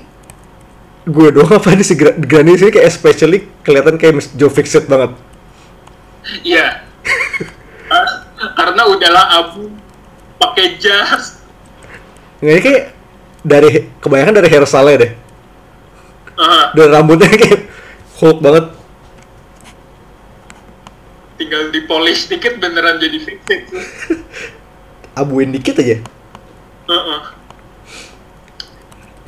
Gue 1.03 1.29
doang 1.29 1.51
apa 1.53 1.75
nih 1.75 1.83
si 1.83 1.95
Gra- 1.95 2.15
Granny 2.15 2.55
sini 2.55 2.71
kayak 2.71 2.87
especially 2.87 3.51
kelihatan 3.61 3.99
kayak 3.99 4.15
Miss 4.15 4.31
Joe 4.33 4.47
Fixit 4.49 4.87
banget. 4.87 5.19
Iya. 6.41 6.87
Ah, 7.91 8.09
Karena 8.55 8.87
udahlah 8.87 9.27
abu 9.37 9.67
pakai 10.39 10.79
jas. 10.79 11.43
Nggak 12.39 12.53
ini 12.53 12.63
kayak 12.63 12.85
dari 13.43 13.69
kebanyakan 13.99 14.35
dari 14.37 14.49
hairstyle 14.49 14.95
deh. 14.95 15.13
Ah, 16.35 16.71
Dan 16.71 16.89
rambutnya 16.89 17.27
kayak 17.35 17.67
Hulk 18.17 18.39
banget. 18.39 18.67
tinggal 21.35 21.75
dipolish 21.75 22.31
dikit 22.31 22.63
beneran 22.63 23.03
jadi 23.03 23.19
fixit. 23.19 23.67
Abuin 25.19 25.51
dikit 25.51 25.75
aja. 25.75 25.99
Heeh. 26.87 27.21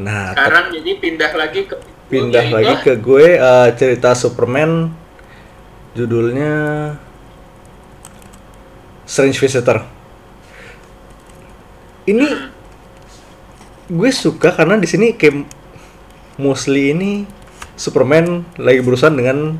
Nah, 0.05 0.36
Sekarang 0.36 0.68
jadi 0.68 0.90
pindah 1.00 1.32
lagi 1.32 1.64
ke 1.64 1.76
pindah 2.12 2.44
lagi 2.52 2.74
ke 2.84 2.92
gue 3.00 3.40
eh, 3.40 3.68
cerita 3.80 4.12
Superman 4.12 4.92
judulnya 5.96 6.52
Strange 9.09 9.40
Visitor. 9.40 9.80
Ini 12.05 12.28
gue 13.88 14.11
suka 14.12 14.52
karena 14.52 14.76
di 14.76 14.84
sini 14.84 15.16
kayak 15.16 15.48
mostly 16.36 16.92
ini 16.92 17.24
Superman 17.80 18.44
lagi 18.61 18.84
berurusan 18.84 19.16
dengan 19.16 19.57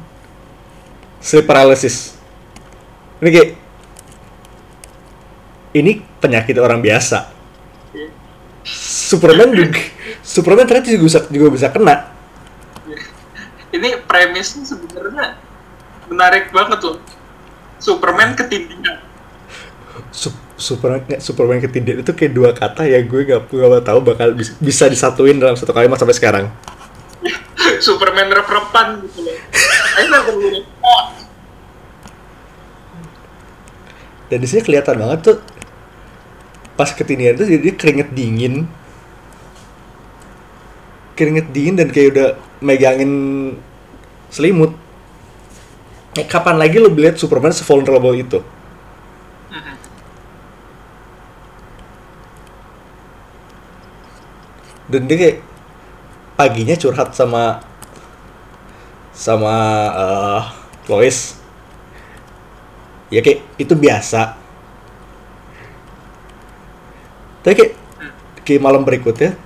sleep 1.25 1.49
paralysis. 1.49 2.21
Ini 3.25 3.29
kayak 3.33 3.51
ini 5.73 6.05
penyakit 6.21 6.61
orang 6.61 6.85
biasa. 6.85 7.33
Superman 8.65 9.57
juga 9.57 9.94
Superman 10.25 10.65
ternyata 10.65 10.89
juga 10.89 11.05
bisa 11.05 11.19
juga 11.29 11.49
bisa 11.53 11.69
kena. 11.69 11.97
ini 13.75 13.99
premisnya 14.07 14.65
sebenarnya 14.65 15.35
menarik 16.09 16.49
banget 16.55 16.81
loh. 16.81 16.99
Superman 17.77 18.33
ketindihan. 18.33 19.03
Sup- 20.15 20.41
Superman 20.55 21.19
Superman 21.19 21.59
ketindihan 21.59 22.01
itu 22.01 22.15
kayak 22.15 22.33
dua 22.33 22.51
kata 22.55 22.87
ya 22.87 23.03
gue 23.03 23.21
gak, 23.27 23.51
gak 23.51 23.85
tahu 23.85 23.99
bakal 24.01 24.33
bis- 24.33 24.55
bisa 24.63 24.87
disatuin 24.87 25.43
dalam 25.43 25.59
satu 25.59 25.75
kalimat 25.75 25.99
sampai 25.99 26.17
sekarang. 26.17 26.45
Superman 27.87 28.31
rep-repan 28.31 29.05
gitu 29.05 29.21
loh. 29.27 29.37
Dan 34.31 34.39
di 34.41 34.47
sini 34.49 34.63
kelihatan 34.65 34.97
banget 34.99 35.19
tuh 35.21 35.37
pas 36.75 36.91
ketindihan 36.91 37.39
tuh 37.39 37.47
jadi 37.47 37.71
keringet 37.77 38.11
dingin, 38.15 38.67
keringet 41.15 41.51
dingin 41.55 41.79
dan 41.79 41.89
kayak 41.91 42.09
udah 42.15 42.29
megangin 42.61 43.13
selimut. 44.31 44.75
Eh, 46.15 46.27
kapan 46.27 46.59
lagi 46.59 46.79
lo 46.79 46.91
lihat 46.91 47.19
Superman 47.19 47.51
se-vulnerable 47.51 48.15
itu? 48.15 48.39
Dan 54.85 55.09
dia 55.11 55.17
kayak 55.17 55.39
paginya 56.39 56.77
curhat 56.79 57.15
sama 57.15 57.63
sama 59.15 59.55
eh, 59.95 60.43
Lois 60.91 61.39
ya 63.15 63.23
kayak 63.23 63.47
itu 63.63 63.75
biasa 63.79 64.35
tapi 67.47 67.55
kayak 67.55 67.73
kayak 68.43 68.63
malam 68.65 68.83
berikutnya 68.83 69.39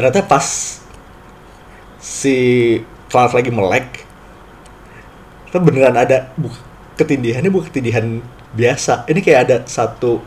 ternyata 0.00 0.24
pas 0.24 0.80
si 2.00 2.36
Clark 3.12 3.36
lagi 3.36 3.52
melek 3.52 4.08
ternyata 5.44 5.58
beneran 5.60 5.96
ada 5.98 6.16
bu 6.40 6.48
ketindihannya 6.96 7.52
bukan 7.52 7.68
ketindihan 7.68 8.06
biasa 8.56 9.04
ini 9.12 9.20
kayak 9.20 9.40
ada 9.44 9.56
satu 9.68 10.24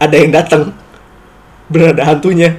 ada 0.00 0.16
yang 0.16 0.32
datang 0.32 0.72
beneran 1.68 2.00
ada 2.00 2.08
hantunya 2.08 2.56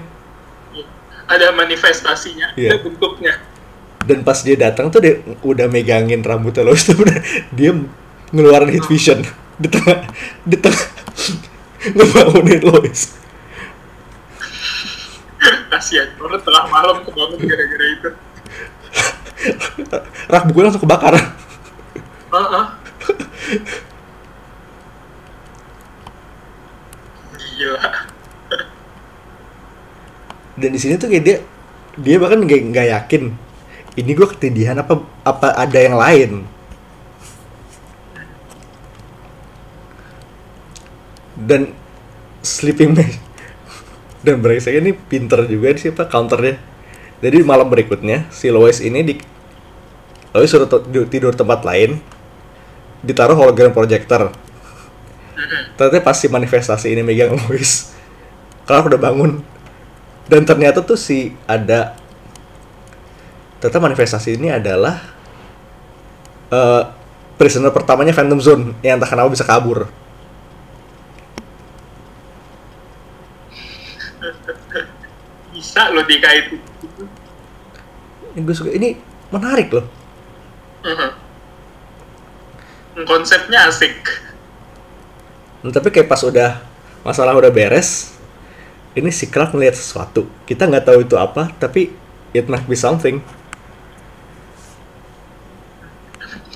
Ada 1.23 1.49
manifestasinya, 1.55 2.53
Iya. 2.53 2.77
ada 2.77 2.85
bentuknya. 2.85 3.33
dan 4.05 4.21
pas 4.21 4.37
dia 4.43 4.53
datang 4.53 4.91
tuh 4.93 5.01
dia 5.01 5.17
udah 5.41 5.65
megangin 5.65 6.21
rambutnya 6.21 6.61
Lois 6.61 6.85
tuh 6.87 6.93
bener, 6.93 7.23
dia 7.49 7.73
ngeluarin 8.29 8.69
hit 8.69 8.85
vision 8.85 9.23
di 9.57 9.65
tengah 9.71 10.05
di 10.45 10.53
tengah 10.59 10.85
ngebangunin 11.97 12.61
Lois 12.61 13.17
kasihan 15.71 16.09
banget 16.15 16.41
tengah 16.45 16.65
malam 16.71 16.97
kebangun 17.03 17.39
gara-gara 17.43 17.85
itu 17.89 18.09
rak 20.31 20.43
bukunya 20.47 20.65
langsung 20.71 20.83
kebakar 20.83 21.15
Heeh. 22.33 22.65
Gila. 27.53 27.89
dan 30.53 30.69
di 30.69 30.79
sini 30.79 30.97
tuh 31.01 31.09
kayak 31.09 31.23
dia 31.25 31.37
dia 31.97 32.15
bahkan 32.17 32.41
nggak 32.41 32.61
nggak 32.73 32.87
yakin 32.89 33.23
ini 33.93 34.11
gue 34.17 34.27
ketindihan 34.33 34.77
apa 34.81 35.01
apa 35.21 35.53
ada 35.53 35.77
yang 35.77 35.97
lain 35.97 36.31
dan 41.37 41.73
sleeping 42.45 42.97
dan 44.23 44.39
brengsek 44.39 44.79
ini 44.79 44.95
pinter 44.95 45.43
juga 45.45 45.75
sih 45.75 45.91
pak 45.91 46.07
counternya. 46.07 46.55
Jadi 47.19 47.43
malam 47.43 47.67
berikutnya 47.67 48.27
si 48.31 48.47
Lois 48.51 48.79
ini 48.79 48.99
di 49.03 49.13
Lois 50.33 50.49
suruh 50.49 50.67
tidur, 51.07 51.35
tempat 51.35 51.61
lain 51.67 51.99
ditaruh 53.03 53.35
hologram 53.35 53.75
projector. 53.75 54.31
Ternyata 55.75 55.99
pas 55.99 56.15
si 56.15 56.31
manifestasi 56.31 56.95
ini 56.95 57.03
megang 57.03 57.35
Lois 57.45 57.91
Clark 58.63 58.95
udah 58.95 58.99
bangun. 58.99 59.43
Dan 60.23 60.47
ternyata 60.47 60.79
tuh 60.79 60.95
si 60.95 61.35
ada 61.43 61.99
ternyata 63.59 63.79
manifestasi 63.83 64.39
ini 64.39 64.55
adalah 64.55 65.03
eh 66.47 66.83
prisoner 67.35 67.75
pertamanya 67.75 68.15
Phantom 68.15 68.39
Zone 68.39 68.65
yang 68.79 68.99
entah 68.99 69.09
kenapa 69.09 69.27
bisa 69.27 69.43
kabur 69.43 69.91
Bisa 75.73 75.89
lo 75.89 76.05
dikait 76.05 76.53
ini 78.37 78.45
gue 78.45 78.53
suka 78.53 78.69
ini 78.69 78.93
menarik 79.33 79.73
loh. 79.73 79.89
Mhm. 80.85 81.09
Konsepnya 83.09 83.65
asik. 83.65 83.97
Nah, 85.65 85.73
tapi 85.73 85.89
kayak 85.89 86.05
pas 86.05 86.21
udah 86.21 86.61
masalah 87.01 87.33
udah 87.33 87.49
beres 87.49 88.13
ini 88.93 89.09
si 89.09 89.25
Clark 89.25 89.57
melihat 89.57 89.73
sesuatu. 89.73 90.29
Kita 90.45 90.69
nggak 90.69 90.93
tahu 90.93 91.09
itu 91.09 91.17
apa 91.17 91.49
tapi 91.57 91.89
it 92.37 92.45
might 92.45 92.69
be 92.69 92.77
something. 92.77 93.25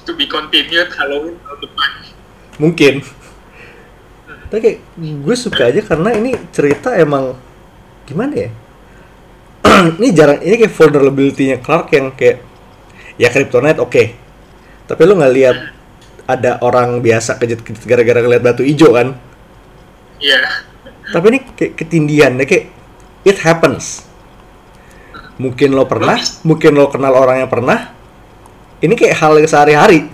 To 0.05 0.13
be 0.13 0.29
continued 0.29 0.93
Halloween 0.93 1.41
tahun 1.41 1.57
depan. 1.65 1.89
mungkin. 2.61 3.01
Tapi 4.53 4.59
kayak 4.61 4.77
gue 5.25 5.35
suka 5.41 5.73
aja 5.73 5.81
karena 5.81 6.13
ini 6.13 6.37
cerita 6.53 6.93
emang 6.93 7.33
gimana 8.05 8.45
ya 8.45 8.66
ini 9.99 10.09
jarang 10.13 10.39
ini 10.41 10.55
kayak 10.57 10.73
vulnerability-nya 10.73 11.57
Clark 11.61 11.93
yang 11.93 12.13
kayak 12.13 12.43
ya 13.17 13.29
kryptonite 13.33 13.81
oke 13.81 14.03
tapi 14.87 15.01
lu 15.03 15.17
nggak 15.17 15.33
lihat 15.33 15.57
ada 16.27 16.59
orang 16.61 16.99
biasa 16.99 17.39
kejut-kejut 17.39 17.83
gara-gara 17.87 18.19
ngeliat 18.21 18.43
batu 18.43 18.61
hijau 18.63 18.93
kan 18.93 19.15
Iya. 20.17 20.65
tapi 21.13 21.25
ini 21.29 21.39
kayak 21.53 21.73
ketindihan 21.77 22.33
ya 22.41 22.45
kayak 22.49 22.73
it 23.21 23.37
happens 23.41 24.05
mungkin 25.37 25.77
lo 25.77 25.85
pernah 25.85 26.17
mungkin 26.41 26.73
lo 26.73 26.89
kenal 26.89 27.13
orang 27.13 27.45
yang 27.45 27.51
pernah 27.51 27.93
ini 28.81 28.97
kayak 28.97 29.17
hal 29.21 29.37
yang 29.37 29.45
sehari-hari 29.49 30.09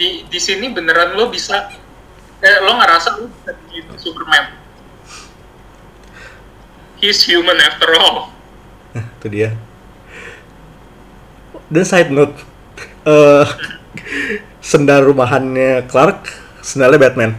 Di 0.00 0.24
di 0.28 0.40
sini 0.40 0.72
beneran 0.72 1.12
lo 1.12 1.28
bisa 1.28 1.68
eh 2.40 2.56
lo 2.64 2.72
ngerasa 2.80 3.20
lo 3.20 3.28
bisa 3.28 3.52
jadi 3.68 3.84
Superman. 4.00 4.59
He's 7.00 7.24
human 7.24 7.56
after 7.56 7.96
all. 7.96 8.28
Nah, 8.92 9.08
itu 9.08 9.26
dia. 9.32 9.50
Dan 11.72 11.84
side 11.88 12.12
note, 12.12 12.36
eh 13.08 13.46
sendal 14.60 15.08
rumahannya 15.08 15.88
Clark, 15.88 16.28
sendalnya 16.60 17.00
Batman. 17.00 17.32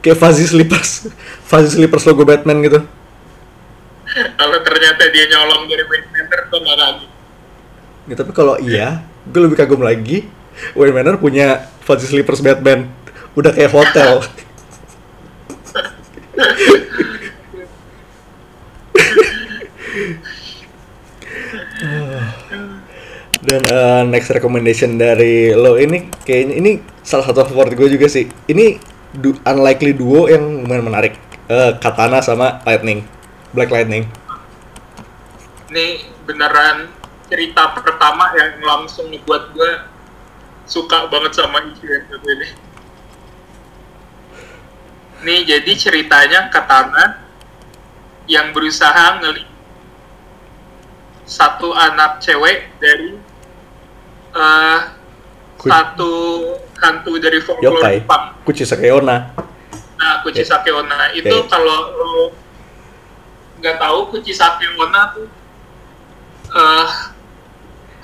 Kayak 0.00 0.18
fuzzy 0.22 0.48
slippers, 0.48 1.12
fuzzy 1.44 1.76
slippers 1.76 2.08
logo 2.08 2.24
Batman 2.24 2.64
gitu. 2.64 2.80
Kalau 4.16 4.58
ternyata 4.64 5.02
dia 5.12 5.28
nyolong 5.28 5.68
dari 5.68 5.84
Wayne 5.84 6.08
Manor 6.08 6.40
nggak 6.48 6.78
lagi. 6.80 7.06
Ya, 8.06 8.14
tapi 8.14 8.32
kalau 8.32 8.54
iya, 8.62 9.02
gue 9.28 9.40
lebih 9.44 9.58
kagum 9.58 9.84
lagi. 9.84 10.24
Wayne 10.72 10.96
Manor 10.96 11.20
punya 11.20 11.68
fuzzy 11.84 12.08
slippers 12.08 12.40
Batman. 12.40 12.88
Udah 13.36 13.52
kayak 13.52 13.74
hotel. 13.74 14.24
Dan 23.46 23.62
eh, 23.62 24.02
next 24.10 24.32
recommendation 24.32 24.98
dari 24.98 25.54
lo 25.54 25.78
ini 25.78 26.10
kayaknya 26.26 26.54
ini 26.58 26.70
salah 27.06 27.30
satu 27.30 27.46
favorit 27.46 27.78
gue 27.78 27.88
juga 27.94 28.10
sih. 28.10 28.26
Ini 28.48 28.80
du- 29.14 29.38
unlikely 29.44 29.94
duo 29.94 30.26
yang 30.26 30.66
lumayan 30.66 30.82
menarik. 30.82 31.14
Eh, 31.46 31.72
Katana 31.78 32.18
sama 32.24 32.58
Lightning, 32.66 33.06
Black 33.54 33.70
Lightning. 33.70 34.08
Ini 35.70 35.86
beneran 36.26 36.90
cerita 37.30 37.70
pertama 37.74 38.34
yang 38.34 38.58
langsung 38.62 39.10
buat 39.22 39.54
gue 39.54 39.72
suka 40.66 41.06
banget 41.06 41.38
sama 41.38 41.62
satu 41.70 42.26
ini. 42.26 42.48
Nih 45.22 45.44
jadi 45.44 45.72
ceritanya 45.72 46.52
Katana 46.52 47.24
yang 48.26 48.50
berusaha 48.50 49.22
ngeli 49.22 49.44
satu 51.26 51.72
anak 51.72 52.22
cewek 52.22 52.70
dari 52.78 53.18
Ku- 55.56 55.68
satu 55.72 56.12
hantu 56.76 57.12
dari 57.16 57.40
folklore 57.40 57.80
Yokai, 57.80 57.96
Jepang. 58.04 58.24
Kuchisake 58.44 58.88
Onna. 58.92 59.32
Nah, 59.96 60.20
Kuchisake 60.20 60.68
Onna 60.68 61.10
itu 61.16 61.32
Oke. 61.32 61.48
kalau 61.48 61.78
lo 61.96 62.14
nggak 63.58 63.80
tahu 63.80 63.98
Kuchisake 64.12 64.68
Onna 64.76 65.16
tuh 65.16 65.26
eh 66.52 66.88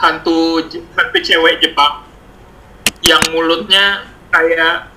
hantu 0.01 0.65
hantu 0.97 1.19
cewek 1.21 1.61
Jepang 1.61 2.09
yang 3.05 3.21
mulutnya 3.31 4.09
kayak 4.33 4.89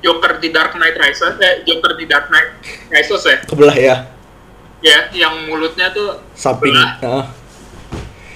Joker 0.00 0.38
di 0.38 0.52
Dark 0.52 0.76
Knight 0.76 0.94
Rises, 0.94 1.34
eh 1.40 1.64
Joker 1.64 1.96
di 1.96 2.04
Dark 2.04 2.28
Knight 2.28 2.60
Rises 2.88 3.22
ya, 3.22 3.36
Kebelah 3.44 3.76
ya, 3.76 3.96
ya 4.80 4.98
yang 5.12 5.48
mulutnya 5.48 5.90
tuh 5.90 6.20
samping. 6.32 6.76
Heeh. 6.76 7.24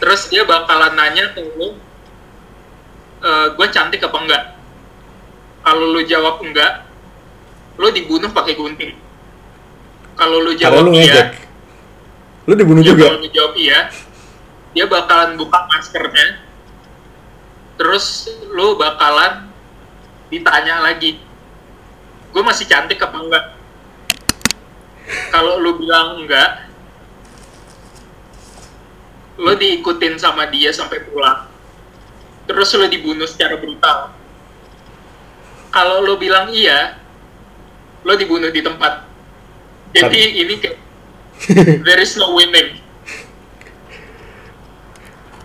terus 0.00 0.32
dia 0.32 0.48
bakalan 0.48 0.96
nanya 0.96 1.36
ke 1.36 1.44
lu, 1.44 1.76
gue 3.52 3.66
cantik 3.68 4.00
apa 4.00 4.16
enggak? 4.16 4.44
Kalau 5.60 5.92
lu 5.92 6.00
jawab 6.02 6.40
enggak, 6.40 6.88
lu 7.76 7.92
dibunuh 7.92 8.32
pakai 8.32 8.56
gunting. 8.56 8.96
Kalau 10.16 10.40
lu 10.40 10.56
Karena 10.56 10.64
jawab 10.72 10.84
lu 10.88 10.90
iya, 10.96 11.04
ngejek. 11.04 11.28
Lu 12.48 12.54
dibunuh 12.56 12.80
Ya, 12.80 12.88
juga. 12.88 13.04
kalau 13.12 13.20
lu 13.20 13.28
jawab 13.28 13.54
iya, 13.60 13.78
dia 14.72 14.84
bakalan 14.88 15.36
buka 15.36 15.58
maskernya. 15.68 16.26
Terus 17.76 18.24
lu 18.52 18.80
bakalan 18.80 19.52
ditanya 20.32 20.80
lagi, 20.80 21.20
gue 22.30 22.42
masih 22.42 22.66
cantik 22.70 23.02
apa 23.02 23.16
enggak? 23.18 23.44
Kalau 25.34 25.58
lu 25.58 25.78
bilang 25.78 26.22
enggak, 26.22 26.70
lu 29.40 29.52
diikutin 29.58 30.20
sama 30.20 30.46
dia 30.46 30.70
sampai 30.70 31.02
pulang. 31.06 31.50
Terus 32.46 32.70
lu 32.78 32.86
dibunuh 32.86 33.26
secara 33.26 33.58
brutal. 33.58 34.14
Kalau 35.70 36.02
lu 36.02 36.18
bilang 36.18 36.50
iya, 36.50 36.98
lu 38.02 38.14
dibunuh 38.14 38.50
di 38.50 38.62
tempat. 38.62 39.06
Jadi 39.90 40.44
ini 40.46 40.54
kayak 40.58 40.78
there 41.82 41.98
is 41.98 42.14
no 42.14 42.34
winning. 42.38 42.78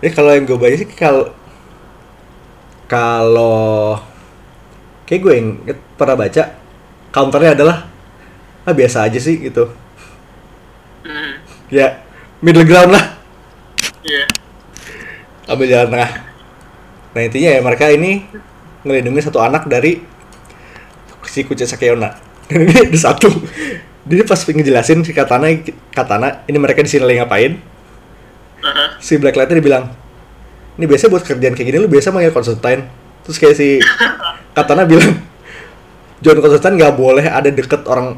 Ini 0.02 0.10
kalau 0.12 0.30
yang 0.34 0.44
gue 0.44 0.58
baca 0.60 0.76
sih 0.76 0.86
kalau 0.92 1.32
kalau 2.86 3.98
kayak 5.08 5.20
gue 5.24 5.32
yang 5.34 5.48
pernah 5.98 6.14
baca 6.14 6.65
counternya 7.16 7.56
adalah 7.56 7.88
ah 8.68 8.74
biasa 8.76 9.08
aja 9.08 9.16
sih 9.16 9.40
gitu. 9.40 9.72
Hmm, 11.00 11.40
Ya 11.72 12.04
middle 12.44 12.68
ground 12.68 12.92
lah, 12.92 13.16
iya. 14.04 14.28
ambil 15.48 15.66
jalan 15.66 15.88
tengah. 15.88 16.10
Nah 17.16 17.20
intinya 17.24 17.50
ya 17.56 17.60
mereka 17.64 17.88
ini 17.88 18.28
ngelindungi 18.84 19.24
satu 19.24 19.40
anak 19.40 19.64
dari 19.64 20.04
si 21.24 21.40
Kuchisake 21.42 21.88
Onna. 21.88 22.12
Dan 22.46 22.62
ini 22.68 22.74
ada 22.92 22.98
satu. 23.00 23.32
Dia 24.06 24.22
pas 24.22 24.38
ngejelasin 24.38 25.02
si 25.02 25.10
Katana, 25.10 25.50
Katana 25.90 26.44
ini 26.46 26.58
mereka 26.60 26.84
di 26.84 26.90
sini 26.92 27.02
lagi 27.02 27.18
ngapain? 27.18 27.52
Aha. 28.56 28.98
si 28.98 29.14
Black 29.20 29.36
Lightnya 29.36 29.62
dibilang 29.62 29.84
ini 30.74 30.84
biasanya 30.90 31.12
buat 31.12 31.22
kerjaan 31.22 31.54
kayak 31.54 31.68
gini 31.70 31.78
lu 31.78 31.86
biasa 31.86 32.10
manggil 32.10 32.34
Constantine 32.34 32.88
terus 33.22 33.36
kayak 33.38 33.54
si 33.54 33.78
Katana 34.56 34.82
bilang 34.88 35.12
John 36.24 36.40
Constantine 36.40 36.80
nggak 36.80 36.96
boleh 36.96 37.26
ada 37.28 37.48
deket 37.52 37.84
orang 37.84 38.16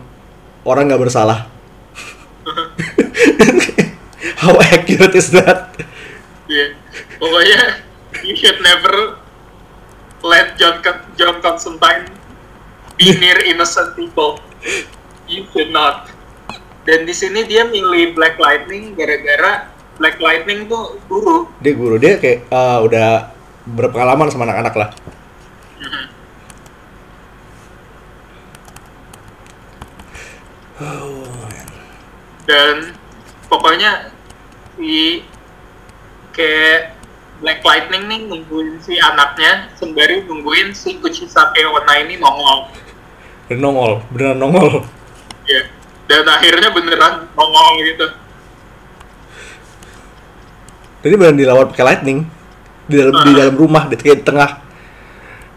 orang 0.63 0.87
nggak 0.87 1.03
bersalah. 1.03 1.51
How 4.43 4.55
accurate 4.63 5.19
is 5.19 5.35
that? 5.35 5.75
Iya. 6.47 6.79
Pokoknya 7.19 7.83
you 8.23 8.39
should 8.39 8.63
never 8.63 9.19
let 10.23 10.55
John 10.55 10.79
John 11.19 11.43
Constantine 11.43 12.07
be 12.95 13.15
near 13.19 13.39
innocent 13.47 13.99
people. 13.99 14.39
You 15.27 15.45
should 15.51 15.75
not. 15.75 16.11
Dan 16.89 17.05
di 17.05 17.13
sini 17.13 17.45
dia 17.45 17.69
milih 17.69 18.17
Black 18.17 18.41
Lightning 18.41 18.97
gara-gara 18.97 19.69
Black 19.99 20.17
Lightning 20.23 20.71
tuh 20.71 20.97
guru. 21.11 21.51
Dia 21.61 21.75
guru 21.75 21.99
dia 21.99 22.17
kayak 22.17 22.49
eh, 22.49 22.79
udah 22.81 23.35
berpengalaman 23.69 24.31
sama 24.33 24.49
anak-anak 24.49 24.75
lah. 24.79 24.89
Dan 32.47 32.95
pokoknya 33.51 34.15
si 34.79 35.27
kayak 36.31 36.95
Black 37.39 37.63
Lightning 37.63 38.07
nih 38.07 38.21
nungguin 38.27 38.79
si 38.83 38.99
anaknya 38.99 39.71
sembari 39.79 40.27
nungguin 40.27 40.75
si 40.75 40.99
Kuchisake 40.99 41.67
Onna 41.67 41.95
ini 42.03 42.19
nongol. 42.19 42.71
Dan 43.51 43.59
nongol, 43.63 44.03
beneran 44.11 44.39
nongol. 44.39 44.87
Ya. 45.47 45.67
Dan 46.07 46.25
akhirnya 46.27 46.71
beneran 46.71 47.27
nongol 47.35 47.69
gitu. 47.83 48.07
Jadi 51.03 51.15
beneran 51.15 51.39
dilawan 51.39 51.67
pakai 51.71 51.85
lightning 51.95 52.27
di 52.91 52.95
dalam 52.99 53.15
di 53.23 53.31
dalam 53.35 53.55
rumah 53.55 53.87
di, 53.87 53.95
di 53.99 54.25
tengah 54.25 54.63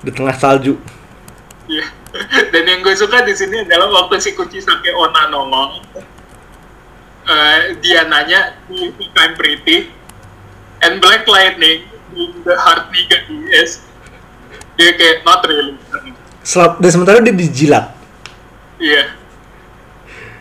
di 0.01 0.11
tengah 0.13 0.35
salju. 0.37 0.77
Iya. 1.69 2.00
Dan 2.51 2.63
yang 2.67 2.79
gue 2.85 2.93
suka 2.95 3.23
di 3.25 3.33
sini 3.33 3.65
adalah 3.65 3.89
waktu 3.89 4.21
si 4.21 4.31
Kuchisake 4.37 4.93
Onna 4.93 5.29
nongol, 5.31 5.81
eh, 7.27 7.59
dia 7.81 8.05
nanya, 8.05 8.57
"Do 8.67 8.75
you 8.75 8.91
I'm 9.17 9.33
pretty?" 9.37 9.89
And 10.81 10.97
Black 10.97 11.29
Lightning, 11.29 11.85
in 12.17 12.41
the 12.43 12.57
heart 12.57 12.89
nigga 12.89 13.23
he 13.29 13.37
is, 13.53 13.85
dia 14.75 14.91
kayak 14.97 15.23
not 15.23 15.45
really. 15.45 15.77
Selap, 16.41 16.81
dan 16.81 16.89
sementara 16.89 17.21
dia 17.21 17.35
dijilat. 17.35 17.93
Iya. 18.81 19.13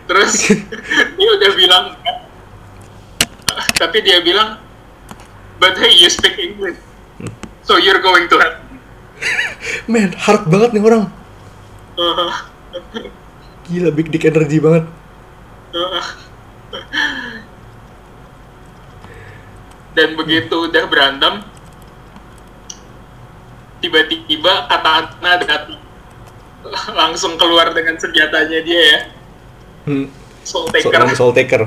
Terus 0.09 0.33
dia 1.21 1.29
udah 1.37 1.51
bilang, 1.55 1.85
tapi 3.77 3.99
dia 4.01 4.25
bilang, 4.25 4.57
but 5.61 5.77
hey, 5.77 5.93
you 5.93 6.09
speak 6.09 6.41
English, 6.41 6.81
so 7.63 7.77
you're 7.77 8.01
going 8.01 8.27
to 8.33 8.37
have. 8.41 8.57
Men, 9.85 10.17
hard 10.25 10.49
banget 10.49 10.73
nih 10.73 10.83
orang. 10.83 11.20
Gila, 13.69 13.91
big 13.95 14.09
dick 14.11 14.25
energy 14.25 14.59
banget. 14.59 14.85
Dan 19.91 20.15
begitu 20.15 20.71
udah 20.71 20.87
berantem, 20.87 21.43
tiba-tiba 23.83 24.71
Katana 24.71 25.33
datang. 25.43 25.79
Langsung 27.01 27.35
keluar 27.41 27.75
dengan 27.75 27.99
senjatanya 27.99 28.61
dia 28.63 28.81
ya. 28.81 29.01
Hmm. 29.89 30.07
Soul 30.45 30.71
So, 30.71 30.73
Taker. 30.73 30.99
namanya 31.01 31.19
Soul 31.19 31.33
Taker. 31.35 31.63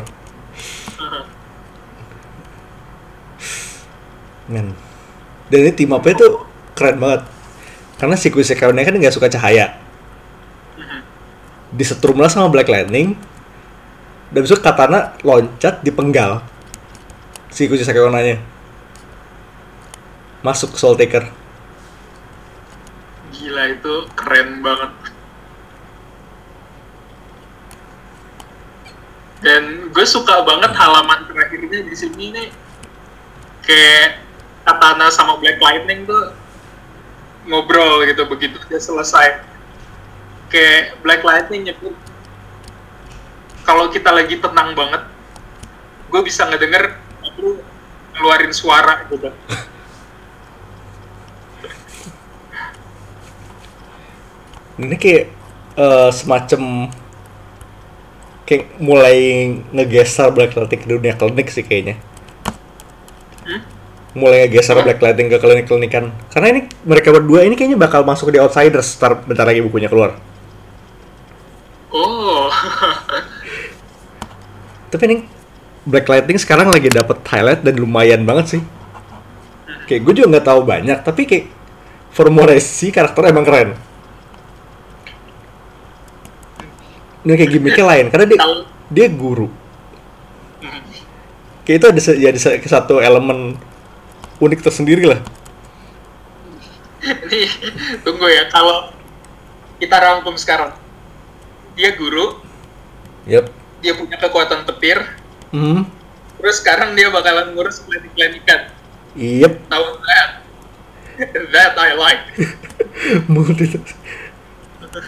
Men. 4.47 4.75
Dan 5.51 5.59
ini 5.67 5.71
team 5.75 5.91
up 5.93 6.05
tuh 6.15 6.47
keren 6.73 6.97
banget. 6.99 7.27
Karena 7.99 8.15
si 8.17 8.27
Kusekaunya 8.31 8.84
kan 8.88 8.95
nggak 8.97 9.13
suka 9.13 9.29
cahaya. 9.29 9.82
Disetrum 11.74 12.21
lah 12.21 12.30
sama 12.30 12.53
Black 12.53 12.69
Lightning. 12.69 13.17
Dan 14.34 14.45
besok 14.45 14.61
Katana 14.61 15.17
loncat 15.26 15.82
dipenggal. 15.82 16.41
Si 17.49 17.69
Kusekaunya. 17.69 18.41
Masuk 20.41 20.74
ke 20.74 20.78
Soul 20.82 20.97
Taker. 20.97 21.30
Gila 23.34 23.63
itu 23.74 23.93
keren 24.17 24.65
banget. 24.65 24.91
Dan 29.43 29.91
gue 29.91 30.05
suka 30.07 30.41
banget 30.47 30.71
halaman 30.71 31.30
terakhirnya 31.30 31.80
di 31.86 31.95
sini 31.95 32.26
nih. 32.34 32.49
Kayak 33.63 34.24
Katana 34.65 35.11
sama 35.11 35.38
Black 35.38 35.59
Lightning 35.59 36.07
tuh 36.09 36.32
ngobrol 37.45 38.07
gitu 38.07 38.24
begitu 38.26 38.55
dia 38.65 38.80
selesai. 38.80 39.53
Kayak 40.54 41.01
Black 41.01 41.26
Lightning 41.26 41.66
nyebut 41.66 41.97
kalau 43.64 43.88
kita 43.88 44.12
lagi 44.12 44.38
tenang 44.43 44.76
banget, 44.76 45.08
gue 46.12 46.22
bisa 46.22 46.43
ngedenger 46.51 46.99
lu 47.39 47.58
ngeluarin 48.14 48.54
suara 48.54 49.08
gitu. 49.08 49.32
Ini 54.84 54.95
kayak 54.99 55.26
eh, 55.80 56.10
semacam 56.12 56.91
kayak 58.43 58.76
mulai 58.84 59.47
ngegeser 59.72 60.28
Black 60.36 60.51
Lightning 60.60 60.82
ke 60.84 60.88
dunia 60.91 61.16
klinik 61.16 61.47
sih 61.47 61.64
kayaknya. 61.64 61.95
Hmm? 63.47 63.64
Mulai 64.12 64.45
ngegeser 64.45 64.76
Black 64.84 64.99
Lightning 64.99 65.32
ke 65.32 65.39
klinik-klinikan. 65.39 66.12
Karena 66.36 66.47
ini 66.51 66.68
mereka 66.84 67.16
berdua 67.16 67.47
ini 67.47 67.56
kayaknya 67.56 67.80
bakal 67.80 68.04
masuk 68.04 68.28
di 68.28 68.43
Outsiders 68.43 68.99
ntar 68.99 69.24
bentar 69.24 69.47
lagi 69.47 69.64
bukunya 69.64 69.88
keluar. 69.88 70.32
Oh, 71.93 72.49
Tapi 74.91 75.03
ini 75.09 75.17
Black 75.83 76.07
Lightning 76.09 76.39
sekarang 76.41 76.69
lagi 76.69 76.89
dapet 76.89 77.21
highlight 77.27 77.61
dan 77.61 77.75
lumayan 77.77 78.25
banget 78.25 78.57
sih. 78.57 78.61
Kayak 79.85 80.01
gue 80.07 80.13
juga 80.21 80.27
nggak 80.37 80.47
tahu 80.47 80.61
banyak, 80.63 80.99
tapi 81.03 81.21
kayak 81.27 81.45
Formoresi 82.13 82.93
karakternya 82.93 83.33
emang 83.33 83.45
keren. 83.45 83.69
Ini 87.25 87.33
kayak 87.33 87.51
gimmicknya 87.51 87.85
lain, 87.89 88.05
karena 88.13 88.25
dia 88.29 88.39
dia 88.93 89.07
guru. 89.09 89.49
Kayak 91.63 91.77
itu 91.79 91.85
ada 91.89 92.01
jadi 92.19 92.39
se- 92.39 92.59
satu 92.69 92.99
elemen 92.99 93.55
unik 94.37 94.59
tersendiri 94.61 95.07
lah. 95.07 95.19
Nih, 97.03 97.49
tunggu 98.03 98.27
ya. 98.29 98.47
Kalau 98.51 98.91
kita 99.79 99.95
rangkum 99.99 100.35
sekarang, 100.35 100.75
dia 101.74 101.95
guru, 101.95 102.38
Yep. 103.26 103.45
dia 103.82 103.93
punya 103.95 104.17
kekuatan 104.17 104.65
petir, 104.65 104.99
Hmm. 105.49 105.86
terus 106.38 106.59
sekarang 106.59 106.93
dia 106.93 107.09
bakalan 107.09 107.53
ngurus 107.53 107.82
klinik-klinikan. 107.84 108.69
Yep. 109.13 109.69
Tahu 109.69 109.86
that? 110.01 110.32
That 111.53 111.78
I 111.78 111.93
like. 111.93 112.24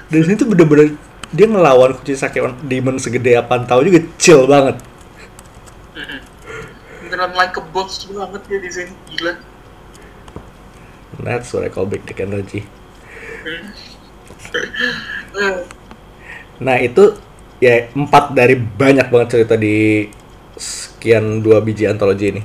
Dan 0.10 0.22
sini 0.22 0.34
tuh 0.34 0.50
bener-bener 0.50 0.98
dia 1.30 1.46
ngelawan 1.50 1.98
Kuchisake 1.98 2.42
Demon 2.66 2.98
segede 2.98 3.38
apaan 3.38 3.66
tahu 3.66 3.86
juga 3.86 4.02
chill 4.18 4.46
banget. 4.46 4.82
Beneran 7.06 7.34
like 7.38 7.58
a 7.58 7.64
boss 7.74 8.06
banget 8.10 8.42
ya 8.50 8.58
di 8.62 8.70
sini, 8.70 8.94
gila. 9.14 9.34
That's 11.22 11.54
what 11.54 11.66
I 11.66 11.70
call 11.70 11.86
big 11.86 12.06
dick 12.06 12.22
energy. 12.22 12.66
Nah 16.62 16.80
itu 16.80 17.16
ya 17.60 17.88
empat 17.92 18.36
dari 18.36 18.56
banyak 18.60 19.08
banget 19.12 19.28
cerita 19.40 19.56
di 19.56 20.08
sekian 20.56 21.44
dua 21.44 21.60
biji 21.60 21.88
antologi 21.88 22.32
ini. 22.36 22.42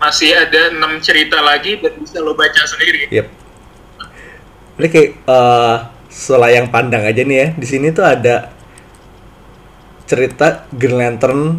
Masih 0.00 0.36
ada 0.36 0.74
enam 0.74 1.00
cerita 1.00 1.40
lagi 1.40 1.80
dan 1.80 1.96
bisa 1.96 2.20
lo 2.20 2.36
baca 2.36 2.60
sendiri. 2.68 3.08
Yep. 3.08 3.26
Ini 4.74 4.86
kayak 4.90 5.10
eh, 5.24 5.76
selayang 6.12 6.68
pandang 6.68 7.08
aja 7.08 7.24
nih 7.24 7.36
ya. 7.40 7.48
Di 7.56 7.66
sini 7.66 7.88
tuh 7.94 8.04
ada 8.04 8.52
cerita 10.04 10.68
Green 10.68 11.00
Lantern 11.00 11.56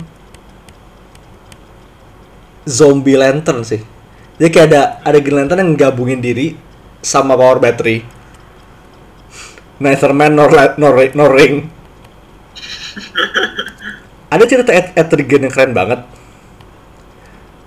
Zombie 2.65 3.17
Lantern 3.17 3.65
sih. 3.65 3.81
Jadi 4.37 4.49
kayak 4.51 4.67
ada 4.69 4.81
ada 5.01 5.17
Green 5.21 5.41
Lantern 5.41 5.61
yang 5.65 5.73
gabungin 5.73 6.21
diri 6.21 6.53
sama 7.01 7.33
Power 7.37 7.57
Battery. 7.61 8.14
Neither 9.75 10.11
man 10.15 10.35
nor, 10.35 10.51
nor, 10.79 10.95
nor 11.13 11.31
ring. 11.35 11.67
ada 14.33 14.43
cerita 14.47 14.71
Ed- 14.71 14.95
Etrigan 14.95 15.43
yang 15.47 15.53
keren 15.53 15.75
banget. 15.75 15.99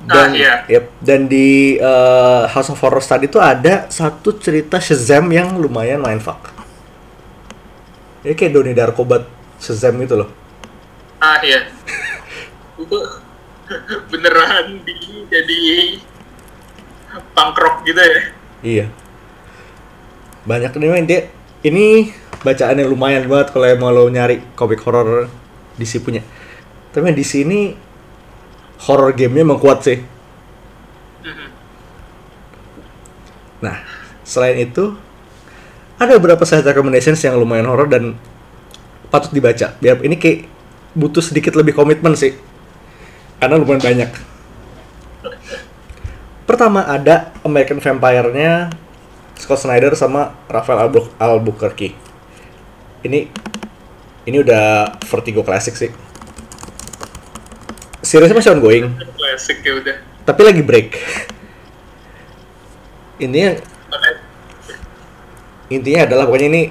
Dan, 0.08 0.32
Ah, 0.32 0.32
iya. 0.32 0.54
yep, 0.72 0.88
dan 1.04 1.28
di 1.28 1.76
eh, 1.76 2.42
House 2.48 2.72
of 2.72 2.80
Horrors 2.80 3.04
tadi 3.04 3.28
tuh 3.28 3.44
ada 3.44 3.92
satu 3.92 4.32
cerita 4.40 4.80
Shazam 4.80 5.28
yang 5.28 5.60
lumayan 5.60 6.00
mindfuck. 6.00 6.48
Ini 8.24 8.32
kayak 8.32 8.52
Donnie 8.56 8.72
Darko 8.72 9.04
buat 9.04 9.28
Shazam 9.60 10.00
gitu 10.00 10.16
loh. 10.24 10.32
Ah 11.20 11.36
iya. 11.44 11.68
Beneran 14.08 14.80
di 14.88 14.96
jadi 15.28 15.60
punk 17.36 17.56
rock 17.60 17.84
gitu 17.84 18.00
ya. 18.00 18.20
Iya. 18.64 18.86
Banyak 20.48 20.72
nih 20.72 20.88
main 20.88 21.04
dia. 21.04 21.28
Ini 21.58 22.14
bacaannya 22.38 22.86
lumayan 22.86 23.26
banget 23.26 23.50
kalau 23.50 23.66
emang 23.66 23.90
lo 23.90 24.06
nyari 24.06 24.38
komik 24.54 24.78
horor 24.86 25.26
DC 25.74 25.98
punya. 26.02 26.22
Tapi 26.94 27.10
di 27.10 27.26
sini 27.26 27.74
horror 28.86 29.10
gamenya 29.14 29.42
emang 29.42 29.58
kuat 29.58 29.82
sih. 29.82 29.98
Mhm. 31.26 31.48
Nah, 33.58 33.76
selain 34.22 34.62
itu 34.62 34.94
ada 35.98 36.14
beberapa 36.14 36.46
side 36.46 36.62
recommendations 36.62 37.18
yang 37.26 37.34
lumayan 37.34 37.66
horor 37.66 37.90
dan 37.90 38.14
patut 39.10 39.34
dibaca. 39.34 39.74
Biar 39.82 39.98
ini 40.06 40.14
kayak 40.14 40.46
butuh 40.94 41.22
sedikit 41.22 41.58
lebih 41.58 41.74
komitmen 41.74 42.14
sih. 42.14 42.38
Karena 43.42 43.58
lumayan 43.58 43.82
banyak. 43.82 44.10
Pertama 46.46 46.86
ada 46.86 47.34
American 47.44 47.82
Vampire-nya 47.82 48.72
Scott 49.38 49.62
Snyder 49.62 49.94
sama 49.94 50.34
Rafael 50.46 50.78
Albu- 50.80 51.14
Albuquerque. 51.16 51.94
Ini 53.00 53.30
ini 54.24 54.36
udah 54.36 54.98
Vertigo 55.00 55.40
Classic 55.40 55.72
sih. 55.72 55.90
Seriesnya 57.98 58.34
masih 58.34 58.52
ongoing, 58.52 58.88
Klasik 59.14 59.60
ya 59.60 59.74
udah. 59.74 59.96
tapi 60.22 60.40
lagi 60.42 60.62
break. 60.62 60.88
Intinya 63.18 63.58
Makanya- 63.90 64.22
intinya 65.68 66.00
adalah 66.06 66.24
pokoknya 66.24 66.48
ini 66.48 66.62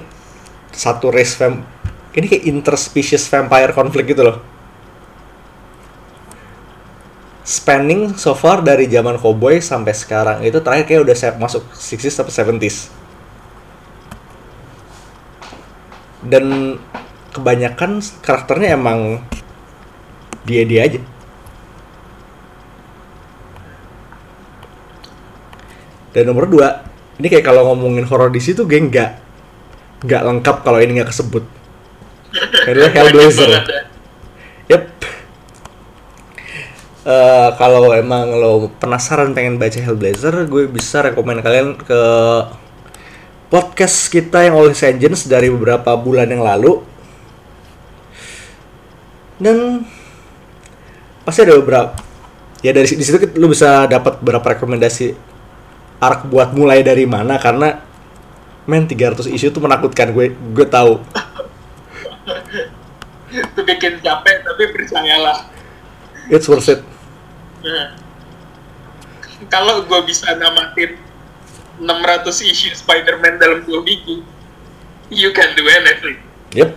satu 0.72 1.08
race 1.08 1.36
vamp 1.36 1.62
ini 2.10 2.26
kayak 2.26 2.44
interspecies 2.44 3.28
vampire 3.28 3.70
konflik 3.70 4.10
gitu 4.10 4.24
loh 4.24 4.40
spanning 7.48 8.02
so 8.22 8.32
far 8.42 8.58
dari 8.68 8.84
zaman 8.94 9.16
cowboy 9.22 9.56
sampai 9.70 9.94
sekarang. 9.96 10.38
Itu 10.44 10.58
terakhir 10.64 10.84
kayak 10.88 11.02
udah 11.08 11.16
se- 11.16 11.38
masuk 11.40 11.62
60s 11.72 12.16
atau 12.20 12.32
70s 12.32 12.76
dan 16.22 16.76
kebanyakan 17.30 18.02
karakternya 18.24 18.74
emang 18.74 19.22
dia 20.46 20.62
dia 20.66 20.80
aja. 20.88 21.00
Dan 26.12 26.24
nomor 26.28 26.48
dua 26.48 26.84
ini 27.20 27.26
kayak 27.28 27.44
kalau 27.46 27.68
ngomongin 27.72 28.06
horror 28.08 28.30
di 28.32 28.40
situ 28.40 28.64
geng 28.64 28.88
nggak 28.90 29.10
nggak 30.06 30.22
lengkap 30.24 30.56
kalau 30.64 30.78
ini 30.82 31.00
nggak 31.00 31.10
kesebut. 31.12 31.44
Adalah 32.66 32.90
Hellblazer 32.94 33.48
Banyak 33.48 33.64
banget 33.64 33.64
ya. 33.68 33.82
Yep. 34.68 34.82
Eh, 37.08 37.50
kalau 37.56 37.88
emang 37.96 38.36
lo 38.36 38.68
penasaran 38.76 39.32
pengen 39.32 39.56
baca 39.56 39.80
Hellblazer, 39.80 40.44
gue 40.44 40.68
bisa 40.68 41.00
rekomend 41.00 41.40
kalian 41.40 41.72
ke 41.80 42.02
podcast 43.48 44.12
kita 44.12 44.44
yang 44.44 44.60
oleh 44.60 44.76
Engines 44.76 45.24
dari 45.24 45.48
beberapa 45.48 45.96
bulan 45.96 46.28
yang 46.28 46.44
lalu. 46.44 46.84
Dan 49.40 49.88
pasti 51.24 51.48
ada 51.48 51.56
beberapa 51.56 51.96
ya 52.60 52.76
dari 52.76 52.92
di 52.92 53.00
situ 53.00 53.24
lo 53.40 53.48
bisa 53.48 53.88
dapat 53.88 54.20
beberapa 54.20 54.52
rekomendasi 54.52 55.16
arc 56.04 56.28
buat 56.28 56.52
mulai 56.52 56.84
dari 56.84 57.08
mana 57.08 57.40
karena 57.40 57.80
men 58.68 58.84
300 58.84 59.32
isu 59.32 59.48
itu 59.48 59.60
menakutkan 59.64 60.12
gue 60.12 60.34
gue 60.34 60.66
tahu 60.68 61.00
Itu 63.28 63.60
bikin 63.60 64.00
capek, 64.00 64.36
tapi 64.40 64.64
percayalah. 64.72 65.38
it's 66.32 66.48
worth 66.48 66.68
it 66.68 66.97
Nah, 67.58 67.98
kalau 69.50 69.82
gue 69.86 70.00
bisa 70.06 70.30
namatin 70.34 70.98
600 71.78 72.50
issue 72.50 72.74
Spider-Man 72.74 73.38
dalam 73.38 73.62
dua 73.62 73.82
minggu, 73.82 74.22
you 75.10 75.30
can 75.30 75.54
do 75.54 75.64
anything. 75.66 76.18
Yep. 76.54 76.70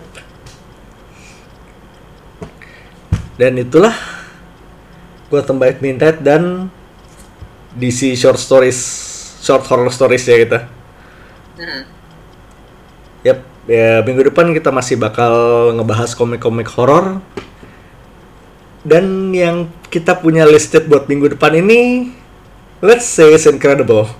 Dan 3.40 3.58
itulah 3.58 3.94
Gotham 5.32 5.58
by 5.58 5.74
Midnight 5.80 6.22
dan 6.22 6.68
DC 7.74 8.14
short 8.14 8.38
stories, 8.38 8.78
short 9.40 9.64
horror 9.66 9.88
stories 9.88 10.28
ya 10.28 10.36
kita. 10.38 10.58
Hmm. 11.56 11.82
Yep. 13.24 13.38
Ya 13.70 14.02
minggu 14.02 14.28
depan 14.28 14.50
kita 14.52 14.74
masih 14.74 14.98
bakal 14.98 15.32
ngebahas 15.74 16.12
komik-komik 16.14 16.68
horor. 16.74 17.22
Dan 18.82 19.30
yang 19.30 19.70
kita 19.94 20.18
punya 20.18 20.42
listed 20.42 20.90
buat 20.90 21.06
minggu 21.06 21.38
depan 21.38 21.54
ini, 21.54 22.10
let's 22.82 23.06
say 23.06 23.30
it's 23.30 23.46
incredible. 23.46 24.10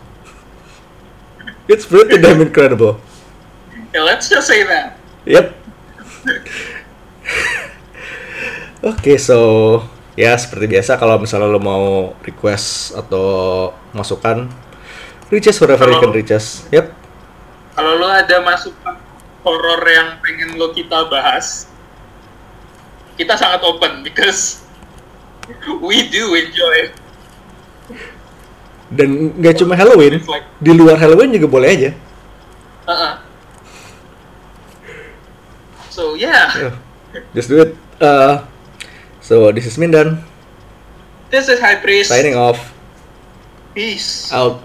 It's 1.67 1.83
pretty 1.83 2.23
damn 2.23 2.39
incredible. 2.39 3.03
Yeah, 3.91 4.07
let's 4.07 4.31
just 4.31 4.47
say 4.47 4.63
that. 4.67 4.99
Yep. 5.27 5.55
Oke, 8.83 9.15
so 9.19 9.39
ya 10.19 10.35
seperti 10.35 10.67
biasa 10.69 10.99
kalau 10.99 11.19
misalnya 11.19 11.49
lo 11.51 11.63
mau 11.63 12.13
request 12.23 12.99
atau 12.99 13.71
masukan, 13.95 14.51
reach 15.31 15.49
us 15.49 15.59
wherever 15.63 15.87
you 15.87 15.99
can 16.03 16.13
reach 16.15 16.35
us. 16.35 16.67
Yep. 16.75 16.91
Kalau 17.79 17.99
lo 17.99 18.11
ada 18.11 18.43
masukan 18.45 18.99
horor 19.43 19.83
yang 19.87 20.19
pengen 20.23 20.59
lo 20.59 20.71
kita 20.75 21.09
bahas, 21.09 21.72
kita 23.23 23.39
sangat 23.39 23.63
open 23.63 24.03
because 24.03 24.67
we 25.79 26.11
do 26.11 26.35
enjoy. 26.35 26.91
Dan 28.93 29.33
nggak 29.39 29.63
cuma 29.63 29.73
Halloween, 29.73 30.21
like- 30.27 30.45
di 30.61 30.73
luar 30.75 30.99
Halloween 30.99 31.33
juga 31.33 31.49
boleh 31.49 31.69
aja. 31.71 31.91
Uh-uh. 32.85 33.15
So 35.89 36.19
yeah, 36.19 36.51
Yeah. 36.57 36.75
Just 37.37 37.53
do 37.53 37.61
it. 37.61 37.77
Uh, 38.01 38.43
so 39.21 39.53
this 39.53 39.69
is 39.69 39.77
Mindan 39.77 40.25
this 41.29 41.47
is 41.47 41.61
High 41.61 41.79
Priest. 41.81 42.09
signing 42.09 42.35
off. 42.35 42.73
Peace. 43.73 44.29
Out. 44.33 44.65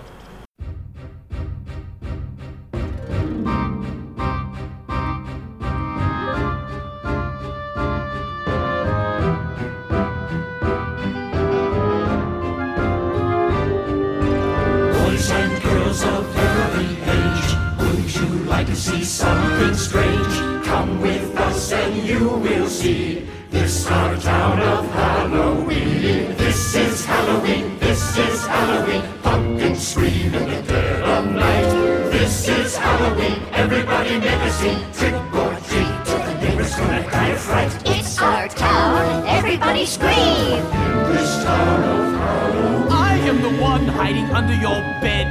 See 18.78 19.04
something 19.04 19.74
strange? 19.74 20.66
Come 20.66 21.02
with 21.02 21.36
us 21.36 21.72
and 21.72 21.96
you 22.08 22.30
will 22.30 22.68
see 22.68 23.28
this 23.50 23.88
our 23.88 24.16
town 24.18 24.60
of 24.62 24.86
Halloween. 24.92 26.36
This 26.38 26.76
is 26.76 27.04
Halloween, 27.04 27.80
this 27.80 28.18
is 28.18 28.46
Halloween. 28.46 29.02
Pumpkins 29.24 29.88
scream 29.88 30.34
in 30.34 30.46
the 30.52 30.62
dead 30.62 31.02
of 31.02 31.26
night. 31.34 31.70
This 32.12 32.48
is 32.48 32.78
Halloween, 32.78 33.42
everybody 33.52 34.20
make 34.20 34.42
a 34.50 34.52
scene. 34.52 34.82
Trick 34.94 35.16
or 35.34 35.54
treat, 35.70 35.98
or 36.14 36.22
the 36.28 36.34
neighbors 36.42 36.76
gonna 36.76 37.02
die 37.10 37.30
of 37.30 37.40
fright. 37.40 37.74
It's 37.86 38.22
our 38.22 38.48
town. 38.48 39.26
Everybody 39.26 39.86
scream. 39.88 40.14
In 40.14 41.14
This 41.14 41.44
town 41.44 41.84
of 41.84 42.14
Halloween. 42.20 42.92
I 42.92 43.18
am 43.30 43.42
the 43.42 43.62
one 43.62 43.88
hiding 43.88 44.30
under 44.40 44.54
your 44.54 44.80
bed, 45.02 45.28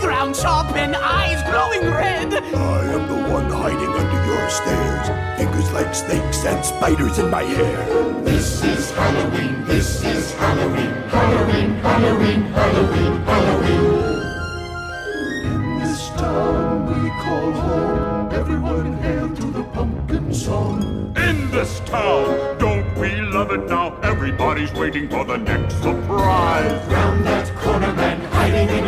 teeth 0.00 0.06
ground 0.06 0.36
sharp 0.36 0.76
and 0.76 0.96
eyes 0.96 1.42
glowing 1.42 1.92
red. 1.92 2.32
I 2.32 2.84
am 2.92 3.08
the 3.08 3.28
one 3.30 3.50
hiding 3.50 3.92
under 3.92 4.26
your 4.26 4.50
stairs, 4.50 5.08
fingers 5.38 5.72
like 5.72 5.94
snakes 5.94 6.44
and 6.44 6.64
spiders 6.64 7.18
in 7.18 7.30
my 7.30 7.42
hair. 7.42 8.22
This 8.22 8.64
is 8.64 8.90
Halloween, 8.92 9.64
this 9.64 10.04
is 10.04 10.32
Halloween, 10.34 10.90
Halloween, 11.08 11.70
Halloween, 11.80 12.42
Halloween, 12.42 13.20
Halloween. 13.22 13.80
In 15.46 15.78
this 15.78 16.08
town 16.10 16.86
we 16.86 17.10
call 17.22 17.52
home, 17.52 18.32
everyone 18.32 18.92
hail 19.02 19.28
to 19.28 19.46
the 19.50 19.62
pumpkin 19.64 20.32
song. 20.34 21.14
in 21.16 21.50
this 21.50 21.80
town. 21.80 22.58
Don't 22.58 22.86
we 22.98 23.10
love 23.20 23.50
it 23.52 23.68
now? 23.68 23.96
Everybody's 24.02 24.72
waiting 24.72 25.08
for 25.08 25.24
the 25.24 25.36
next 25.36 25.76
surprise. 25.82 26.86
Round 26.88 27.24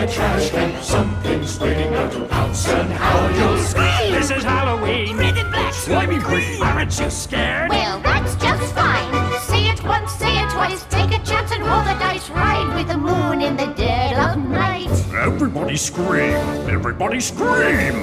a 0.03 0.07
trash 0.13 0.51
can, 0.51 0.83
something's 0.83 1.61
waiting 1.61 1.95
out 1.95 2.11
to 2.11 2.25
pounce 2.27 2.69
and 2.69 2.93
howl. 2.93 3.31
You'll 3.37 3.59
scream. 3.59 4.13
This 4.13 4.31
is 4.33 4.43
Halloween. 4.43 5.17
Red 5.17 5.39
and 5.39 5.51
black, 5.51 5.73
slimy 5.73 6.19
green. 6.19 6.61
Aren't 6.61 6.99
you 6.99 7.09
scared? 7.09 7.71
Well, 7.71 8.01
that's 8.01 8.35
just 8.37 8.75
fine. 8.75 9.13
Say 9.43 9.69
it 9.69 9.83
once, 9.85 10.11
say 10.13 10.43
it 10.43 10.51
twice. 10.51 10.85
Take 10.91 11.13
a 11.13 11.25
chance 11.25 11.53
and 11.53 11.63
roll 11.65 11.83
the 11.83 11.97
dice. 12.01 12.29
Ride 12.31 12.75
with 12.75 12.89
the 12.89 12.99
moon 12.99 13.43
in 13.43 13.57
the 13.57 13.67
dead 13.75 14.19
of 14.19 14.45
night. 14.45 14.91
Everybody 15.15 15.77
scream! 15.77 16.35
Everybody 16.69 17.21
scream! 17.21 17.95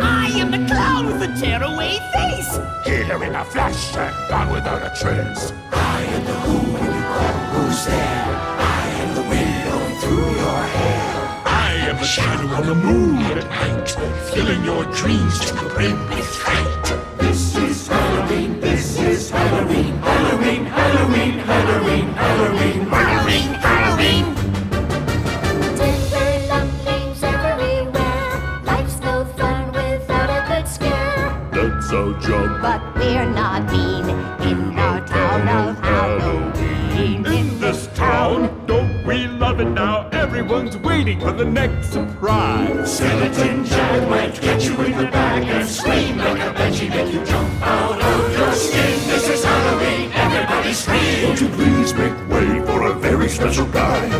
I 0.00 0.32
am 0.34 0.50
the 0.50 0.66
clown 0.66 1.06
with 1.06 1.20
the 1.20 1.28
tearaway 1.40 1.98
face. 2.14 2.58
Here 2.84 3.22
in 3.22 3.34
a 3.34 3.44
flash 3.44 3.94
and 3.96 4.28
gone 4.28 4.52
without 4.52 4.82
a 4.82 4.90
trace. 5.00 5.52
I 5.70 6.02
am 6.02 6.24
the 6.24 6.34
who 6.34 6.58
when 6.72 6.84
you 6.84 7.02
call 7.14 7.62
who's 7.62 7.86
there. 7.86 8.47
A 12.00 12.04
shadow 12.04 12.46
on 12.54 12.64
the 12.64 12.74
moon 12.74 13.16
at 13.22 13.48
night, 13.50 13.90
filling 14.30 14.62
your 14.64 14.84
dreams 14.94 15.40
to 15.40 15.54
the 15.56 15.68
brim 15.74 15.98
with 16.10 16.24
fright. 16.24 17.18
This 17.18 17.56
is 17.56 17.88
Halloween, 17.88 18.60
this 18.60 18.98
is 19.00 19.30
Halloween, 19.30 19.96
Halloween, 19.96 20.64
Halloween, 20.66 21.38
Halloween, 21.38 22.08
Halloween, 22.14 22.84
Halloween, 22.84 23.54
Halloween. 23.66 24.24
Lumplings 26.48 27.22
everywhere. 27.24 28.62
Life's 28.64 29.00
no 29.00 29.24
fun 29.36 29.72
without 29.72 30.30
a 30.30 30.46
good 30.48 30.68
scare. 30.68 31.50
That's 31.52 31.92
our 31.92 32.20
job. 32.20 32.62
But 32.62 32.80
we're 32.94 33.26
not 33.26 33.72
mean 33.72 34.08
in 34.48 34.78
our 34.78 35.04
town 35.04 35.48
of 35.48 35.78
Halloween. 35.80 37.26
In 37.26 37.58
this 37.58 37.88
town, 37.94 38.66
don't 38.66 39.04
we 39.04 39.26
love 39.26 39.58
it 39.60 39.70
now? 39.70 40.07
Everyone's 40.50 40.78
waiting 40.78 41.20
for 41.20 41.30
the 41.30 41.44
next 41.44 41.92
surprise. 41.92 42.96
Skeleton 42.96 43.66
Jack 43.66 44.08
might 44.08 44.40
get 44.40 44.64
you 44.64 44.80
in 44.80 44.96
the 44.96 45.04
back 45.04 45.44
and 45.44 45.68
scream 45.68 46.16
like 46.16 46.40
a 46.40 46.54
banshee, 46.54 46.88
make 46.88 47.12
you 47.12 47.22
jump 47.22 47.60
out 47.60 48.00
of 48.00 48.32
your 48.32 48.52
skin. 48.54 49.08
This 49.08 49.28
is 49.28 49.44
Halloween, 49.44 50.10
everybody 50.10 50.72
scream. 50.72 51.26
Won't 51.26 51.40
you 51.42 51.48
please 51.50 51.92
make 51.92 52.28
way 52.30 52.64
for 52.64 52.86
a 52.86 52.94
very 52.94 53.28
special 53.28 53.66
guy? 53.66 54.17